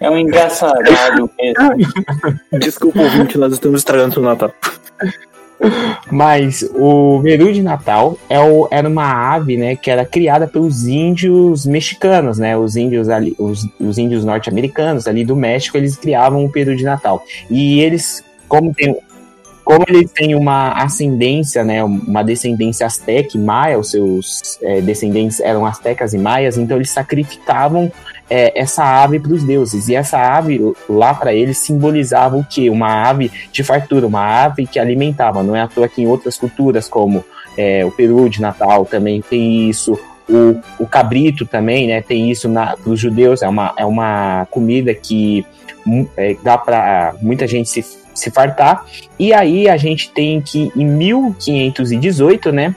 É 0.00 0.10
um 0.10 0.18
engraçadado 0.18 1.30
mesmo. 1.38 2.58
Desculpa, 2.58 3.00
ouvinte, 3.00 3.38
nós 3.38 3.52
estamos 3.52 3.80
estragando 3.80 4.14
seu 4.14 4.22
Natal. 4.22 4.52
Mas 6.10 6.62
o 6.74 7.20
peru 7.22 7.52
de 7.52 7.62
Natal 7.62 8.18
é 8.28 8.40
o- 8.40 8.66
era 8.70 8.88
uma 8.88 9.34
ave, 9.34 9.56
né, 9.56 9.76
que 9.76 9.90
era 9.90 10.04
criada 10.04 10.46
pelos 10.46 10.86
índios 10.86 11.66
mexicanos, 11.66 12.38
né, 12.38 12.56
os 12.56 12.76
índios 12.76 13.08
ali, 13.08 13.34
os, 13.38 13.68
os 13.78 13.98
índios 13.98 14.24
norte-americanos 14.24 15.06
ali 15.06 15.24
do 15.24 15.36
México, 15.36 15.76
eles 15.76 15.96
criavam 15.96 16.44
o 16.44 16.50
peru 16.50 16.74
de 16.74 16.84
Natal. 16.84 17.22
E 17.50 17.80
eles, 17.80 18.24
como 18.48 18.72
tem, 18.74 18.96
como 19.64 19.84
eles 19.88 20.10
têm 20.10 20.34
uma 20.34 20.72
ascendência, 20.72 21.62
né, 21.62 21.84
uma 21.84 22.22
descendência 22.22 22.86
asteca 22.86 23.36
e 23.36 23.40
maia, 23.40 23.78
os 23.78 23.90
seus 23.90 24.58
é, 24.62 24.80
descendentes 24.80 25.40
eram 25.40 25.64
astecas 25.66 26.14
e 26.14 26.18
maias, 26.18 26.56
então 26.56 26.76
eles 26.76 26.90
sacrificavam 26.90 27.92
é, 28.30 28.58
essa 28.58 28.84
ave 28.84 29.18
para 29.18 29.32
os 29.32 29.42
deuses. 29.42 29.88
E 29.88 29.96
essa 29.96 30.18
ave 30.18 30.72
lá 30.88 31.12
para 31.12 31.34
eles 31.34 31.58
simbolizava 31.58 32.36
o 32.36 32.44
quê? 32.44 32.70
Uma 32.70 33.08
ave 33.08 33.30
de 33.50 33.64
fartura, 33.64 34.06
uma 34.06 34.44
ave 34.44 34.66
que 34.66 34.78
alimentava. 34.78 35.42
Não 35.42 35.56
é 35.56 35.60
à 35.60 35.66
toa 35.66 35.88
que 35.88 36.00
em 36.00 36.06
outras 36.06 36.38
culturas, 36.38 36.88
como 36.88 37.24
é, 37.58 37.84
o 37.84 37.90
peru 37.90 38.28
de 38.28 38.40
Natal 38.40 38.86
também 38.86 39.20
tem 39.20 39.68
isso. 39.68 39.98
O, 40.28 40.60
o 40.78 40.86
cabrito 40.86 41.44
também, 41.44 41.88
né? 41.88 42.00
Tem 42.00 42.30
isso 42.30 42.48
para 42.48 42.76
os 42.86 43.00
judeus. 43.00 43.42
É 43.42 43.48
uma, 43.48 43.74
é 43.76 43.84
uma 43.84 44.46
comida 44.48 44.94
que 44.94 45.44
hum, 45.84 46.06
é, 46.16 46.36
dá 46.40 46.56
para 46.56 47.16
muita 47.20 47.48
gente 47.48 47.68
se, 47.68 47.84
se 48.14 48.30
fartar. 48.30 48.86
E 49.18 49.32
aí 49.32 49.68
a 49.68 49.76
gente 49.76 50.08
tem 50.10 50.40
que 50.40 50.70
em 50.76 50.86
1518, 50.86 52.52
né? 52.52 52.76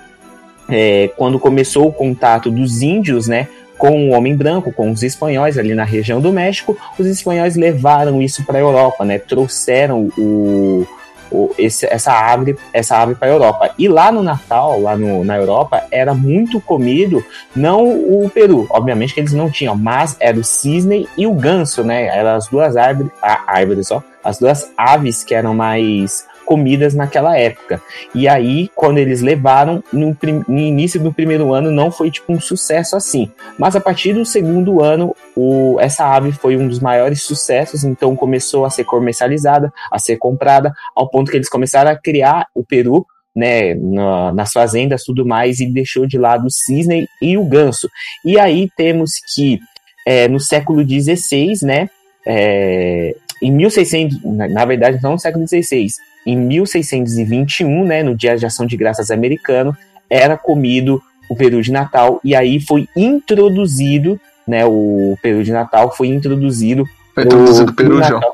É, 0.68 1.12
quando 1.16 1.38
começou 1.38 1.90
o 1.90 1.92
contato 1.92 2.50
dos 2.50 2.82
índios, 2.82 3.28
né? 3.28 3.48
Com 3.84 4.08
o 4.08 4.14
homem 4.14 4.34
branco, 4.34 4.72
com 4.72 4.90
os 4.92 5.04
espanhóis 5.04 5.58
ali 5.58 5.76
na 5.76 5.84
região 5.84 6.22
do 6.22 6.32
México, 6.32 6.78
os 6.98 7.06
espanhóis 7.06 7.58
levaram 7.58 8.22
isso 8.22 8.42
para 8.46 8.58
a 8.58 8.62
Europa, 8.62 9.04
né? 9.04 9.20
Trouxeram 9.20 10.10
o, 10.18 10.88
o- 11.30 11.52
esse- 11.58 11.86
essa 11.88 12.14
ave, 12.14 12.56
essa 12.72 12.96
ave 12.96 13.14
para 13.14 13.28
a 13.28 13.32
Europa. 13.32 13.72
E 13.78 13.90
lá 13.90 14.10
no 14.10 14.24
Natal, 14.24 14.80
lá 14.80 14.96
no- 14.96 15.26
na 15.26 15.36
Europa, 15.36 15.84
era 15.92 16.14
muito 16.14 16.62
comido, 16.62 17.22
não 17.54 17.84
o 17.84 18.32
peru, 18.34 18.66
obviamente 18.70 19.14
que 19.14 19.20
eles 19.20 19.34
não 19.34 19.50
tinham, 19.50 19.76
mas 19.76 20.16
era 20.18 20.40
o 20.40 20.44
cisne 20.46 21.06
e 21.18 21.28
o 21.28 21.34
ganso, 21.34 21.84
né? 21.84 22.06
Eram 22.06 22.38
as 22.38 22.48
duas 22.48 22.78
árvores, 22.78 23.12
árvores 23.22 23.88
só, 23.90 24.02
as 24.24 24.40
duas 24.40 24.72
aves 24.78 25.26
que 25.26 25.36
eram 25.36 25.54
mais 25.54 26.26
comidas 26.44 26.94
naquela 26.94 27.38
época. 27.38 27.82
E 28.14 28.28
aí, 28.28 28.70
quando 28.76 28.98
eles 28.98 29.22
levaram, 29.22 29.84
no, 29.92 30.16
no 30.48 30.60
início 30.60 31.00
do 31.00 31.14
primeiro 31.14 31.54
ano, 31.54 31.72
não 31.72 31.92
foi 31.92 32.12
tipo 32.12 32.32
um 32.32 32.40
sucesso 32.40 32.96
assim. 32.96 33.32
Mas 33.58 33.76
a 33.76 33.82
partir 33.82 34.14
do 34.14 34.26
segundo 34.26 34.82
ano, 34.82 35.16
o, 35.36 35.78
essa 35.80 36.06
ave 36.06 36.32
foi 36.32 36.58
um 36.58 36.68
dos 36.68 36.80
maiores 36.80 37.24
sucessos, 37.24 37.84
então 37.84 38.16
começou 38.16 38.66
a 38.66 38.70
ser 38.70 38.84
comercializada, 38.84 39.72
a 39.92 39.98
ser 40.00 40.18
comprada, 40.18 40.74
ao 40.96 41.10
ponto 41.10 41.32
que 41.32 41.38
eles 41.38 41.50
começaram 41.50 41.92
a 41.92 41.96
criar 41.96 42.48
o 42.54 42.64
peru, 42.64 43.06
né, 43.36 43.74
na- 43.74 44.32
nas 44.32 44.52
fazendas, 44.52 45.04
tudo 45.04 45.26
mais, 45.26 45.60
e 45.60 45.66
deixou 45.66 46.06
de 46.06 46.18
lado 46.18 46.46
o 46.46 46.52
cisne 46.52 47.08
e 47.22 47.38
o 47.38 47.44
ganso. 47.44 47.90
E 48.24 48.40
aí 48.40 48.70
temos 48.78 49.14
que, 49.34 49.60
é, 50.06 50.28
no 50.28 50.40
século 50.40 50.84
XVI, 50.88 51.66
né, 51.66 51.90
é, 52.26 53.16
em 53.42 53.52
1600, 53.52 54.24
na, 54.24 54.48
na 54.48 54.66
verdade 54.66 55.00
não 55.02 55.14
no 55.14 55.20
século 55.20 55.48
XVI, 55.48 55.88
em 56.26 56.38
1621, 56.38 57.84
né, 57.86 58.04
no 58.04 58.16
Dia 58.16 58.38
de 58.38 58.46
Ação 58.46 58.66
de 58.66 58.78
Graças 58.78 59.12
americano, 59.12 59.76
era 60.10 60.38
comido 60.38 61.02
o 61.30 61.36
peru 61.36 61.62
de 61.62 61.72
Natal 61.72 62.20
e 62.24 62.36
aí 62.36 62.60
foi 62.60 62.88
introduzido, 62.96 64.20
né, 64.48 64.66
o 64.66 65.18
peru 65.22 65.44
de 65.44 65.52
Natal 65.52 65.94
foi 65.96 66.08
introduzido 66.08 66.86
Foi 67.14 67.24
introduzido 67.24 67.72
O- 67.72 67.76
Peru, 67.76 68.04
João. 68.04 68.20
Natal. 68.20 68.34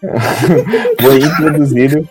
Foi 1.00 1.18
introduzido 1.18 2.08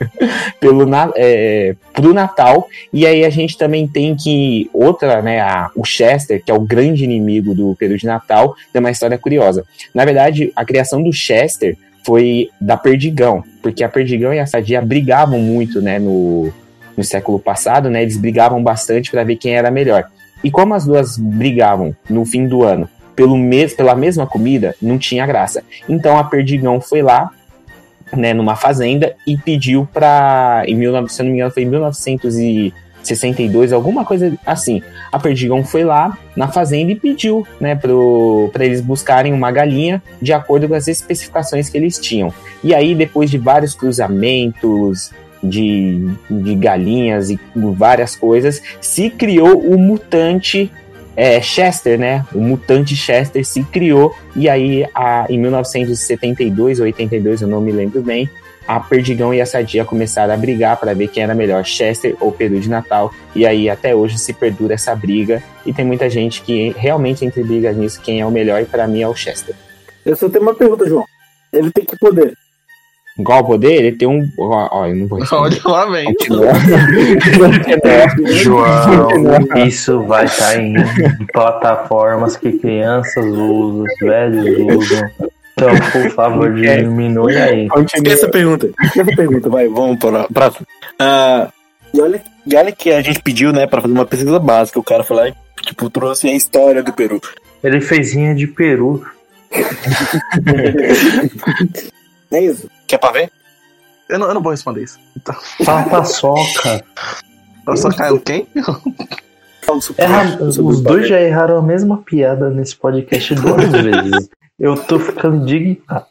pelo 0.58 0.84
é, 1.14 1.76
pro 1.92 2.12
Natal. 2.12 2.68
E 2.92 3.06
aí 3.06 3.24
a 3.24 3.30
gente 3.30 3.56
também 3.56 3.86
tem 3.86 4.16
que 4.16 4.68
outra, 4.72 5.22
né, 5.22 5.40
a, 5.40 5.70
o 5.76 5.84
Chester, 5.84 6.42
que 6.44 6.50
é 6.50 6.54
o 6.54 6.60
grande 6.60 7.04
inimigo 7.04 7.54
do 7.54 7.74
peru 7.76 7.96
de 7.96 8.06
Natal, 8.06 8.54
tem 8.72 8.80
uma 8.80 8.90
história 8.90 9.16
curiosa. 9.18 9.64
Na 9.94 10.04
verdade, 10.04 10.52
a 10.56 10.64
criação 10.64 11.02
do 11.02 11.12
Chester 11.12 11.76
foi 12.04 12.50
da 12.60 12.76
Perdigão, 12.76 13.42
porque 13.62 13.82
a 13.82 13.88
Perdigão 13.88 14.32
e 14.32 14.38
a 14.38 14.46
Sadia 14.46 14.80
brigavam 14.80 15.38
muito, 15.38 15.80
né, 15.80 15.98
no, 15.98 16.52
no 16.96 17.02
século 17.02 17.38
passado, 17.38 17.88
né, 17.90 18.02
eles 18.02 18.16
brigavam 18.16 18.62
bastante 18.62 19.10
para 19.10 19.24
ver 19.24 19.36
quem 19.36 19.56
era 19.56 19.70
melhor. 19.70 20.04
E 20.42 20.50
como 20.50 20.74
as 20.74 20.84
duas 20.84 21.16
brigavam 21.16 21.96
no 22.08 22.24
fim 22.24 22.46
do 22.46 22.62
ano 22.62 22.88
pelo 23.16 23.36
mes 23.36 23.72
pela 23.72 23.94
mesma 23.94 24.26
comida, 24.26 24.74
não 24.82 24.98
tinha 24.98 25.26
graça. 25.26 25.62
Então 25.88 26.18
a 26.18 26.24
Perdigão 26.24 26.80
foi 26.80 27.00
lá, 27.00 27.30
né, 28.12 28.34
numa 28.34 28.56
fazenda 28.56 29.14
e 29.26 29.36
pediu 29.36 29.88
para, 29.92 30.64
em 30.66 30.78
19, 30.78 31.12
se 31.12 31.22
não 31.22 31.30
me 31.30 31.36
engano, 31.36 31.52
foi 31.52 31.62
em 31.62 31.70
1962, 33.04 33.72
alguma 33.72 34.04
coisa 34.04 34.36
assim. 34.46 34.82
A 35.12 35.18
Perdigão 35.18 35.62
foi 35.62 35.84
lá 35.84 36.16
na 36.34 36.48
fazenda 36.48 36.92
e 36.92 36.94
pediu, 36.94 37.46
né, 37.60 37.74
para 37.74 38.64
eles 38.64 38.80
buscarem 38.80 39.32
uma 39.32 39.52
galinha 39.52 40.02
de 40.20 40.32
acordo 40.32 40.68
com 40.68 40.74
as 40.74 40.88
especificações 40.88 41.68
que 41.68 41.76
eles 41.76 41.98
tinham. 41.98 42.32
E 42.62 42.74
aí, 42.74 42.94
depois 42.94 43.30
de 43.30 43.38
vários 43.38 43.74
cruzamentos 43.74 45.12
de, 45.42 46.08
de 46.30 46.54
galinhas 46.54 47.30
e 47.30 47.38
várias 47.54 48.16
coisas, 48.16 48.62
se 48.80 49.10
criou 49.10 49.58
o 49.58 49.78
mutante 49.78 50.72
é, 51.16 51.40
Chester, 51.40 51.98
né? 51.98 52.24
O 52.34 52.40
mutante 52.40 52.96
Chester 52.96 53.44
se 53.44 53.62
criou 53.62 54.14
e 54.34 54.48
aí 54.48 54.84
a, 54.94 55.26
em 55.28 55.38
1972 55.38 56.80
ou 56.80 56.86
82, 56.86 57.42
eu 57.42 57.48
não 57.48 57.60
me 57.60 57.70
lembro 57.70 58.02
bem, 58.02 58.28
a 58.66 58.80
Perdigão 58.80 59.32
e 59.32 59.40
a 59.40 59.46
Sadia 59.46 59.84
começaram 59.84 60.32
a 60.32 60.36
brigar 60.36 60.76
para 60.78 60.94
ver 60.94 61.08
quem 61.08 61.22
era 61.22 61.34
melhor, 61.34 61.64
Chester 61.64 62.16
ou 62.20 62.32
Peru 62.32 62.58
de 62.58 62.68
Natal. 62.68 63.12
E 63.34 63.46
aí 63.46 63.68
até 63.68 63.94
hoje 63.94 64.18
se 64.18 64.32
perdura 64.32 64.74
essa 64.74 64.94
briga 64.94 65.42
e 65.66 65.72
tem 65.72 65.84
muita 65.84 66.08
gente 66.08 66.42
que 66.42 66.74
realmente 66.76 67.24
entre 67.24 67.42
briga 67.42 67.72
nisso 67.72 68.00
quem 68.00 68.20
é 68.20 68.26
o 68.26 68.30
melhor 68.30 68.62
e 68.62 68.64
para 68.66 68.86
mim 68.86 69.02
é 69.02 69.08
o 69.08 69.14
Chester. 69.14 69.54
Eu 70.04 70.16
só 70.16 70.28
tenho 70.28 70.42
uma 70.42 70.54
pergunta, 70.54 70.86
João. 70.86 71.04
Ele 71.52 71.70
tem 71.70 71.84
que 71.84 71.96
poder. 71.98 72.36
O 73.16 73.44
poder? 73.44 73.74
Ele 73.74 73.92
tem 73.92 74.08
um. 74.08 74.28
Ó, 74.36 74.68
ó, 74.72 74.86
eu 74.88 74.96
não 74.96 75.06
vou 75.06 75.20
responder. 75.20 75.60
Olha 75.64 75.72
lá, 75.72 75.90
vem. 75.90 76.14
João, 78.26 79.08
isso 79.64 80.02
vai 80.02 80.24
estar 80.24 80.56
em 80.56 80.74
plataformas 81.32 82.36
que 82.36 82.58
crianças 82.58 83.24
usam, 83.24 83.84
velhos 84.00 84.76
usam. 84.76 85.10
Então, 85.56 85.68
por 85.92 86.10
favor, 86.10 86.52
diminui 86.54 87.36
aí. 87.36 87.68
Esquece 87.94 88.26
a 88.26 88.28
pergunta. 88.28 88.70
Esquece 88.82 89.12
a 89.12 89.16
pergunta, 89.16 89.48
vai, 89.48 89.68
vamos 89.68 89.98
para 89.98 90.22
a 90.22 90.28
próxima. 90.28 90.66
Ah, 90.98 91.48
e 91.92 92.00
olha, 92.00 92.22
e 92.46 92.56
olha 92.56 92.72
que 92.72 92.90
a 92.90 93.00
gente 93.00 93.22
pediu, 93.22 93.52
né, 93.52 93.66
pra 93.66 93.80
fazer 93.80 93.92
uma 93.94 94.04
pesquisa 94.06 94.38
básica. 94.38 94.78
O 94.80 94.84
cara 94.84 95.04
foi 95.04 95.16
lá 95.16 95.28
e, 95.28 95.34
tipo, 95.62 95.88
trouxe 95.88 96.28
a 96.28 96.32
história 96.34 96.82
do 96.82 96.92
Peru. 96.92 97.20
Ele 97.62 97.80
fez 97.80 98.12
rinha 98.14 98.34
de 98.34 98.46
peru. 98.46 99.04
É 102.30 102.40
isso. 102.40 102.68
Quer 102.86 102.98
pra 102.98 103.12
ver? 103.12 103.30
Eu 104.08 104.18
não, 104.18 104.26
eu 104.28 104.34
não 104.34 104.42
vou 104.42 104.50
responder 104.50 104.82
isso. 104.82 104.98
Então, 105.16 105.34
Fala 105.64 105.84
paçoca. 105.88 106.84
eu 107.66 107.76
só 107.76 107.88
caiu 107.90 108.20
quem? 108.20 108.46
Erra- 109.96 110.38
os 110.42 110.80
dois 110.80 111.08
já 111.08 111.20
erraram 111.20 111.58
a 111.58 111.62
mesma 111.62 111.98
piada 111.98 112.50
nesse 112.50 112.76
podcast 112.76 113.34
duas 113.36 113.64
vezes. 113.70 114.28
Eu 114.58 114.76
tô 114.76 114.98
ficando 114.98 115.36
indignado. 115.36 116.06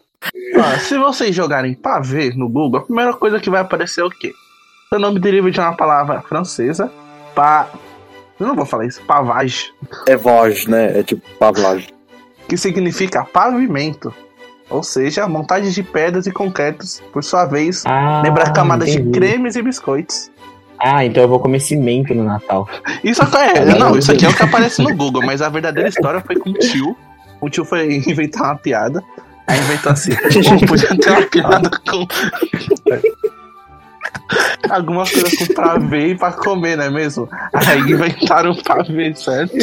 Ah, 0.56 0.78
se 0.80 0.98
vocês 0.98 1.36
jogarem 1.36 1.74
pavê 1.74 2.32
no 2.36 2.48
Google, 2.50 2.80
a 2.80 2.84
primeira 2.84 3.14
coisa 3.14 3.40
que 3.40 3.50
vai 3.50 3.62
aparecer 3.62 4.02
é 4.02 4.06
o 4.06 4.10
quê? 4.10 4.32
Seu 4.90 5.00
nome 5.00 5.20
deriva 5.20 5.50
de 5.52 5.60
uma 5.60 5.74
palavra 5.76 6.22
francesa, 6.22 6.92
pa... 7.36 7.68
Eu 8.40 8.48
não 8.48 8.56
vou 8.56 8.66
falar 8.66 8.86
isso, 8.86 9.02
pavage, 9.04 9.72
É 10.08 10.16
voz, 10.16 10.66
né? 10.66 11.00
É 11.00 11.04
tipo 11.04 11.22
pavlagem. 11.40 11.88
que 12.48 12.58
significa 12.58 13.24
pavimento. 13.26 14.14
Ou 14.70 14.82
seja, 14.84 15.28
montagem 15.28 15.72
de 15.72 15.84
pedras 15.84 16.26
e 16.26 16.32
concretos, 16.32 17.02
por 17.12 17.24
sua 17.24 17.46
vez, 17.46 17.84
Ah, 17.86 18.22
lembra 18.24 18.50
camadas 18.52 18.90
de 18.92 18.98
entendi. 19.00 19.12
cremes 19.20 19.56
e 19.56 19.62
biscoitos. 19.62 20.32
Ah, 20.80 21.06
então 21.06 21.24
eu 21.24 21.30
vou 21.30 21.40
comer 21.40 21.60
cimento 21.60 22.14
no 22.14 22.24
Natal. 22.24 22.68
Isso 23.04 23.22
aqui 23.22 23.38
é, 23.38 23.66
não, 23.78 23.98
isso 23.98 24.12
aqui 24.12 24.26
é 24.26 24.30
o 24.30 24.36
que 24.36 24.44
aparece 24.44 24.82
no 24.82 24.96
Google, 24.96 25.22
mas 25.26 25.42
a 25.42 25.50
verdadeira 25.50 25.90
história 25.90 26.22
foi 26.22 26.36
com 26.38 26.50
o 26.50 26.54
tio. 26.54 26.96
O 27.44 27.50
tio 27.50 27.66
foi 27.66 27.96
inventar 28.08 28.44
uma 28.44 28.56
piada. 28.56 29.04
Aí 29.48 29.60
inventou 29.60 29.92
assim, 29.92 30.12
podia 30.66 30.98
ter 30.98 31.10
uma 31.10 31.24
piada 31.24 31.70
com. 31.90 32.08
Algumas 34.70 35.12
coisas 35.12 35.36
com 35.36 35.54
pra 35.54 35.78
ver 35.78 36.12
e 36.12 36.16
pra 36.16 36.32
comer, 36.32 36.78
não 36.78 36.86
é 36.86 36.90
mesmo? 36.90 37.28
Aí 37.54 37.80
inventaram 37.80 38.56
pra 38.56 38.82
ver, 38.84 39.16
certo? 39.18 39.54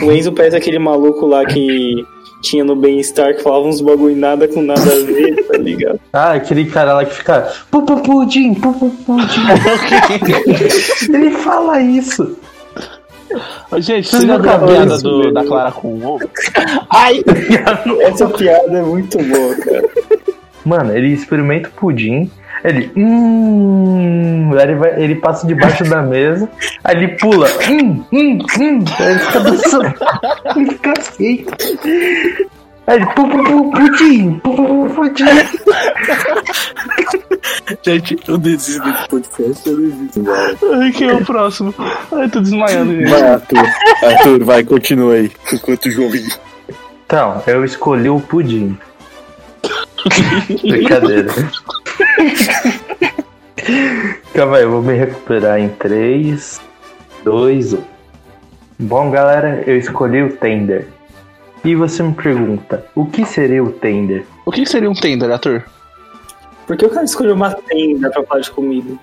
O 0.00 0.12
Enzo 0.12 0.32
parece 0.32 0.56
aquele 0.56 0.78
maluco 0.78 1.26
lá 1.26 1.44
que 1.44 2.06
tinha 2.40 2.64
no 2.64 2.76
Bem-Estar 2.76 3.34
que 3.34 3.42
falava 3.42 3.66
uns 3.66 3.80
bagulho 3.80 4.16
nada 4.16 4.46
com 4.46 4.62
nada 4.62 4.80
a 4.80 5.04
ver, 5.04 5.44
tá 5.46 5.58
ligado? 5.58 6.00
Ah, 6.12 6.32
aquele 6.32 6.66
cara 6.66 6.94
lá 6.94 7.04
que 7.04 7.14
fica. 7.16 7.52
Pupu 7.70 8.00
pudim, 8.02 8.54
pupu 8.54 8.90
pudim. 9.04 9.42
Ele 11.12 11.32
fala 11.32 11.80
isso. 11.80 12.38
Ô, 13.70 13.80
Gente, 13.80 14.08
Vocês 14.08 14.22
você 14.22 14.26
já 14.26 14.34
a 14.34 14.38
viram 14.38 14.66
piada 14.66 14.98
do- 14.98 15.32
da 15.32 15.44
Clara 15.44 15.72
com 15.72 15.88
o 15.88 16.04
ovo? 16.06 16.30
Ai! 16.90 17.22
Essa 18.00 18.28
piada 18.28 18.78
é 18.78 18.82
muito 18.82 19.18
boa, 19.22 19.54
cara. 19.56 19.88
Mano, 20.64 20.96
ele 20.96 21.08
experimenta 21.08 21.68
o 21.68 21.72
pudim. 21.72 22.30
Ele. 22.64 22.92
Hum. 22.96 24.50
Aí 24.56 24.62
ele, 24.62 24.74
vai, 24.76 25.02
ele 25.02 25.14
passa 25.16 25.44
debaixo 25.46 25.82
da 25.84 26.00
mesa. 26.02 26.48
Aí 26.84 26.96
ele 26.96 27.08
pula. 27.16 27.48
Hum, 27.68 28.04
hum, 28.12 28.38
hum. 28.60 28.84
Aí 29.00 29.10
ele 29.10 29.18
fica 29.18 29.40
dançando. 29.40 29.94
Ele 30.56 30.66
fica 30.70 30.92
assim. 30.96 31.46
Aí 32.86 32.96
ele. 32.96 33.06
Pu, 33.06 33.28
pu, 33.28 33.42
pu, 33.44 33.70
pudim. 33.72 34.34
Pu, 34.38 34.54
pu, 34.54 34.64
pu, 34.64 34.94
pudim. 34.94 35.24
Gente, 37.84 38.16
eu 38.28 38.38
desisto 38.38 38.82
desse 38.82 39.08
podcast, 39.08 39.68
eu 39.68 39.76
desisto. 39.76 40.24
Ai, 40.74 40.92
quem 40.92 41.08
é 41.08 41.14
o 41.14 41.24
próximo? 41.24 41.74
Ai, 42.12 42.28
tô 42.28 42.40
desmaiando, 42.40 42.92
gente. 42.92 43.10
vai 43.10 43.22
Arthur. 43.22 43.58
Arthur, 44.02 44.44
vai, 44.44 44.64
continua 44.64 45.14
aí. 45.14 45.30
Enquanto 45.52 45.86
o 45.86 45.90
João. 45.90 46.10
Então, 47.06 47.42
eu 47.46 47.64
escolhi 47.64 48.08
o 48.08 48.20
pudim. 48.20 48.78
Brincadeira. 50.62 51.32
Calma 54.34 54.56
aí, 54.56 54.62
eu 54.62 54.70
vou 54.70 54.82
me 54.82 54.94
recuperar 54.94 55.58
em 55.58 55.68
3, 55.68 56.60
2, 57.24 57.74
1. 57.74 57.82
Bom, 58.80 59.10
galera, 59.10 59.62
eu 59.66 59.76
escolhi 59.76 60.22
o 60.22 60.36
tender. 60.36 60.88
E 61.64 61.76
você 61.76 62.02
me 62.02 62.12
pergunta, 62.12 62.84
o 62.94 63.06
que 63.06 63.24
seria 63.24 63.62
o 63.62 63.70
tender? 63.70 64.26
O 64.44 64.50
que 64.50 64.66
seria 64.66 64.90
um 64.90 64.94
tender, 64.94 65.30
ator? 65.30 65.64
Por 66.66 66.76
que 66.76 66.86
o 66.86 66.90
cara 66.90 67.04
escolheu 67.04 67.34
uma 67.34 67.52
tenda 67.52 68.10
pra 68.10 68.22
falar 68.22 68.40
de 68.40 68.50
comida? 68.50 68.94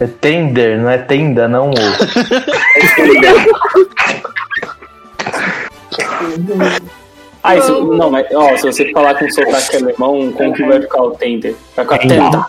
É 0.00 0.06
tender, 0.06 0.78
não 0.78 0.88
é 0.88 0.98
tenda, 0.98 1.48
não. 1.48 1.70
ô. 1.70 1.74
Ah, 7.42 7.56
isso, 7.56 7.84
não, 7.94 8.10
mas 8.10 8.26
ó, 8.34 8.56
se 8.56 8.66
você 8.66 8.90
falar 8.92 9.14
com 9.14 9.30
sotaque 9.30 9.76
alemão, 9.76 10.32
como 10.32 10.52
que 10.52 10.64
vai 10.64 10.82
ficar 10.82 11.02
o 11.02 11.12
tender? 11.12 11.54
Vai 11.76 11.84
ficar 11.84 11.98
tenda. 11.98 12.46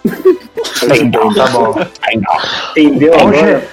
Tá 1.36 1.48
bom. 1.48 1.76
Entendeu 2.76 3.14
agora? 3.14 3.64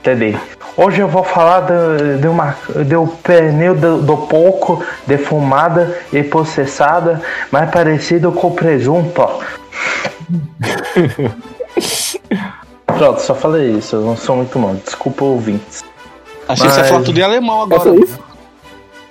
entendi. 0.00 0.36
Hoje 0.80 1.00
eu 1.00 1.08
vou 1.08 1.24
falar 1.24 1.62
de, 1.62 2.18
de 2.20 2.28
uma 2.28 2.54
de 2.86 2.96
um 2.96 3.04
pneu 3.08 3.74
do, 3.74 4.00
do 4.00 4.16
porco 4.16 4.80
defumada 5.08 5.98
e 6.12 6.22
processada, 6.22 7.20
mais 7.50 7.68
parecido 7.68 8.30
com 8.30 8.52
presunto. 8.52 9.20
ó. 9.20 9.40
Pronto, 12.86 13.20
só 13.20 13.34
falei 13.34 13.72
isso, 13.72 13.96
eu 13.96 14.02
não 14.02 14.16
sou 14.16 14.36
muito 14.36 14.56
bom. 14.58 14.74
Desculpa 14.76 15.24
ouvintes. 15.24 15.84
Achei 16.48 16.66
que 16.66 16.72
você 16.72 16.78
ia 16.78 16.82
Mas- 16.82 16.90
falar 16.92 17.04
tudo 17.04 17.18
em 17.18 17.22
alemão 17.22 17.60
É 17.60 17.62
agora. 17.64 17.90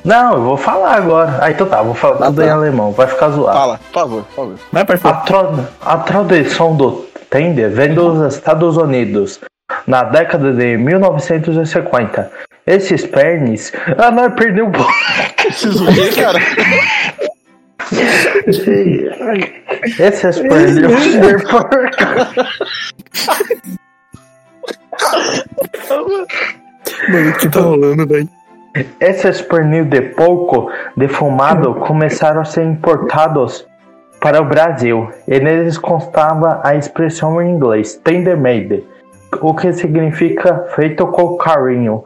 Não, 0.05 0.33
eu 0.35 0.41
vou 0.41 0.57
falar 0.57 0.95
agora. 0.95 1.37
Ah, 1.41 1.51
então 1.51 1.67
tá, 1.67 1.81
vou 1.81 1.93
falar 1.93 2.15
Ah, 2.15 2.25
tudo 2.27 2.41
tá. 2.41 2.47
em 2.47 2.49
alemão, 2.49 2.91
vai 2.93 3.07
ficar 3.07 3.29
zoado. 3.29 3.57
Fala, 3.57 3.77
por 3.91 3.99
favor, 4.01 4.23
por 4.23 4.35
favor. 4.35 4.55
Vai, 4.71 4.83
A, 4.83 4.85
parceiro. 4.85 5.17
tro- 5.25 5.67
a 5.85 5.97
tradição 5.97 6.75
do 6.75 7.05
tender 7.29 7.69
vem 7.71 7.93
dos 7.93 8.33
Estados 8.35 8.77
Unidos, 8.77 9.39
na 9.87 10.03
década 10.03 10.53
de 10.53 10.77
1950. 10.77 12.31
Esses 12.65 13.05
pernes. 13.05 13.71
Ah, 13.97 14.11
nós 14.11 14.33
perdeu 14.33 14.65
um 14.65 14.71
pouco. 14.71 14.91
Preciso 15.41 15.85
ver, 15.91 16.13
cara. 16.13 16.39
Esses 19.99 20.39
pernes. 20.39 20.81
Mano, 27.09 27.29
o 27.29 27.33
que 27.37 27.49
tá 27.49 27.61
rolando, 27.61 28.05
velho? 28.05 28.29
Esses 28.99 29.41
pernil 29.41 29.85
de 29.85 30.01
porco 30.01 30.69
defumado 30.95 31.73
começaram 31.75 32.41
a 32.41 32.45
ser 32.45 32.63
importados 32.63 33.65
para 34.19 34.41
o 34.41 34.45
Brasil 34.45 35.09
e 35.27 35.39
neles 35.39 35.77
constava 35.77 36.61
a 36.63 36.75
expressão 36.75 37.41
em 37.41 37.51
inglês 37.51 37.95
tender 38.03 38.37
made, 38.37 38.83
o 39.41 39.53
que 39.53 39.71
significa 39.73 40.65
feito 40.75 41.05
com 41.07 41.37
carinho. 41.37 42.03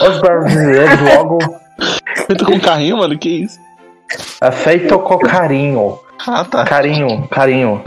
Os 0.00 0.20
brasileiros 0.20 1.00
logo 1.14 1.38
Feito 2.26 2.44
com 2.44 2.58
carrinho, 2.60 2.98
mano, 2.98 3.16
que 3.18 3.28
isso? 3.44 3.58
é 4.40 4.50
feito 4.50 4.98
com 4.98 5.18
carinho. 5.18 5.98
Ah, 6.26 6.44
tá. 6.44 6.64
Carinho, 6.64 7.28
carinho. 7.28 7.82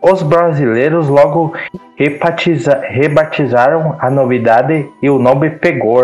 Os 0.00 0.22
brasileiros 0.22 1.08
logo 1.08 1.52
rebatiza- 1.96 2.80
rebatizaram 2.82 3.96
a 3.98 4.10
novidade 4.10 4.86
e 5.02 5.10
o 5.10 5.18
nome 5.18 5.50
pegou. 5.50 6.02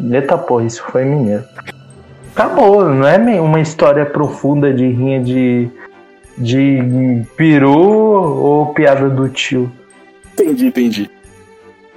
Eita 0.00 0.36
porra, 0.38 0.64
isso 0.64 0.82
foi 0.84 1.04
mineiro. 1.04 1.44
Acabou, 2.34 2.84
não 2.88 3.06
é 3.06 3.16
uma 3.40 3.60
história 3.60 4.06
profunda 4.06 4.72
de 4.72 4.86
rinha 4.88 5.20
de, 5.20 5.68
de 6.38 7.22
peru 7.36 7.72
ou 7.78 8.66
piada 8.72 9.08
do 9.08 9.28
tio. 9.28 9.70
Entendi, 10.32 10.66
entendi. 10.66 11.10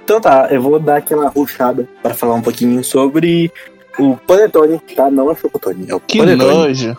Então 0.04 0.20
tá, 0.20 0.48
eu 0.50 0.60
vou 0.60 0.78
dar 0.78 0.96
aquela 0.96 1.28
ruchada 1.28 1.88
para 2.02 2.12
falar 2.12 2.34
um 2.34 2.42
pouquinho 2.42 2.84
sobre 2.84 3.50
o 3.98 4.16
Panetone, 4.16 4.78
tá? 4.94 5.10
Não 5.10 5.30
é 5.30 5.34
Chocotone, 5.34 5.86
é 5.88 5.94
o 5.94 6.00
Que 6.00 6.18
Panetone. 6.18 6.54
nojo. 6.54 6.96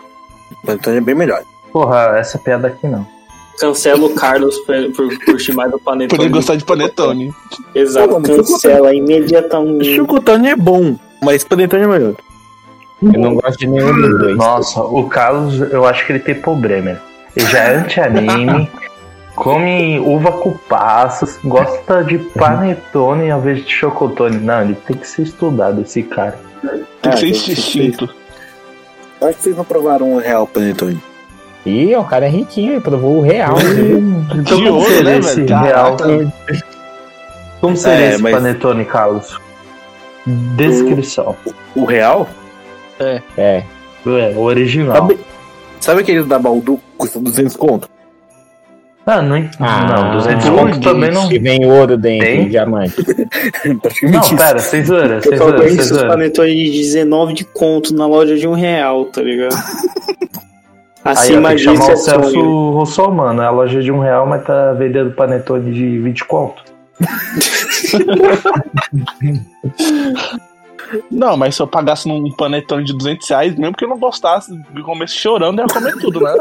O 0.51 0.65
Panetone 0.65 0.97
é 0.97 1.01
bem 1.01 1.13
melhor. 1.13 1.43
Porra, 1.71 2.17
essa 2.17 2.39
piada 2.39 2.67
aqui 2.67 2.87
não. 2.87 3.05
Cancela 3.59 4.05
o 4.05 4.15
Carlos 4.15 4.57
por, 4.59 4.91
por 4.93 5.19
curtir 5.23 5.53
mais 5.53 5.69
do 5.71 5.79
Panetone. 5.79 6.17
Por 6.17 6.19
ele 6.25 6.33
gostar 6.33 6.55
de 6.55 6.65
panetone. 6.65 7.31
Exato, 7.75 8.19
mas 8.19 8.35
cancela 8.35 8.93
imediatamente. 8.93 9.95
Chocotone 9.95 10.49
é 10.49 10.55
bom, 10.55 10.97
mas 11.21 11.43
Panetone 11.43 11.83
é 11.83 11.87
melhor. 11.87 12.15
Eu 13.03 13.19
não 13.19 13.35
gosto 13.35 13.59
de 13.59 13.67
nenhum 13.67 13.93
dos 13.93 14.19
dois. 14.19 14.35
Nossa, 14.37 14.81
o 14.81 15.07
Carlos, 15.07 15.59
eu 15.71 15.85
acho 15.85 16.05
que 16.05 16.11
ele 16.13 16.19
tem 16.19 16.35
problema. 16.35 16.99
Ele 17.35 17.45
já 17.45 17.59
é 17.59 17.75
anti-anime, 17.75 18.69
come 19.35 19.99
uva 19.99 20.31
com 20.31 20.51
passas, 20.51 21.39
gosta 21.43 22.03
de 22.03 22.17
panetone 22.17 23.29
ao 23.29 23.39
invés 23.39 23.65
de 23.65 23.71
chocotone. 23.71 24.37
Não, 24.37 24.61
ele 24.61 24.75
tem 24.87 24.95
que 24.97 25.07
ser 25.07 25.23
estudado, 25.23 25.81
esse 25.81 26.01
cara. 26.03 26.39
Tem 27.01 27.11
que 27.11 27.17
ser 27.17 27.51
Ah, 27.51 27.53
instinto. 27.53 28.09
Eu 29.21 29.27
acho 29.27 29.37
que 29.37 29.43
vocês 29.43 29.57
não 29.57 29.63
provaram 29.65 30.13
o 30.13 30.19
real 30.19 30.45
Panetone. 30.47 31.01
Ih, 31.65 31.95
o 31.95 32.03
cara 32.03 32.25
é 32.25 32.29
riquinho, 32.29 32.73
ele 32.73 32.81
provou 32.81 33.17
o 33.17 33.21
real. 33.21 33.55
Então 33.59 34.43
De 34.43 34.53
como 34.65 34.73
ouro, 34.79 34.85
seria 34.89 35.03
né, 35.03 35.17
esse 35.19 35.41
velho? 35.43 35.59
real? 35.59 35.97
Como 37.61 37.75
seria 37.77 38.05
É, 38.05 38.09
esse 38.13 38.21
mas- 38.21 38.35
panetone, 38.35 38.85
Carlos? 38.85 39.39
Descrição. 40.55 41.35
O 41.75 41.85
real? 41.85 42.27
É. 42.99 43.21
É, 43.37 43.63
o 44.35 44.41
original. 44.41 44.95
Sabe, 44.95 45.19
sabe 45.79 46.01
aqueles 46.01 46.25
da 46.27 46.37
Baldu 46.39 46.77
que 46.77 46.83
custa 46.97 47.19
200 47.19 47.55
conto? 47.55 47.89
Ah, 49.07 49.21
não, 49.21 49.35
Ah, 49.59 50.01
não 50.03 50.13
200 50.17 50.49
putz, 50.49 50.59
conto 50.59 50.79
também 50.81 51.11
não. 51.11 51.29
Que 51.29 51.37
vem 51.37 51.63
ouro 51.65 51.95
dentro, 51.95 52.25
Tem? 52.25 52.49
diamante. 52.49 52.95
Praticamente 53.81 54.31
Não, 54.31 54.37
pera, 54.37 54.57
sem 54.59 54.83
zoeira, 54.83 55.15
Eu 55.17 55.21
sem 55.21 55.37
só 55.37 55.43
zoeira, 55.45 55.57
sem 55.59 55.67
conheço 55.67 55.81
os 55.81 55.87
zoeira. 55.89 56.07
panetone 56.09 56.55
de 56.55 56.71
19 56.71 57.33
de 57.33 57.43
conto 57.45 57.93
na 57.93 58.07
loja 58.07 58.35
de 58.35 58.47
um 58.47 58.53
real, 58.53 59.05
tá 59.05 59.21
ligado? 59.21 59.53
Aí 61.03 61.11
eu 61.11 61.11
Acima 61.11 61.49
tenho 61.49 61.57
que 61.59 61.63
chamar 61.65 61.79
disso 61.79 61.91
o 61.93 61.97
Celso 61.97 62.31
sonho. 62.31 62.71
Russomano. 62.71 63.41
É 63.43 63.45
a 63.45 63.51
loja 63.51 63.79
de 63.81 63.91
um 63.91 63.99
real, 63.99 64.25
mas 64.25 64.43
tá 64.43 64.73
vendendo 64.73 65.11
panetone 65.11 65.71
de 65.71 65.99
20 65.99 66.25
conto. 66.25 66.63
Não, 71.11 71.35
mas 71.37 71.55
se 71.55 71.61
eu 71.61 71.67
pagasse 71.67 72.07
num 72.07 72.31
panetone 72.31 72.83
de 72.83 72.93
200 72.93 73.29
reais, 73.29 73.55
mesmo 73.55 73.75
que 73.75 73.83
eu 73.83 73.89
não 73.89 73.97
gostasse, 73.97 74.55
de 74.55 74.81
comer 74.83 75.09
chorando, 75.09 75.59
eu 75.59 75.65
ia 75.65 75.73
comer 75.73 75.93
tudo, 75.97 76.19
né? 76.21 76.33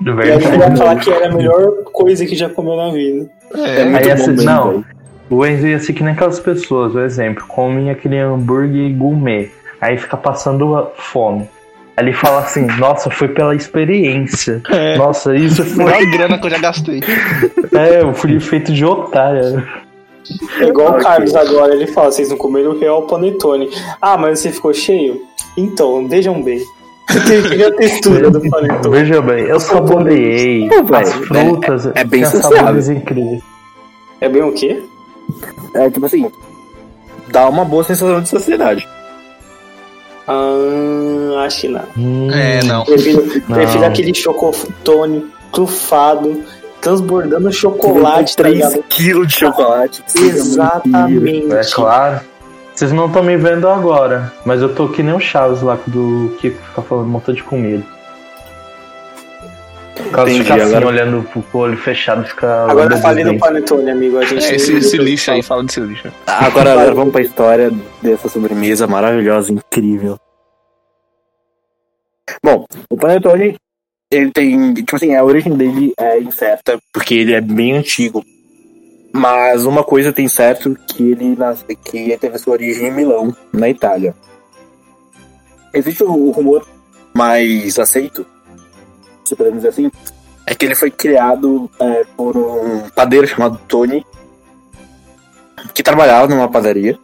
De 0.00 0.10
E 0.26 0.32
aí 0.32 0.44
ele 0.44 0.56
ia 0.56 0.76
falar 0.76 0.96
que 0.96 1.10
era 1.10 1.28
a 1.28 1.34
melhor 1.34 1.72
coisa 1.92 2.24
que 2.24 2.34
já 2.34 2.48
comeu 2.48 2.76
na 2.76 2.90
vida. 2.90 3.28
É 3.54 3.80
É, 3.80 3.96
Aí 3.96 4.08
essa, 4.08 4.32
não, 4.32 4.84
o 5.28 5.44
Enzo 5.44 5.66
ia 5.66 5.78
ser 5.78 5.92
que 5.92 6.02
nem 6.02 6.12
aquelas 6.12 6.38
pessoas, 6.38 6.92
por 6.92 7.02
exemplo, 7.02 7.44
comem 7.46 7.90
aquele 7.90 8.18
hambúrguer 8.18 8.94
gourmet, 8.94 9.50
aí 9.80 9.96
fica 9.96 10.16
passando 10.16 10.90
fome. 10.96 11.48
Aí 11.96 12.04
ele 12.04 12.12
fala 12.12 12.40
assim, 12.40 12.66
nossa, 12.78 13.10
foi 13.10 13.28
pela 13.28 13.54
experiência. 13.54 14.60
É. 14.70 14.98
Nossa, 14.98 15.34
isso 15.34 15.64
foi. 15.64 15.84
Melhor 15.84 16.10
grana 16.12 16.38
que 16.38 16.46
eu 16.46 16.50
já 16.50 16.58
gastei. 16.58 17.00
É, 17.72 18.00
eu 18.00 18.14
fui 18.14 18.40
feito 18.40 18.72
de 18.72 18.86
otário. 18.86 19.62
É 20.60 20.64
igual 20.64 20.92
o 20.98 21.02
Carlos 21.02 21.34
agora, 21.34 21.74
ele 21.74 21.86
fala, 21.86 22.10
vocês 22.10 22.30
não 22.30 22.36
comeram 22.36 22.72
o 22.72 22.78
real 22.78 23.02
panetone. 23.02 23.70
Ah, 24.00 24.16
mas 24.16 24.40
você 24.40 24.50
ficou 24.52 24.72
cheio? 24.74 25.22
Então, 25.56 26.06
vejam 26.08 26.42
bem. 26.42 26.60
Teve 27.26 27.64
a 27.64 27.72
textura 27.72 28.30
do 28.30 28.40
panetone. 28.50 28.96
Veja 28.96 29.22
bem, 29.22 29.44
eu 29.44 29.60
saboreei 29.60 30.68
Pô, 30.68 30.94
as 30.96 31.12
frutas, 31.12 31.86
é- 31.86 31.92
é 31.96 32.04
bem 32.04 32.24
sabores 32.24 32.88
incríveis. 32.88 33.42
É 34.20 34.28
bem 34.28 34.42
o 34.42 34.52
quê? 34.52 34.82
É 35.74 35.88
tipo 35.90 36.06
assim, 36.06 36.30
dá 37.28 37.48
uma 37.48 37.64
boa 37.64 37.84
sensação 37.84 38.20
de 38.20 38.28
sociedade. 38.28 38.86
Ah, 40.26 41.44
acho 41.44 41.60
que 41.62 41.68
não. 41.68 41.82
É, 42.32 42.62
não. 42.64 42.84
Prefiro, 42.84 43.24
Não. 43.48 43.56
prefiro 43.56 43.84
aquele 43.84 44.14
chocotone 44.14 45.26
trufado, 45.52 46.42
transbordando 46.90 47.52
chocolate, 47.52 48.36
tá 48.36 48.44
3 48.44 48.54
ligado? 48.56 48.82
quilos 48.88 49.28
de 49.28 49.34
chocolate. 49.38 50.02
Exatamente. 50.16 51.52
É 51.52 51.60
claro. 51.72 52.20
Vocês 52.74 52.92
não 52.92 53.06
estão 53.06 53.22
me 53.22 53.36
vendo 53.36 53.68
agora, 53.68 54.32
mas 54.44 54.60
eu 54.62 54.74
tô 54.74 54.88
que 54.88 55.02
nem 55.02 55.14
o 55.14 55.18
Chaves 55.20 55.62
lá 55.62 55.78
do 55.86 56.36
Kiko 56.38 56.62
fica 56.62 56.82
falando 56.82 57.06
um 57.06 57.10
montão 57.10 57.34
de 57.34 57.42
comida. 57.42 57.82
O 59.98 60.10
Carlos 60.10 60.34
Entendi, 60.34 60.44
fica 60.50 60.62
assim, 60.62 60.74
agora- 60.76 60.86
olhando 60.86 61.22
pro 61.50 61.60
olho 61.60 61.76
fechado, 61.78 62.22
fica. 62.24 62.66
Agora 62.70 62.94
eu 62.94 62.98
falei 62.98 63.24
do 63.24 63.38
panetone, 63.38 63.90
amigo. 63.90 64.18
A 64.18 64.24
gente 64.26 64.44
É, 64.44 64.54
esse, 64.54 64.74
esse 64.76 64.98
lixo 64.98 65.30
aí, 65.30 65.42
fala 65.42 65.64
desse 65.64 65.80
lixo. 65.80 66.12
Agora, 66.26 66.72
agora 66.72 66.94
vamos 66.94 67.12
pra 67.12 67.22
história 67.22 67.72
dessa 68.02 68.28
sobremesa 68.28 68.86
maravilhosa, 68.86 69.50
incrível. 69.52 70.18
Bom, 72.44 72.64
o 72.90 72.96
Panetone, 72.96 73.56
ele 74.10 74.30
tem, 74.30 74.74
tipo 74.74 74.96
assim, 74.96 75.14
a 75.14 75.24
origem 75.24 75.54
dele 75.56 75.92
é 75.98 76.20
incerta, 76.20 76.78
porque 76.92 77.14
ele 77.14 77.34
é 77.34 77.40
bem 77.40 77.76
antigo. 77.76 78.24
Mas 79.12 79.64
uma 79.64 79.82
coisa 79.82 80.12
tem 80.12 80.28
certo, 80.28 80.76
que 80.86 81.02
ele, 81.10 81.34
nas- 81.36 81.64
que 81.84 81.96
ele 81.96 82.18
teve 82.18 82.38
sua 82.38 82.52
origem 82.52 82.88
em 82.88 82.92
Milão, 82.92 83.34
na 83.52 83.68
Itália. 83.68 84.14
Existe 85.72 86.04
o 86.04 86.30
rumor 86.30 86.66
mais 87.14 87.78
aceito, 87.78 88.26
se 89.24 89.34
podemos 89.34 89.58
dizer 89.58 89.68
assim, 89.68 89.90
é 90.46 90.54
que 90.54 90.64
ele 90.66 90.74
foi 90.74 90.90
criado 90.90 91.68
é, 91.80 92.04
por 92.16 92.36
um 92.36 92.88
padeiro 92.90 93.26
chamado 93.26 93.58
Tony, 93.66 94.04
que 95.74 95.82
trabalhava 95.82 96.28
numa 96.28 96.48
padaria 96.48 96.98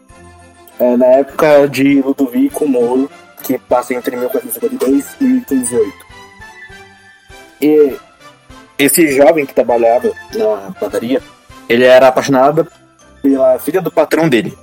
é, 0.79 0.97
na 0.97 1.07
época 1.07 1.67
de 1.69 2.01
Ludovico 2.01 2.67
Moro, 2.69 3.11
que 3.43 3.59
passa 3.59 3.95
entre 3.95 4.17
1452 4.17 5.17
e 5.21 5.25
1508. 5.25 6.12
E 7.63 7.97
esse 8.79 9.15
jovem 9.17 9.47
que 9.47 9.55
trabalhava 9.55 10.11
na 10.35 10.73
padaria, 10.73 11.23
ele 11.69 11.85
era 11.85 12.09
apaixonado 12.09 12.67
pela 13.23 13.59
filha 13.59 13.81
do 13.81 13.91
patrão 13.91 14.29
dele. 14.29 14.57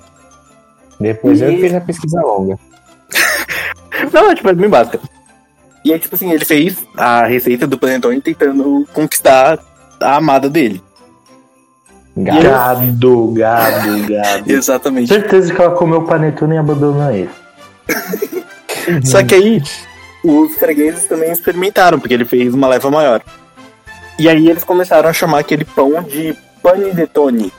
Depois 1.00 1.42
eu 1.42 1.52
E- 1.52 1.62
fiz 1.62 1.74
a 1.74 1.80
pesquisa 1.82 2.22
longa. 2.22 2.60
Não, 4.12 4.30
é 4.32 4.36
tipo, 4.36 4.50
é 4.50 4.54
bem 4.54 4.70
básica. 4.70 5.00
E 5.86 5.94
aí, 5.94 6.00
tipo 6.00 6.14
assim, 6.16 6.30
ele 6.32 6.44
fez 6.44 6.86
a 6.98 7.24
receita 7.26 7.66
do 7.66 7.78
panetone 7.78 8.20
tentando 8.22 8.86
conquistar 8.94 9.58
a 10.02 10.16
amada 10.18 10.50
dele. 10.50 10.84
Gado, 12.18 13.32
gado, 13.32 14.04
gado. 14.12 14.52
Exatamente. 14.52 15.08
Certeza 15.08 15.54
que 15.54 15.62
ela 15.62 15.74
comeu 15.76 16.00
o 16.00 16.06
panetone 16.06 16.56
e 16.56 16.58
abandonou 16.58 17.10
ele. 17.12 17.30
Só 19.06 19.24
que 19.24 19.36
aí, 19.36 19.62
os 20.24 20.56
fregueses 20.56 21.06
também 21.06 21.32
experimentaram, 21.32 22.00
porque 22.00 22.14
ele 22.14 22.26
fez 22.26 22.54
uma 22.54 22.68
leva 22.68 22.90
maior. 22.92 23.22
E 24.18 24.28
aí 24.28 24.50
eles 24.50 24.64
começaram 24.64 25.10
a 25.10 25.14
chamar 25.14 25.40
aquele 25.40 25.64
pão 25.64 26.04
de 26.04 26.36
pane 26.62 26.92
de 26.94 27.08
Tony, 27.08 27.52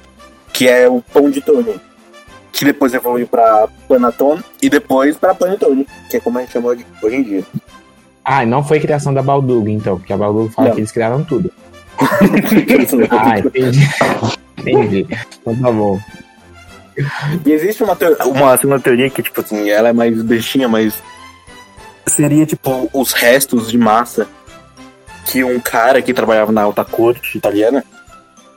que 0.52 0.68
é 0.68 0.88
o 0.88 1.00
pão 1.12 1.30
de 1.30 1.40
Tony. 1.40 1.74
Que 2.52 2.64
depois 2.64 2.92
evoluiu 2.92 3.26
pra 3.26 3.68
panatone 3.88 4.42
e 4.60 4.68
depois 4.68 5.16
pra 5.16 5.34
panetone, 5.34 5.86
que 6.10 6.16
é 6.16 6.20
como 6.20 6.36
a 6.38 6.42
gente 6.42 6.52
chama 6.52 6.68
hoje 7.02 7.16
em 7.16 7.22
dia. 7.22 7.44
Ah, 8.24 8.44
não 8.44 8.62
foi 8.62 8.78
criação 8.80 9.14
da 9.14 9.22
Baldugo, 9.22 9.68
então, 9.68 9.96
porque 9.98 10.12
a 10.12 10.16
Baldugo 10.16 10.50
fala 10.50 10.68
Não. 10.68 10.74
que 10.74 10.80
eles 10.80 10.92
criaram 10.92 11.24
tudo. 11.24 11.50
Ah, 13.10 13.38
entendi. 13.38 13.88
entendi. 14.58 15.06
Então 15.40 15.56
tá 15.56 15.70
bom. 15.72 15.98
E 17.46 17.52
existe 17.52 17.82
uma, 17.82 17.96
teo- 17.96 18.16
uma 18.26 18.56
segunda 18.56 18.80
teoria 18.80 19.08
que, 19.08 19.22
tipo 19.22 19.40
assim, 19.40 19.70
ela 19.70 19.88
é 19.88 19.92
mais 19.92 20.20
bestinha, 20.22 20.68
mas 20.68 20.94
seria, 22.06 22.46
tipo, 22.46 22.90
os 22.92 23.12
restos 23.12 23.70
de 23.70 23.78
massa 23.78 24.28
que 25.26 25.44
um 25.44 25.60
cara 25.60 26.02
que 26.02 26.14
trabalhava 26.14 26.50
na 26.50 26.62
alta 26.62 26.84
corte 26.84 27.38
italiana, 27.38 27.84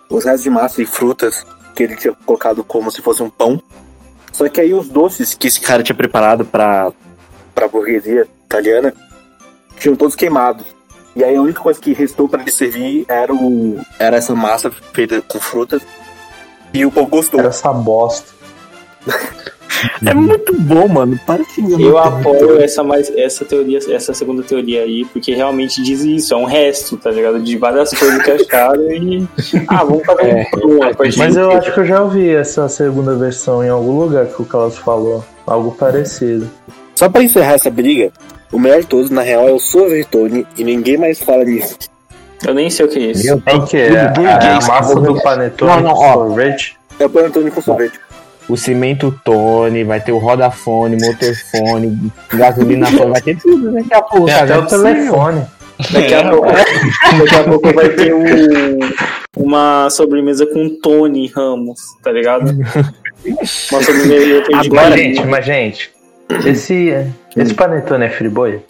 os 0.09 0.25
restos 0.25 0.43
de 0.43 0.49
massa 0.49 0.81
e 0.81 0.85
frutas 0.85 1.45
que 1.75 1.83
ele 1.83 1.95
tinha 1.95 2.13
colocado 2.25 2.63
como 2.63 2.91
se 2.91 3.01
fosse 3.01 3.21
um 3.21 3.29
pão, 3.29 3.61
Só 4.31 4.47
que 4.49 4.61
aí 4.61 4.73
os 4.73 4.87
doces 4.87 5.33
que 5.33 5.47
esse 5.47 5.61
cara 5.61 5.83
tinha 5.83 5.95
preparado 5.95 6.45
pra, 6.45 6.91
pra 7.53 7.67
burguesia 7.67 8.27
italiana 8.45 8.93
tinham 9.77 9.95
todos 9.95 10.15
queimados. 10.15 10.65
E 11.15 11.23
aí 11.23 11.35
a 11.35 11.41
única 11.41 11.61
coisa 11.61 11.79
que 11.79 11.93
restou 11.93 12.27
pra 12.27 12.41
ele 12.41 12.51
servir 12.51 13.05
era, 13.07 13.33
o, 13.33 13.79
era 13.99 14.17
essa 14.17 14.33
massa 14.33 14.71
feita 14.93 15.21
com 15.21 15.39
frutas. 15.39 15.81
E 16.73 16.85
o 16.85 16.91
povo 16.91 17.07
gostou. 17.07 17.39
Era 17.39 17.49
essa 17.49 17.71
bosta. 17.71 18.33
É 20.05 20.13
muito 20.13 20.53
bom, 20.61 20.87
mano. 20.87 21.19
Para 21.25 21.43
que 21.43 21.59
Eu 21.81 21.97
apoio 21.97 22.61
essa, 22.61 22.83
mais, 22.83 23.09
essa 23.17 23.43
teoria, 23.43 23.79
essa 23.89 24.13
segunda 24.13 24.41
teoria 24.43 24.83
aí, 24.83 25.03
porque 25.05 25.33
realmente 25.33 25.81
diz 25.83 26.01
isso, 26.03 26.33
é 26.33 26.37
um 26.37 26.45
resto, 26.45 26.95
tá 26.95 27.11
ligado? 27.11 27.39
De 27.41 27.57
várias 27.57 27.89
coisas 27.91 28.21
que 28.23 28.31
acharam 28.31 28.89
e. 28.91 29.27
Ah, 29.67 29.83
vamos 29.83 30.05
fazer 30.05 30.29
É. 30.29 30.47
um 30.65 30.83
a 30.83 30.93
partir 30.93 31.17
Mas 31.19 31.35
eu 31.35 31.51
acho 31.51 31.73
que 31.73 31.79
eu 31.81 31.85
já 31.85 32.01
ouvi 32.01 32.29
essa 32.29 32.69
segunda 32.69 33.15
versão 33.15 33.63
em 33.63 33.69
algum 33.69 33.99
lugar 33.99 34.25
que 34.27 34.41
o 34.41 34.45
Carlos 34.45 34.77
falou. 34.77 35.23
Algo 35.45 35.71
parecido. 35.75 36.49
Só 36.95 37.09
pra 37.09 37.21
encerrar 37.23 37.53
essa 37.55 37.69
briga, 37.69 38.11
o 38.53 38.59
melhor 38.59 38.79
de 38.81 38.87
todos, 38.87 39.09
na 39.09 39.21
real, 39.21 39.49
é 39.49 39.51
o 39.51 39.59
sorvetone 39.59 40.47
e 40.57 40.63
ninguém 40.63 40.95
mais 40.97 41.19
fala 41.19 41.43
nisso. 41.43 41.77
Eu 42.45 42.53
nem 42.53 42.69
sei 42.69 42.85
o 42.85 42.89
que 42.89 42.99
é 42.99 43.11
isso. 43.11 43.41
É 43.45 43.55
o 43.55 43.65
que? 43.65 43.75
É, 43.77 43.87
é 43.93 43.99
a 44.01 44.07
burguês, 44.09 44.67
massa 44.67 44.93
tudo- 44.93 45.13
do 45.13 45.21
panetone 45.21 45.71
Não, 45.71 45.81
não, 45.81 45.93
com 45.93 46.13
sorvete. 46.13 46.77
É 46.99 47.05
o 47.05 47.09
panetone 47.09 47.51
com 47.51 47.61
sorvete. 47.61 47.99
O 48.49 48.57
cimento 48.57 49.17
Tone, 49.23 49.83
vai 49.83 50.01
ter 50.01 50.11
o 50.11 50.17
rodafone, 50.17 50.97
motorfone, 51.01 52.11
gasolina 52.33 52.87
fone, 52.87 53.11
vai 53.11 53.21
ter 53.21 53.37
tudo 53.37 53.71
né? 53.71 53.81
daqui 53.81 53.93
a 53.93 54.01
pouco. 54.01 54.29
É, 54.29 54.33
cara, 54.33 54.43
Até 54.43 54.53
o 54.53 54.57
é 54.57 54.61
possível. 54.63 54.83
telefone. 54.83 55.45
Daqui 55.91 56.13
a 56.13 56.29
pouco, 56.29 56.47
daqui 56.47 57.35
a 57.35 57.43
pouco 57.43 57.73
vai 57.73 57.89
ter 57.89 58.13
um, 58.13 58.79
uma 59.35 59.89
sobremesa 59.89 60.45
com 60.45 60.69
Tony 60.69 61.27
Ramos, 61.27 61.79
tá 62.03 62.11
ligado? 62.11 62.51
Uma 62.51 63.83
sobremesa 63.83 64.43
de 64.61 64.69
Mas, 64.69 64.95
gente, 64.95 65.25
mas, 65.25 65.45
gente, 65.45 65.91
esse, 66.45 66.93
esse 67.35 67.53
panetone 67.53 68.05
é 68.05 68.09
friboi? 68.09 68.61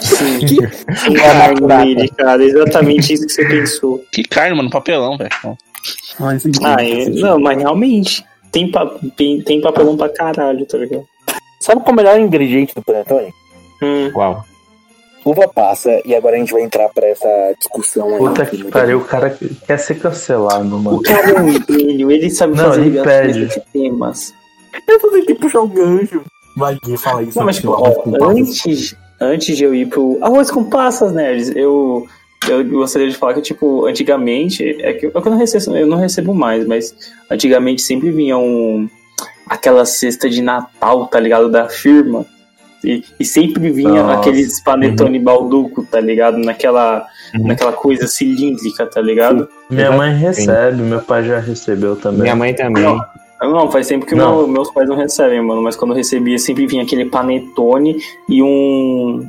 Sim. 0.00 0.40
Tem 1.04 1.14
carne 1.14 2.08
cara. 2.10 2.42
Exatamente 2.42 3.12
isso 3.12 3.26
que 3.26 3.32
você 3.32 3.44
pensou. 3.44 4.02
Que 4.12 4.22
carne, 4.24 4.56
mano, 4.56 4.70
papelão, 4.70 5.16
velho. 5.16 5.30
Ah, 6.64 6.82
é- 6.82 7.08
não, 7.10 7.38
mas 7.38 7.58
realmente. 7.58 8.24
Tem, 8.56 8.70
pa- 8.70 8.90
tem, 9.18 9.42
tem 9.42 9.60
papelão 9.60 9.98
pra 9.98 10.08
caralho, 10.08 10.64
tá 10.64 10.78
ligado? 10.78 11.04
Sabe 11.60 11.82
qual 11.82 11.90
é 11.90 11.92
o 11.92 11.96
melhor 11.96 12.18
ingrediente 12.20 12.74
do 12.74 12.80
panetone? 12.82 13.30
Hum. 13.82 14.10
Qual? 14.14 14.42
Uva 15.26 15.46
passa, 15.48 15.90
e 16.06 16.14
agora 16.14 16.36
a 16.36 16.38
gente 16.38 16.54
vai 16.54 16.62
entrar 16.62 16.88
pra 16.88 17.06
essa 17.06 17.28
discussão 17.58 18.08
aí. 18.14 18.18
Puta 18.18 18.46
que 18.46 18.64
pariu, 18.70 18.98
o 18.98 19.04
cara 19.04 19.36
quer 19.66 19.76
ser 19.78 19.96
cancelado, 19.98 20.74
O 20.74 20.78
mano. 20.80 21.02
cara 21.02 21.32
é 21.32 21.42
um 21.42 21.52
gênio, 21.52 22.10
ele 22.10 22.30
sabe 22.30 22.56
Não, 22.56 22.64
fazer 22.64 22.80
ele 22.86 23.02
pede. 23.02 23.46
de 23.46 23.60
temas. 23.72 24.32
Eu 24.88 25.00
tô 25.00 25.10
tentando 25.10 25.38
puxar 25.40 25.60
o 25.60 25.68
gancho. 25.68 26.22
Vai, 26.56 26.78
fala 26.96 27.24
isso. 27.24 27.36
Não, 27.38 27.44
mas 27.44 27.56
tipo, 27.56 27.72
ó, 27.72 27.92
antes, 28.30 28.96
antes 29.20 29.54
de 29.54 29.64
eu 29.64 29.74
ir 29.74 29.86
pro 29.90 30.16
arroz 30.22 30.50
com 30.50 30.64
passas, 30.64 31.12
nerds, 31.12 31.54
eu, 31.54 32.06
eu 32.48 32.64
gostaria 32.64 33.08
de 33.08 33.16
falar 33.16 33.34
que, 33.34 33.42
tipo, 33.42 33.86
antigamente, 33.86 34.76
é 34.80 34.92
que 34.92 35.06
eu, 35.06 35.12
eu 35.14 35.20
não 35.30 35.36
recebo, 35.38 35.76
eu 35.76 35.86
não 35.86 35.98
recebo 35.98 36.34
mais, 36.34 36.66
mas 36.66 36.94
antigamente 37.30 37.82
sempre 37.82 38.10
vinha 38.10 38.36
um, 38.38 38.88
aquela 39.48 39.84
cesta 39.84 40.28
de 40.28 40.40
Natal, 40.42 41.06
tá 41.06 41.18
ligado, 41.20 41.48
da 41.50 41.68
firma. 41.68 42.24
E, 42.84 43.02
e 43.18 43.24
sempre 43.24 43.70
vinha 43.70 44.02
Nossa. 44.02 44.20
aqueles 44.20 44.62
panetone 44.62 45.18
balduco, 45.18 45.84
tá 45.84 45.98
ligado? 46.00 46.36
Naquela, 46.38 47.06
Uhum. 47.34 47.48
naquela 47.48 47.72
coisa 47.72 48.06
cilíndrica, 48.06 48.86
tá 48.86 49.00
ligado? 49.00 49.48
Minha 49.68 49.90
mãe 49.90 50.14
recebe, 50.14 50.80
meu 50.82 51.00
pai 51.00 51.24
já 51.24 51.40
recebeu 51.40 51.96
também. 51.96 52.22
Minha 52.22 52.36
mãe 52.36 52.54
também. 52.54 52.84
Não. 52.84 53.00
Não, 53.42 53.70
faz 53.70 53.86
tempo 53.88 54.06
que 54.06 54.14
Não. 54.14 54.36
meu- 54.38 54.48
meus 54.48 54.70
pais 54.70 54.88
não 54.88 54.96
recebem, 54.96 55.42
mano. 55.42 55.60
Mas 55.60 55.74
quando 55.76 55.90
eu 55.90 55.96
recebia, 55.96 56.38
sempre 56.38 56.66
vinha 56.66 56.84
aquele 56.84 57.04
panetone 57.06 57.96
e 58.28 58.42
um. 58.42 59.28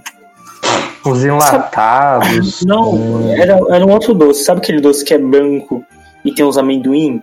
Os 1.12 1.24
enlatados. 1.26 2.64
Não, 2.66 2.94
Hum. 2.96 3.34
era, 3.38 3.58
era 3.70 3.86
um 3.86 3.92
outro 3.92 4.14
doce. 4.14 4.44
Sabe 4.44 4.60
aquele 4.60 4.82
doce 4.82 5.04
que 5.06 5.14
é 5.14 5.18
branco 5.18 5.84
e 6.26 6.34
tem 6.34 6.46
uns 6.46 6.58
amendoim? 6.58 7.22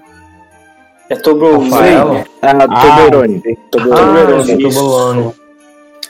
É 1.11 1.17
Toblerone. 1.17 1.71
Rafaelo? 1.71 2.25
Ah, 2.41 2.69
Toblerone. 2.69 3.43
Ah, 3.47 3.55
Toblerone. 3.71 5.33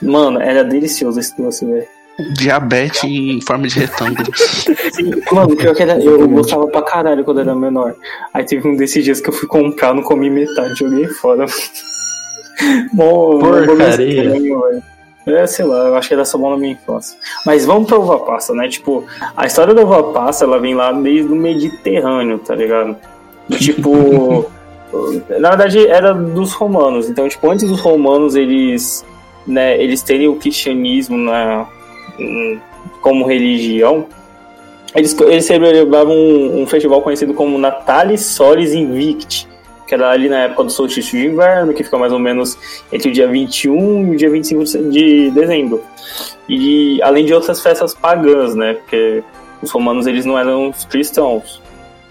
Mano, 0.01 0.41
era 0.41 0.63
delicioso 0.63 1.19
esse 1.19 1.35
doce, 1.41 1.65
velho. 1.65 1.85
Diabetes 2.37 3.03
em 3.03 3.41
forma 3.41 3.67
de 3.67 3.79
retângulo. 3.79 4.29
Mano, 5.33 5.55
pior 5.57 5.75
que 5.75 5.83
era, 5.83 5.99
eu 6.01 6.27
gostava 6.29 6.65
pra 6.67 6.81
caralho 6.81 7.25
quando 7.25 7.41
era 7.41 7.53
menor. 7.53 7.93
Aí 8.33 8.45
teve 8.45 8.65
um 8.67 8.75
desses 8.77 9.03
dias 9.03 9.19
que 9.19 9.27
eu 9.29 9.33
fui 9.33 9.47
comprar, 9.49 9.93
não 9.93 10.01
comi 10.01 10.29
metade, 10.29 10.75
joguei 10.79 11.07
fora. 11.07 11.45
Mó, 12.93 13.37
bagulho 13.37 13.65
Porcaria. 13.67 14.23
estranho. 14.25 14.83
É, 15.25 15.47
sei 15.47 15.65
lá, 15.65 15.87
eu 15.87 15.95
acho 15.95 16.07
que 16.07 16.13
era 16.13 16.25
só 16.25 16.37
bom 16.37 16.51
na 16.51 16.57
minha 16.57 16.73
infância. 16.73 17.17
Mas 17.45 17.65
vamos 17.65 17.87
pra 17.87 17.97
uva 17.97 18.19
passa, 18.19 18.53
né? 18.53 18.67
Tipo, 18.67 19.05
a 19.35 19.45
história 19.45 19.73
da 19.73 19.81
uva 19.81 20.11
passa, 20.11 20.45
ela 20.45 20.59
vem 20.59 20.75
lá 20.75 20.91
desde 20.91 21.31
o 21.31 21.35
Mediterrâneo, 21.35 22.37
tá 22.39 22.53
ligado? 22.53 22.95
Do 23.49 23.57
tipo. 23.57 24.51
na 25.39 25.49
verdade, 25.49 25.87
era 25.87 26.13
dos 26.13 26.53
romanos. 26.53 27.09
Então, 27.09 27.27
tipo, 27.27 27.49
antes 27.49 27.67
dos 27.67 27.79
romanos, 27.79 28.35
eles. 28.35 29.03
Né, 29.47 29.79
eles 29.79 30.01
terem 30.01 30.27
o 30.27 30.37
cristianismo 30.37 31.15
na, 31.17 31.67
como 33.01 33.25
religião, 33.25 34.07
eles, 34.95 35.15
eles 35.19 35.45
celebravam 35.45 36.15
um, 36.15 36.61
um 36.61 36.67
festival 36.67 37.01
conhecido 37.01 37.33
como 37.33 37.57
Natalis 37.57 38.21
Solis 38.21 38.73
Invicti, 38.73 39.47
que 39.87 39.93
era 39.93 40.09
ali 40.09 40.29
na 40.29 40.39
época 40.39 40.63
do 40.63 40.71
solstício 40.71 41.19
de 41.19 41.27
inverno, 41.27 41.73
que 41.73 41.83
fica 41.83 41.97
mais 41.97 42.11
ou 42.11 42.19
menos 42.19 42.57
entre 42.91 43.09
o 43.09 43.13
dia 43.13 43.27
21 43.27 44.07
e 44.07 44.15
o 44.15 44.15
dia 44.15 44.29
25 44.29 44.63
de 44.89 45.31
dezembro. 45.31 45.83
E 46.47 47.01
além 47.01 47.25
de 47.25 47.33
outras 47.33 47.61
festas 47.61 47.93
pagãs, 47.93 48.55
né? 48.55 48.75
Porque 48.75 49.23
os 49.61 49.71
romanos 49.71 50.07
eles 50.07 50.25
não 50.25 50.37
eram 50.37 50.73
cristãos. 50.89 51.61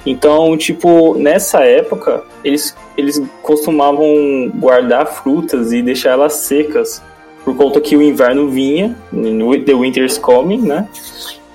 Então, 0.07 0.57
tipo, 0.57 1.14
nessa 1.14 1.61
época, 1.64 2.22
eles, 2.45 2.77
eles 2.97 3.22
costumavam 3.43 4.51
guardar 4.57 5.07
frutas 5.07 5.72
e 5.72 5.81
deixar 5.81 6.11
elas 6.11 6.35
secas, 6.35 7.03
por 7.43 7.57
conta 7.57 7.81
que 7.81 7.97
o 7.97 8.03
inverno 8.03 8.49
vinha, 8.49 8.95
the 9.64 9.75
winter's 9.75 10.18
coming, 10.18 10.62
né? 10.62 10.89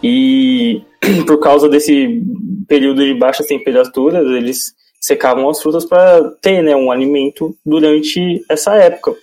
E 0.01 0.81
por 1.27 1.39
causa 1.39 1.69
desse 1.69 2.23
período 2.67 3.03
de 3.03 3.13
baixas 3.13 3.45
temperaturas, 3.45 4.25
eles 4.27 4.73
secavam 4.99 5.49
as 5.49 5.61
frutas 5.61 5.85
para 5.85 6.31
ter 6.41 6.61
né, 6.61 6.75
um 6.75 6.91
alimento 6.91 7.55
durante 7.65 8.43
essa 8.49 8.75
época. 8.75 9.15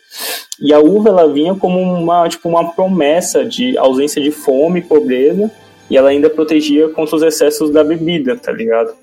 E 0.61 0.72
a 0.72 0.81
uva 0.81 1.11
ela 1.11 1.31
vinha 1.31 1.55
como 1.55 1.81
uma, 1.81 2.29
tipo, 2.29 2.49
uma 2.49 2.72
promessa 2.72 3.45
de 3.45 3.77
ausência 3.77 4.22
de 4.22 4.31
fome 4.31 4.81
e 4.81 4.83
pobreza, 4.83 5.51
e 5.91 5.97
ela 5.97 6.09
ainda 6.09 6.31
protegia 6.31 6.89
contra 6.89 7.16
os 7.16 7.22
excessos 7.22 7.70
da 7.70 7.85
bebida, 7.85 8.37
tá 8.37 8.51
ligado? 8.51 8.95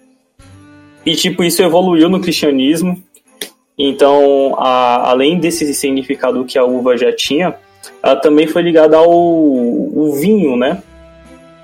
E 1.05 1.15
tipo, 1.15 1.43
isso 1.43 1.61
evoluiu 1.61 2.09
no 2.09 2.19
cristianismo. 2.19 3.01
Então, 3.77 4.55
a, 4.57 5.09
além 5.11 5.39
desse 5.39 5.73
significado 5.73 6.45
que 6.45 6.57
a 6.57 6.65
uva 6.65 6.97
já 6.97 7.13
tinha, 7.13 7.55
ela 8.01 8.15
também 8.15 8.47
foi 8.47 8.61
ligada 8.61 8.97
ao, 8.97 9.11
ao 9.11 10.13
vinho, 10.13 10.55
né? 10.55 10.81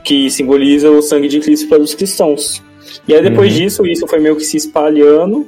Que 0.03 0.29
simboliza 0.29 0.89
o 0.89 1.01
sangue 1.01 1.27
de 1.27 1.39
Cristo 1.39 1.67
para 1.67 1.81
os 1.81 1.93
cristãos. 1.93 2.61
E 3.07 3.13
aí 3.13 3.21
depois 3.21 3.53
disso, 3.53 3.85
isso 3.85 4.07
foi 4.07 4.19
meio 4.19 4.35
que 4.35 4.43
se 4.43 4.57
espalhando, 4.57 5.47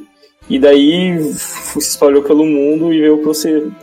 e 0.50 0.60
daí 0.60 1.22
se 1.34 1.80
espalhou 1.80 2.24
pelo 2.24 2.46
mundo 2.46 2.94
e 2.94 3.00
veio 3.00 3.18
pro 3.20 3.32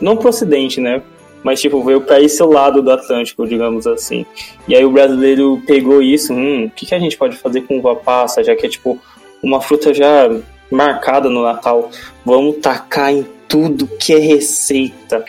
não 0.01 0.17
pro 0.17 0.29
ocidente, 0.29 0.79
né? 0.79 1.01
Mas 1.43 1.61
tipo, 1.61 1.81
veio 1.83 2.01
para 2.01 2.21
esse 2.21 2.43
lado 2.43 2.81
do 2.81 2.91
Atlântico, 2.91 3.47
digamos 3.47 3.87
assim. 3.87 4.25
E 4.67 4.75
aí 4.75 4.83
o 4.83 4.91
brasileiro 4.91 5.61
pegou 5.65 6.01
isso, 6.01 6.33
hum, 6.33 6.65
o 6.65 6.69
que, 6.69 6.85
que 6.85 6.93
a 6.93 6.99
gente 6.99 7.17
pode 7.17 7.37
fazer 7.37 7.61
com 7.61 7.79
uva 7.79 7.95
passa, 7.95 8.43
já 8.43 8.55
que 8.55 8.65
é 8.65 8.69
tipo 8.69 8.99
uma 9.41 9.61
fruta 9.61 9.93
já 9.93 10.29
marcada 10.69 11.29
no 11.29 11.43
Natal. 11.43 11.89
Vamos 12.25 12.57
tacar 12.57 13.13
em 13.13 13.25
tudo 13.47 13.87
que 13.87 14.13
é 14.13 14.19
receita. 14.19 15.25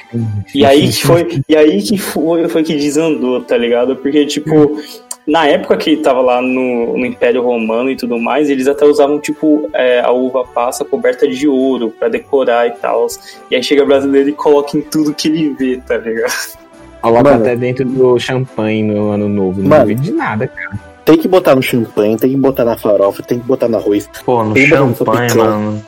E 0.55 0.65
aí 0.65 0.89
que 0.89 1.03
foi, 1.03 1.27
e 1.49 1.57
aí 1.57 1.83
que 1.83 1.97
foi, 1.97 2.49
foi 2.49 2.63
que 2.63 2.77
desandou, 2.77 3.41
tá 3.41 3.57
ligado? 3.57 3.97
Porque, 3.97 4.27
tipo, 4.27 4.79
na 5.27 5.47
época 5.47 5.77
que 5.77 5.97
tava 5.99 6.21
lá 6.21 6.41
no, 6.43 6.97
no 6.99 7.07
Império 7.07 7.43
Romano 7.43 7.91
e 7.91 7.97
tudo 7.97 8.19
mais, 8.19 8.51
eles 8.51 8.67
até 8.67 8.85
usavam, 8.85 9.21
tipo, 9.21 9.69
é, 9.73 10.01
a 10.01 10.11
uva 10.11 10.45
passa 10.45 10.85
coberta 10.85 11.29
de 11.29 11.47
ouro 11.47 11.95
pra 11.99 12.09
decorar 12.09 12.67
e 12.67 12.73
tal. 12.73 13.07
E 13.51 13.57
aí 13.57 13.63
chega 13.63 13.85
brasileiro 13.85 14.31
e 14.31 14.33
coloca 14.33 14.77
em 14.77 14.81
tudo 14.81 15.15
que 15.15 15.29
ele 15.29 15.55
vê, 15.55 15.81
tá 15.87 15.97
ligado? 15.97 16.61
Coloca 17.01 17.35
até 17.35 17.57
dentro 17.57 17.85
do 17.85 18.19
champanhe 18.19 18.83
no 18.83 19.11
ano 19.11 19.29
novo. 19.29 19.63
Não 19.63 19.69
Mano. 19.69 19.83
duvido 19.83 20.03
de 20.03 20.13
nada, 20.13 20.47
cara. 20.47 20.79
Tem 21.05 21.17
que 21.17 21.27
botar 21.27 21.55
no 21.55 21.63
champanhe, 21.63 22.17
tem 22.17 22.31
que 22.31 22.37
botar 22.37 22.65
na 22.65 22.77
farofa, 22.77 23.23
tem 23.23 23.39
que 23.39 23.47
botar 23.47 23.69
no 23.69 23.79
arroz. 23.79 24.09
Pô, 24.25 24.45
no 24.45 24.55
Tem 24.55 24.67
champanhe, 24.67 25.29
botão 25.29 25.61
mano. 25.61 25.85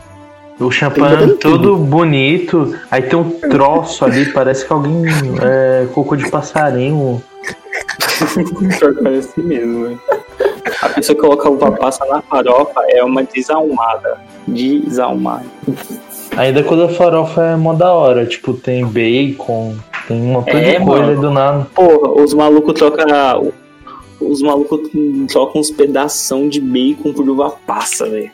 O 0.59 0.71
champanhe 0.71 1.33
é 1.33 1.35
todo 1.35 1.77
bonito, 1.77 2.75
aí 2.91 3.03
tem 3.03 3.19
um 3.19 3.31
troço 3.31 4.05
ali, 4.05 4.27
parece 4.33 4.67
que 4.67 4.73
alguém 4.73 5.05
é, 5.43 5.87
cocô 5.93 6.17
de 6.17 6.31
passarinho. 6.31 7.23
Pior 8.79 8.95
que 8.95 9.03
parece 9.03 9.41
mesmo, 9.41 9.85
velho. 9.85 10.01
A 10.83 10.89
pessoa 10.91 11.15
que 11.17 11.21
coloca 11.23 11.49
uva 11.51 11.73
passa 11.73 12.05
na 12.07 12.21
farofa 12.23 12.83
é 12.89 13.03
uma 13.03 13.23
desalmada. 13.23 14.19
Desalmada. 14.47 15.45
Ainda 16.37 16.63
quando 16.65 16.85
a 16.85 16.89
farofa 16.89 17.43
é 17.45 17.57
mó 17.57 17.73
da 17.75 17.93
hora, 17.93 18.27
tipo, 18.27 18.55
tem 18.55 18.85
bacon, 18.87 19.77
tem 20.09 20.21
uma 20.23 20.43
É, 20.47 20.79
de 20.79 20.85
coisa 20.85 21.07
mano. 21.07 21.21
do 21.21 21.31
nada. 21.31 21.67
Porra, 21.75 22.23
os 22.23 22.33
malucos 22.35 22.75
trocam. 22.75 23.53
Os 24.21 24.41
malucos 24.41 24.81
trocam 25.29 25.61
uns 25.61 25.71
pedação 25.71 26.49
de 26.49 26.61
bacon 26.61 27.13
por 27.13 27.29
uva 27.29 27.51
passa, 27.67 28.09
velho. 28.09 28.31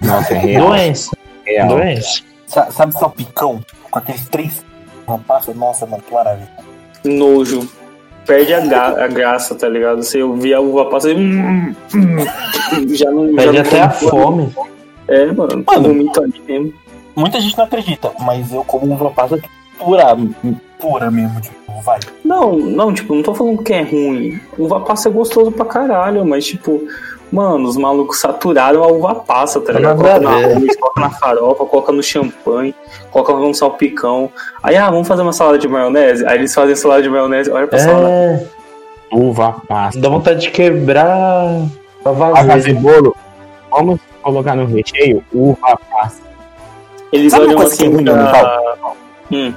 Nossa, 0.00 0.34
é 0.34 0.38
real. 0.38 0.68
Doença, 0.68 1.10
real. 1.46 1.68
doença. 1.68 2.22
Sa- 2.46 2.70
Sabe 2.70 2.92
salpicão? 2.92 3.60
Com 3.90 3.98
aqueles 3.98 4.28
três 4.28 4.64
rapazes? 5.06 5.54
Nossa, 5.56 5.86
mano, 5.86 6.02
que 6.06 6.12
maravilha. 6.12 6.50
Nojo. 7.04 7.68
Perde 8.28 8.54
a, 8.54 8.60
ga- 8.60 9.04
a 9.04 9.08
graça, 9.08 9.54
tá 9.56 9.68
ligado? 9.68 10.02
Você 10.04 10.22
ouvir 10.22 10.54
a 10.54 10.60
uva 10.60 10.84
passa. 10.84 11.08
hum, 11.08 11.74
hum, 11.94 12.16
já 12.94 13.10
não. 13.10 13.28
já 13.30 13.36
Perde 13.36 13.52
não 13.58 13.60
até 13.66 13.80
a 13.80 13.88
tem- 13.88 14.08
fome. 14.10 14.54
É, 15.08 15.32
mano. 15.32 15.64
Mano. 15.66 15.88
Vomito 15.88 16.22
ali 16.22 16.40
mesmo. 16.46 16.72
Muita 17.16 17.40
gente 17.40 17.56
não 17.58 17.64
acredita, 17.64 18.12
mas 18.20 18.52
eu 18.52 18.62
como 18.62 18.92
uva 18.94 19.10
passa 19.10 19.40
pura, 19.78 20.16
pura 20.78 21.10
mesmo, 21.10 21.40
tipo, 21.40 21.80
vai. 21.82 21.98
Não, 22.24 22.56
não, 22.56 22.92
tipo, 22.94 23.12
não 23.14 23.22
tô 23.24 23.34
falando 23.34 23.62
que 23.62 23.72
é 23.72 23.82
ruim. 23.82 24.38
Uva 24.56 24.80
passa 24.80 25.08
é 25.08 25.12
gostoso 25.12 25.50
pra 25.50 25.64
caralho, 25.64 26.24
mas, 26.24 26.46
tipo, 26.46 26.80
mano, 27.32 27.68
os 27.68 27.76
malucos 27.76 28.20
saturaram 28.20 28.82
a 28.82 28.86
uva 28.88 29.14
passa, 29.16 29.60
tá 29.60 29.72
ligado? 29.72 29.96
Coloca 29.98 30.18
na 30.20 30.30
arroz, 30.30 30.76
coloca 30.76 31.00
na 31.00 31.10
farofa, 31.10 31.64
coloca 31.66 31.92
no 31.92 32.02
champanhe, 32.02 32.74
coloca 33.10 33.32
um 33.34 33.54
salpicão. 33.54 34.30
Aí, 34.62 34.76
ah, 34.76 34.90
vamos 34.90 35.06
fazer 35.08 35.22
uma 35.22 35.32
salada 35.32 35.58
de 35.58 35.68
maionese? 35.68 36.26
Aí 36.26 36.38
eles 36.38 36.54
fazem 36.54 36.74
salada 36.76 37.02
de 37.02 37.08
maionese, 37.08 37.50
olha 37.50 37.66
pra 37.66 37.78
salada. 37.78 38.08
É, 38.08 38.46
Uva 39.10 39.56
passa. 39.66 39.98
dá 39.98 40.08
vontade 40.08 40.40
de 40.40 40.50
quebrar 40.50 41.62
pra 42.02 42.12
Pra 42.12 42.12
vazar. 42.12 42.46
fazer 42.46 42.74
bolo, 42.74 43.16
vamos 43.70 44.00
colocar 44.22 44.54
no 44.54 44.66
recheio 44.66 45.24
uva 45.32 45.78
passa. 45.90 46.20
Eles 47.12 47.32
Sabe 47.32 47.46
olham 47.46 47.62
é 47.62 47.64
assim 47.64 47.88
ruim 47.90 48.04
no 48.04 48.12
pra... 48.12 48.58
Hum, 49.32 49.54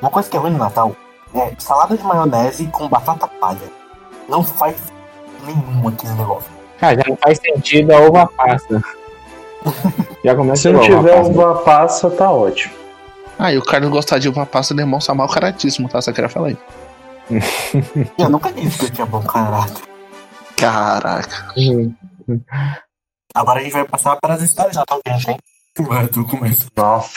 Uma 0.00 0.10
coisa 0.10 0.28
que 0.30 0.36
é 0.36 0.40
ruim 0.40 0.52
no 0.52 0.58
Natal 0.58 0.94
é 1.34 1.50
salada 1.58 1.96
de 1.96 2.04
maionese 2.04 2.66
com 2.66 2.86
batata 2.88 3.26
palha. 3.40 3.58
Não 4.28 4.44
faz 4.44 4.76
nenhum 5.44 5.88
aquele 5.88 6.12
negócio. 6.14 6.48
Cara, 6.82 6.96
já 6.96 7.04
não 7.08 7.16
faz 7.16 7.38
sentido 7.38 7.92
a 7.94 8.00
uva 8.00 8.26
passa. 8.26 8.82
Já 10.24 10.34
começa 10.34 10.62
Se 10.62 10.72
não 10.72 10.80
tiver 10.80 11.16
passa. 11.16 11.30
uva 11.30 11.54
passa, 11.60 12.10
tá 12.10 12.28
ótimo. 12.28 12.74
Ah, 13.38 13.52
e 13.52 13.58
o 13.58 13.62
Carlos 13.62 13.88
gostar 13.90 14.18
de 14.18 14.28
uva 14.28 14.44
passa 14.44 14.74
demonstra 14.74 15.14
mal 15.14 15.28
caratismo, 15.28 15.88
tá? 15.88 16.02
Só 16.02 16.12
queria 16.12 16.28
falar 16.28 16.50
isso. 16.50 16.60
Eu 18.18 18.28
nunca 18.28 18.52
disse 18.52 18.78
que 18.80 18.84
eu 18.86 18.90
tinha 18.90 19.06
bom 19.06 19.22
caráter. 19.22 19.84
Caraca. 20.56 21.54
Agora 23.32 23.60
a 23.60 23.62
gente 23.62 23.72
vai 23.72 23.84
passar 23.84 24.16
para 24.16 24.34
as 24.34 24.42
histórias 24.42 24.72
de 24.72 24.78
Natal 24.78 25.00
que 25.04 25.10
a 25.10 25.12
gente 25.14 25.26
tem. 25.26 25.86
Ué, 25.86 26.06
tu 26.08 26.24
começa. 26.24 26.66
Nossa. 26.76 27.10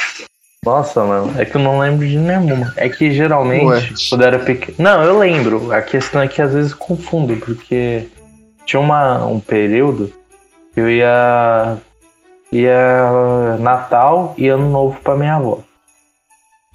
Nossa, 0.63 1.03
mano, 1.03 1.39
é 1.41 1.45
que 1.45 1.57
eu 1.57 1.61
não 1.61 1.79
lembro 1.79 2.07
de 2.07 2.17
nenhuma. 2.17 2.71
É 2.77 2.87
que 2.87 3.11
geralmente, 3.11 3.65
Ué. 3.65 3.89
quando 4.09 4.21
eu 4.21 4.27
era 4.27 4.39
pequeno. 4.39 4.77
Não, 4.79 5.03
eu 5.03 5.17
lembro. 5.17 5.71
A 5.71 5.81
questão 5.81 6.21
é 6.21 6.27
que 6.27 6.41
às 6.41 6.53
vezes 6.53 6.73
confundo, 6.73 7.35
porque 7.37 8.07
tinha 8.65 8.79
uma, 8.79 9.25
um 9.25 9.39
período 9.39 10.11
que 10.73 10.79
eu 10.81 10.89
ia. 10.89 11.77
ia 12.51 13.57
Natal 13.59 14.33
e 14.37 14.47
Ano 14.47 14.69
Novo 14.69 14.99
pra 15.01 15.15
minha 15.15 15.35
avó. 15.35 15.59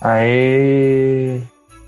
Aí. 0.00 1.40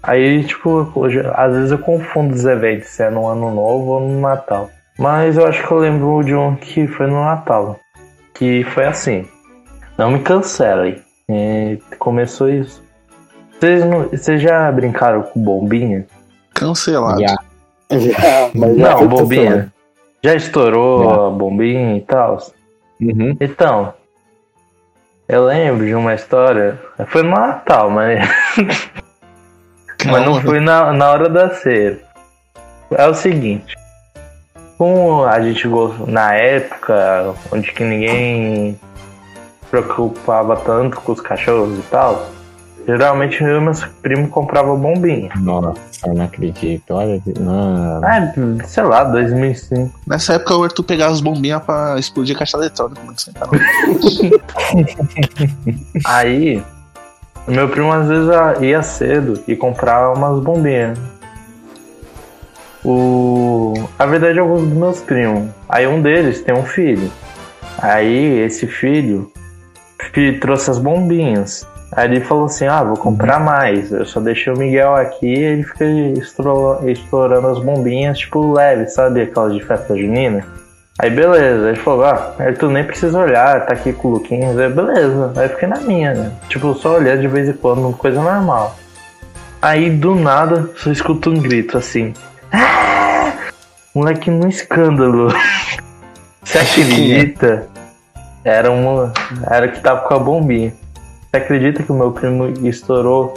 Aí, 0.03 0.45
tipo, 0.45 0.91
hoje, 0.95 1.21
às 1.35 1.55
vezes 1.55 1.71
eu 1.71 1.79
confundo 1.79 2.35
os 2.35 2.45
eventos, 2.45 2.89
se 2.89 3.03
é 3.05 3.11
no 3.11 3.27
Ano 3.29 3.55
Novo 3.55 3.93
ou 3.93 4.01
no 4.01 4.21
Natal. 4.21 4.69
Mas 4.99 5.37
eu 5.37 5.47
acho 5.47 5.67
que 5.67 5.73
eu 5.73 5.79
lembro 5.79 6.23
de 6.25 6.35
um 6.35 6.57
que 6.57 6.87
foi 6.89 7.07
no 7.07 7.25
Natal. 7.25 7.79
Que 8.35 8.65
foi 8.65 8.85
assim. 8.87 9.25
Não 9.97 10.11
me 10.11 10.19
cancelem. 10.21 11.01
Começou 11.99 12.49
isso. 12.51 12.83
Vocês, 13.59 13.85
não- 13.85 14.09
vocês 14.09 14.43
já 14.43 14.71
brincaram 14.73 15.23
com 15.23 15.41
bombinha? 15.41 16.05
Cancelado. 16.53 17.21
Já. 17.21 17.37
Já, 17.93 18.51
mas 18.55 18.77
já 18.77 18.91
Não, 18.95 19.07
bombinha. 19.07 19.72
Já 20.25 20.35
estourou 20.35 21.05
Já. 21.05 21.27
a 21.27 21.31
bombinha 21.31 21.97
e 21.97 22.01
tal? 22.03 22.39
Uhum. 23.01 23.37
Então, 23.41 23.93
eu 25.29 25.45
lembro 25.45 25.85
de 25.85 25.95
uma 25.95 26.15
história. 26.15 26.79
Foi 27.07 27.23
no 27.23 27.31
Natal, 27.31 27.91
mas, 27.91 28.29
mas 30.07 30.25
não 30.25 30.41
foi 30.41 30.61
na, 30.61 30.93
na 30.93 31.11
hora 31.11 31.29
da 31.29 31.51
ceia. 31.51 31.99
É 32.91 33.07
o 33.07 33.15
seguinte. 33.15 33.75
Como 34.79 35.25
a 35.25 35.41
gente 35.41 35.67
gostou 35.67 36.07
na 36.07 36.35
época, 36.35 37.35
onde 37.51 37.73
que 37.73 37.83
ninguém 37.83 38.79
preocupava 39.71 40.57
tanto 40.57 41.01
com 41.01 41.13
os 41.13 41.21
cachorros 41.21 41.79
e 41.79 41.83
tal, 41.83 42.31
geralmente 42.87 43.43
eu 43.43 43.59
e 43.59 43.61
meus 43.61 43.85
primos 44.03 44.31
compravam 44.31 44.79
bombinha. 44.79 45.31
Nossa, 45.37 45.79
eu 46.07 46.15
não 46.15 46.25
acredito. 46.25 46.95
Olha, 46.95 47.21
mano. 47.41 48.01
Ah, 48.05 48.33
sei 48.65 48.83
lá, 48.83 49.05
2005. 49.05 50.01
Nessa 50.07 50.35
época 50.35 50.57
o 50.57 50.65
Arthur 50.65 50.83
pegava 50.85 51.13
as 51.13 51.21
bombinhas 51.21 51.63
pra 51.63 51.97
explodir 51.99 52.37
caixa 52.37 52.57
eletrônica. 52.57 53.01
Tá 53.35 53.47
louco. 53.47 54.43
Aí, 56.05 56.63
meu 57.47 57.69
primo 57.69 57.93
às 57.93 58.09
vezes 58.09 58.29
ah, 58.31 58.55
ia 58.61 58.83
cedo 58.83 59.43
e 59.47 59.55
comprava 59.57 60.13
umas 60.17 60.43
bombinhas. 60.43 60.99
O... 62.85 63.75
A 63.99 64.07
verdade 64.07 64.39
é 64.39 64.41
alguns 64.41 64.63
dos 64.69 64.73
meus 64.77 65.01
primos. 65.01 65.51
Aí 65.69 65.87
um 65.87 66.03
deles 66.03 66.43
tem 66.43 66.55
um 66.55 66.65
filho. 66.65 67.11
Aí 67.79 68.41
esse 68.41 68.67
filho 68.67 69.31
fi- 70.13 70.39
trouxe 70.41 70.71
as 70.71 70.79
bombinhas. 70.79 71.67
Aí 71.95 72.11
ele 72.11 72.21
falou 72.23 72.47
assim, 72.47 72.67
ah, 72.67 72.83
vou 72.83 72.97
comprar 72.97 73.39
mais. 73.39 73.93
Eu 73.93 74.07
só 74.07 74.19
deixei 74.19 74.53
o 74.53 74.59
Miguel 74.59 74.97
aqui 74.97 75.27
e 75.27 75.39
ele 75.39 75.63
fica 75.63 75.85
estourando, 76.87 77.49
as 77.49 77.59
bombinhas, 77.59 78.19
tipo, 78.19 78.53
leve, 78.53 78.87
sabe? 78.89 79.23
Aquelas 79.23 79.55
de 79.55 79.63
festa 79.63 79.97
junina. 79.97 80.45
Aí 80.99 81.11
beleza, 81.11 81.69
ele 81.69 81.79
falou, 81.79 82.05
ah, 82.05 82.35
Arthur 82.39 82.71
nem 82.71 82.85
precisa 82.85 83.19
olhar, 83.19 83.67
tá 83.67 83.73
aqui 83.73 83.93
com 83.93 84.09
o 84.09 84.11
Luquinhas, 84.13 84.59
aí 84.59 84.69
beleza, 84.69 85.33
aí 85.37 85.49
fiquei 85.49 85.69
na 85.69 85.81
minha, 85.81 86.15
né? 86.15 86.33
Tipo, 86.49 86.75
só 86.75 86.97
olhar 86.97 87.19
de 87.19 87.27
vez 87.27 87.49
em 87.49 87.55
quando, 87.55 87.97
coisa 87.97 88.23
normal. 88.23 88.77
Aí 89.61 89.91
do 89.91 90.15
nada, 90.15 90.71
só 90.77 90.91
escuto 90.91 91.31
um 91.31 91.41
grito 91.41 91.79
assim. 91.79 92.13
"Ah!" 92.53 93.33
Moleque 93.95 94.31
num 94.31 94.49
escândalo. 94.49 95.29
Você 96.43 96.59
acredita? 96.59 97.67
Era 98.45 98.71
uma. 98.71 99.13
Era 99.49 99.69
que 99.69 99.81
tava 99.81 100.01
com 100.01 100.15
a 100.15 100.19
bombinha. 100.19 100.73
Você 101.33 101.39
acredita 101.39 101.83
que 101.83 101.91
o 101.91 101.95
meu 101.95 102.11
primo 102.13 102.47
estourou? 102.69 103.33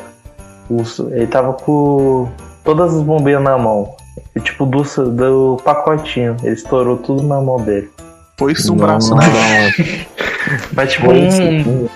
os- 0.69 0.99
ele 0.99 1.27
tava 1.27 1.53
com 1.53 2.27
todas 2.63 2.93
as 2.95 3.01
bombinhas 3.01 3.41
na 3.41 3.57
mão. 3.57 3.95
E, 4.35 4.39
tipo, 4.41 4.65
do, 4.65 4.81
do 5.11 5.61
pacotinho. 5.63 6.35
Ele 6.43 6.55
estourou 6.55 6.97
tudo 6.97 7.23
na 7.23 7.39
mão 7.39 7.61
dele. 7.61 7.89
Foi 8.37 8.51
isso 8.51 8.73
um 8.73 8.75
braço, 8.75 9.15
né? 9.15 9.25
velho? 9.29 10.05
Mas 10.73 10.91
tipo, 10.91 11.11
um- 11.11 11.87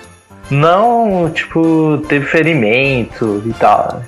não, 0.50 1.30
tipo, 1.30 1.98
teve 2.08 2.24
ferimento 2.26 3.42
e 3.44 3.52
tal. 3.52 4.00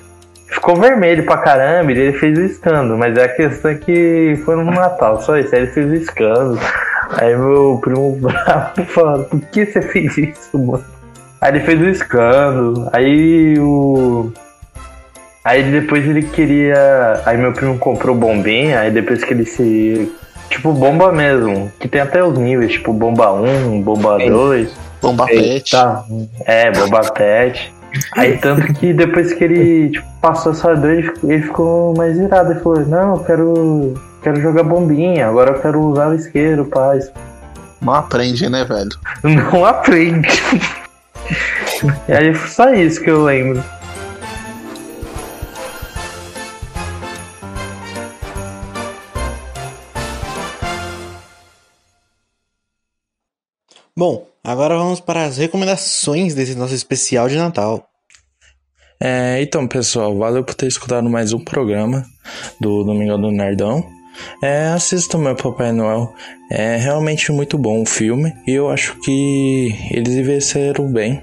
Ficou 0.46 0.76
vermelho 0.76 1.24
pra 1.26 1.38
caramba 1.38 1.92
e 1.92 1.98
ele 1.98 2.18
fez 2.18 2.38
o 2.38 2.42
escândalo, 2.42 2.98
mas 2.98 3.16
a 3.18 3.26
questão 3.28 3.70
é 3.70 3.74
que 3.74 4.38
foi 4.44 4.54
no 4.56 4.64
Natal, 4.64 5.20
só 5.22 5.36
isso. 5.38 5.54
Aí 5.54 5.62
ele 5.62 5.70
fez 5.70 5.90
o 5.90 5.94
escândalo. 5.94 6.58
Aí 7.18 7.34
meu 7.36 7.78
primo 7.82 8.16
bravo 8.20 8.84
falando, 8.88 9.24
por 9.26 9.40
que 9.40 9.64
você 9.66 9.80
fez 9.82 10.16
isso, 10.18 10.58
mano? 10.58 10.84
Aí 11.42 11.50
ele 11.50 11.60
fez 11.60 11.80
o 11.80 11.88
escândalo, 11.88 12.88
aí 12.92 13.58
o. 13.58 14.30
Aí 15.44 15.64
depois 15.72 16.06
ele 16.06 16.22
queria. 16.22 17.20
Aí 17.26 17.36
meu 17.36 17.52
primo 17.52 17.76
comprou 17.78 18.14
bombinha, 18.14 18.78
aí 18.78 18.92
depois 18.92 19.24
que 19.24 19.34
ele 19.34 19.44
se. 19.44 20.12
Tipo, 20.48 20.72
bomba 20.72 21.10
mesmo. 21.10 21.72
Que 21.80 21.88
tem 21.88 22.00
até 22.00 22.22
os 22.22 22.38
níveis, 22.38 22.74
tipo 22.74 22.92
bomba 22.92 23.32
1, 23.32 23.82
bomba 23.82 24.18
Sim. 24.18 24.30
2. 24.30 24.76
Bomba 25.02 25.26
pet. 25.26 25.72
Tá. 25.72 26.04
É, 26.44 26.70
bomba 26.70 27.00
pet. 27.12 27.74
Aí 28.16 28.38
tanto 28.38 28.72
que 28.74 28.92
depois 28.92 29.32
que 29.32 29.42
ele 29.42 29.90
tipo, 29.90 30.06
passou 30.20 30.52
essa 30.52 30.76
dor, 30.76 30.92
ele 30.92 31.02
ficou, 31.02 31.30
ele 31.32 31.42
ficou 31.42 31.96
mais 31.96 32.16
irado. 32.18 32.52
Ele 32.52 32.60
falou, 32.60 32.86
não, 32.86 33.16
eu 33.16 33.24
quero. 33.24 33.94
Quero 34.22 34.40
jogar 34.40 34.62
bombinha, 34.62 35.26
agora 35.26 35.50
eu 35.50 35.60
quero 35.60 35.80
usar 35.80 36.10
o 36.10 36.14
isqueiro, 36.14 36.66
paz. 36.66 37.10
Não 37.80 37.94
aprende, 37.94 38.48
né, 38.48 38.64
velho? 38.64 38.90
Não 39.50 39.64
aprende. 39.64 40.28
E 42.08 42.12
aí 42.12 42.34
foi 42.34 42.48
só 42.48 42.72
isso 42.72 43.02
que 43.02 43.10
eu 43.10 43.24
lembro. 43.24 43.62
Bom, 53.96 54.26
agora 54.42 54.76
vamos 54.76 55.00
para 55.00 55.24
as 55.24 55.36
recomendações 55.36 56.34
desse 56.34 56.54
nosso 56.54 56.74
especial 56.74 57.28
de 57.28 57.36
Natal. 57.36 57.88
É, 58.98 59.42
então, 59.42 59.66
pessoal, 59.66 60.16
valeu 60.16 60.42
por 60.44 60.54
ter 60.54 60.66
escutado 60.66 61.10
mais 61.10 61.32
um 61.32 61.38
programa 61.38 62.04
do 62.60 62.84
Domingão 62.84 63.20
do 63.20 63.30
Nerdão. 63.30 63.84
É, 64.40 64.66
assistam 64.68 65.18
meu 65.18 65.34
Papai 65.34 65.72
Noel. 65.72 66.12
É 66.50 66.76
realmente 66.76 67.32
muito 67.32 67.56
bom 67.56 67.82
o 67.82 67.86
filme 67.86 68.32
e 68.46 68.52
eu 68.52 68.68
acho 68.68 68.98
que 69.00 69.74
eles 69.90 70.14
envelheceram 70.14 70.90
bem. 70.90 71.22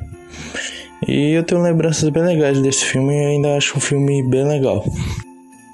E 1.07 1.31
eu 1.31 1.43
tenho 1.43 1.61
lembranças 1.61 2.09
bem 2.09 2.23
legais 2.23 2.59
desse 2.61 2.85
filme 2.85 3.13
e 3.13 3.25
ainda 3.25 3.55
acho 3.55 3.77
um 3.77 3.81
filme 3.81 4.23
bem 4.23 4.47
legal. 4.47 4.83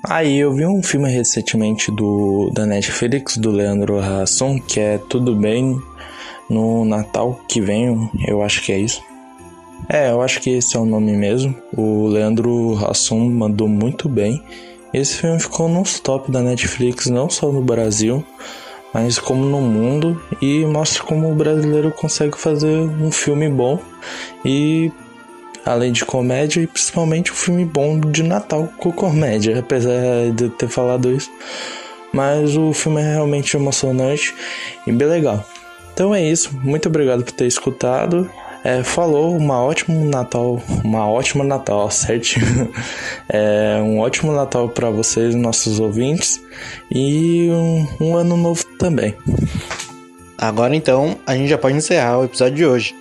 Aí 0.08 0.38
eu 0.38 0.54
vi 0.54 0.66
um 0.66 0.84
filme 0.84 1.10
recentemente 1.10 1.92
do 1.92 2.52
da 2.54 2.66
Netflix 2.66 3.38
do 3.38 3.50
Leandro 3.50 4.00
Hassum 4.00 4.60
que 4.60 4.80
é 4.80 5.00
Tudo 5.00 5.36
Bem 5.36 5.82
no 6.48 6.86
Natal 6.86 7.40
que 7.48 7.60
vem, 7.60 8.10
eu 8.28 8.44
acho 8.44 8.62
que 8.62 8.72
é 8.72 8.78
isso. 8.78 9.02
É, 9.90 10.12
eu 10.12 10.22
acho 10.22 10.40
que 10.42 10.50
esse 10.52 10.76
é 10.76 10.80
o 10.80 10.86
nome 10.86 11.14
mesmo. 11.14 11.56
O 11.76 12.08
Leandro 12.08 12.78
Hassum 12.86 13.30
mandou 13.30 13.68
muito 13.68 14.08
bem. 14.08 14.42
Esse 14.96 15.18
filme 15.18 15.38
ficou 15.38 15.68
nos 15.68 16.00
top 16.00 16.32
da 16.32 16.42
Netflix, 16.42 17.08
não 17.08 17.30
só 17.30 17.52
no 17.52 17.62
Brasil, 17.62 18.26
mas 18.94 19.20
como 19.20 19.44
no 19.44 19.60
mundo, 19.60 20.24
e 20.42 20.64
mostra 20.64 21.04
como 21.04 21.30
o 21.30 21.36
brasileiro 21.36 21.92
consegue 21.92 22.38
fazer 22.38 22.78
um 22.78 23.12
filme 23.12 23.50
bom 23.50 23.78
e 24.46 24.90
além 25.66 25.92
de 25.92 26.06
comédia 26.06 26.62
e 26.62 26.68
principalmente 26.68 27.34
um 27.34 27.36
filme 27.36 27.66
bom 27.66 28.00
de 28.00 28.24
Natal 28.24 28.72
com 28.78 28.90
comédia, 28.90 29.60
apesar 29.60 30.32
de 30.34 30.46
eu 30.46 30.50
ter 30.50 30.70
falado 30.70 31.12
isso. 31.12 31.30
Mas 32.14 32.56
o 32.56 32.72
filme 32.72 33.02
é 33.02 33.16
realmente 33.16 33.58
emocionante 33.58 34.34
e 34.88 34.94
bem 34.94 35.10
legal. 35.10 35.46
Então 35.94 36.16
é 36.16 36.24
isso, 36.24 36.58
muito 36.64 36.88
obrigado 36.88 37.22
por 37.22 37.34
ter 37.34 37.48
escutado. 37.48 38.32
É, 38.66 38.82
falou, 38.82 39.38
uma 39.38 39.64
ótimo 39.64 40.04
Natal, 40.06 40.60
uma 40.84 41.08
ótima 41.08 41.44
Natal, 41.44 41.88
certinho. 41.92 42.68
É, 43.30 43.80
um 43.80 44.00
ótimo 44.00 44.32
Natal 44.32 44.68
para 44.68 44.90
vocês, 44.90 45.36
nossos 45.36 45.80
ouvintes, 45.80 46.44
e 46.90 47.48
um, 47.52 47.88
um 48.02 48.16
ano 48.18 48.36
novo 48.36 48.66
também. 48.80 49.14
Agora 50.36 50.76
então, 50.76 51.16
a 51.28 51.36
gente 51.36 51.48
já 51.48 51.60
pode 51.60 51.78
encerrar 51.78 52.18
o 52.18 52.24
episódio 52.24 52.56
de 52.56 52.66
hoje. 52.66 52.96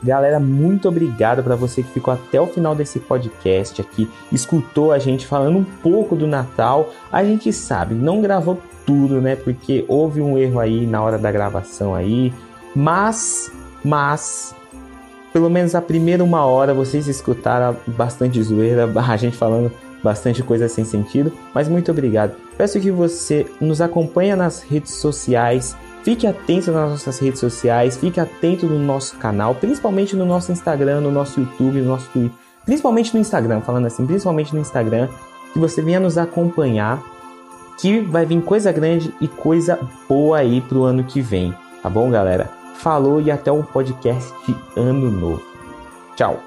Galera, 0.00 0.38
muito 0.38 0.88
obrigado 0.88 1.42
para 1.42 1.56
você 1.56 1.82
que 1.82 1.90
ficou 1.90 2.14
até 2.14 2.40
o 2.40 2.46
final 2.46 2.76
desse 2.76 3.00
podcast 3.00 3.80
aqui, 3.80 4.08
escutou 4.30 4.92
a 4.92 5.00
gente 5.00 5.26
falando 5.26 5.58
um 5.58 5.64
pouco 5.64 6.14
do 6.14 6.28
Natal. 6.28 6.94
A 7.10 7.24
gente 7.24 7.52
sabe, 7.52 7.92
não 7.92 8.22
gravou 8.22 8.62
tudo, 8.86 9.20
né? 9.20 9.34
Porque 9.34 9.84
houve 9.88 10.20
um 10.20 10.38
erro 10.38 10.60
aí 10.60 10.86
na 10.86 11.02
hora 11.02 11.18
da 11.18 11.32
gravação 11.32 11.92
aí, 11.92 12.32
mas 12.72 13.50
mas 13.84 14.54
pelo 15.38 15.48
menos 15.48 15.76
a 15.76 15.80
primeira 15.80 16.24
uma 16.24 16.44
hora 16.44 16.74
vocês 16.74 17.06
escutaram 17.06 17.76
bastante 17.86 18.42
zoeira, 18.42 18.90
a 19.08 19.16
gente 19.16 19.36
falando 19.36 19.70
bastante 20.02 20.42
coisa 20.42 20.68
sem 20.68 20.84
sentido, 20.84 21.32
mas 21.54 21.68
muito 21.68 21.92
obrigado. 21.92 22.34
Peço 22.56 22.80
que 22.80 22.90
você 22.90 23.46
nos 23.60 23.80
acompanhe 23.80 24.34
nas 24.34 24.62
redes 24.62 24.94
sociais, 24.94 25.76
fique 26.02 26.26
atento 26.26 26.72
nas 26.72 26.90
nossas 26.90 27.20
redes 27.20 27.38
sociais, 27.38 27.96
fique 27.96 28.18
atento 28.18 28.66
no 28.66 28.80
nosso 28.80 29.16
canal, 29.18 29.54
principalmente 29.54 30.16
no 30.16 30.26
nosso 30.26 30.50
Instagram, 30.50 31.02
no 31.02 31.12
nosso 31.12 31.38
YouTube, 31.38 31.82
no 31.82 31.86
nosso 31.86 32.10
Twitter, 32.10 32.36
principalmente 32.64 33.14
no 33.14 33.20
Instagram, 33.20 33.60
falando 33.60 33.86
assim, 33.86 34.04
principalmente 34.06 34.52
no 34.52 34.60
Instagram, 34.60 35.08
que 35.52 35.58
você 35.60 35.80
venha 35.80 36.00
nos 36.00 36.18
acompanhar, 36.18 37.00
que 37.78 38.00
vai 38.00 38.26
vir 38.26 38.42
coisa 38.42 38.72
grande 38.72 39.14
e 39.20 39.28
coisa 39.28 39.78
boa 40.08 40.38
aí 40.38 40.60
pro 40.60 40.82
ano 40.82 41.04
que 41.04 41.20
vem, 41.20 41.54
tá 41.80 41.88
bom, 41.88 42.10
galera? 42.10 42.57
Falou 42.78 43.20
e 43.20 43.30
até 43.30 43.50
o 43.50 43.62
podcast 43.62 44.32
de 44.46 44.54
Ano 44.76 45.10
Novo. 45.10 45.42
Tchau. 46.16 46.40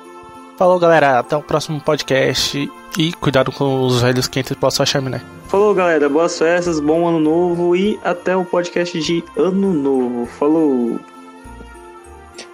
Falou, 0.58 0.80
galera. 0.80 1.20
Até 1.20 1.36
o 1.36 1.42
próximo 1.42 1.82
podcast. 1.82 2.72
E 2.98 3.14
cuidado 3.14 3.52
com 3.52 3.82
os 3.82 4.02
velhos 4.02 4.28
quentes 4.28 4.56
pra 4.56 4.72
sua 4.72 4.86
chaminé. 4.86 5.22
Falou, 5.48 5.74
galera. 5.74 6.08
Boas 6.08 6.38
festas, 6.38 6.80
bom 6.80 7.08
ano 7.08 7.20
novo 7.20 7.76
e 7.76 8.00
até 8.04 8.36
o 8.36 8.46
podcast 8.46 9.00
de 9.02 9.24
Ano 9.36 9.74
Novo. 9.74 10.26
Falou. 10.26 11.00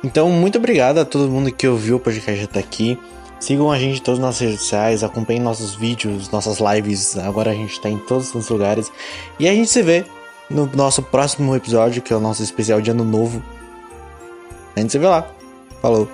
Então, 0.03 0.29
muito 0.31 0.57
obrigado 0.57 0.97
a 0.99 1.05
todo 1.05 1.29
mundo 1.29 1.51
que 1.51 1.67
ouviu 1.67 1.97
o 1.97 1.99
podcast 1.99 2.45
até 2.45 2.59
aqui. 2.59 2.97
Sigam 3.39 3.71
a 3.71 3.77
gente 3.77 3.99
em 3.99 4.03
todas 4.03 4.19
as 4.19 4.25
nossas 4.25 4.41
redes 4.41 4.61
sociais, 4.61 5.03
acompanhem 5.03 5.41
nossos 5.41 5.75
vídeos, 5.75 6.31
nossas 6.31 6.57
lives. 6.59 7.15
Agora 7.17 7.51
a 7.51 7.53
gente 7.53 7.79
tá 7.79 7.89
em 7.89 7.99
todos 7.99 8.33
os 8.33 8.49
lugares. 8.49 8.91
E 9.39 9.47
a 9.47 9.53
gente 9.53 9.69
se 9.69 9.83
vê 9.83 10.03
no 10.49 10.65
nosso 10.73 11.03
próximo 11.03 11.55
episódio, 11.55 12.01
que 12.01 12.11
é 12.11 12.15
o 12.15 12.19
nosso 12.19 12.41
especial 12.41 12.81
de 12.81 12.89
Ano 12.89 13.03
Novo. 13.03 13.43
A 14.77 14.79
gente 14.79 14.91
se 14.91 14.99
vê 14.99 15.07
lá. 15.07 15.27
Falou. 15.81 16.07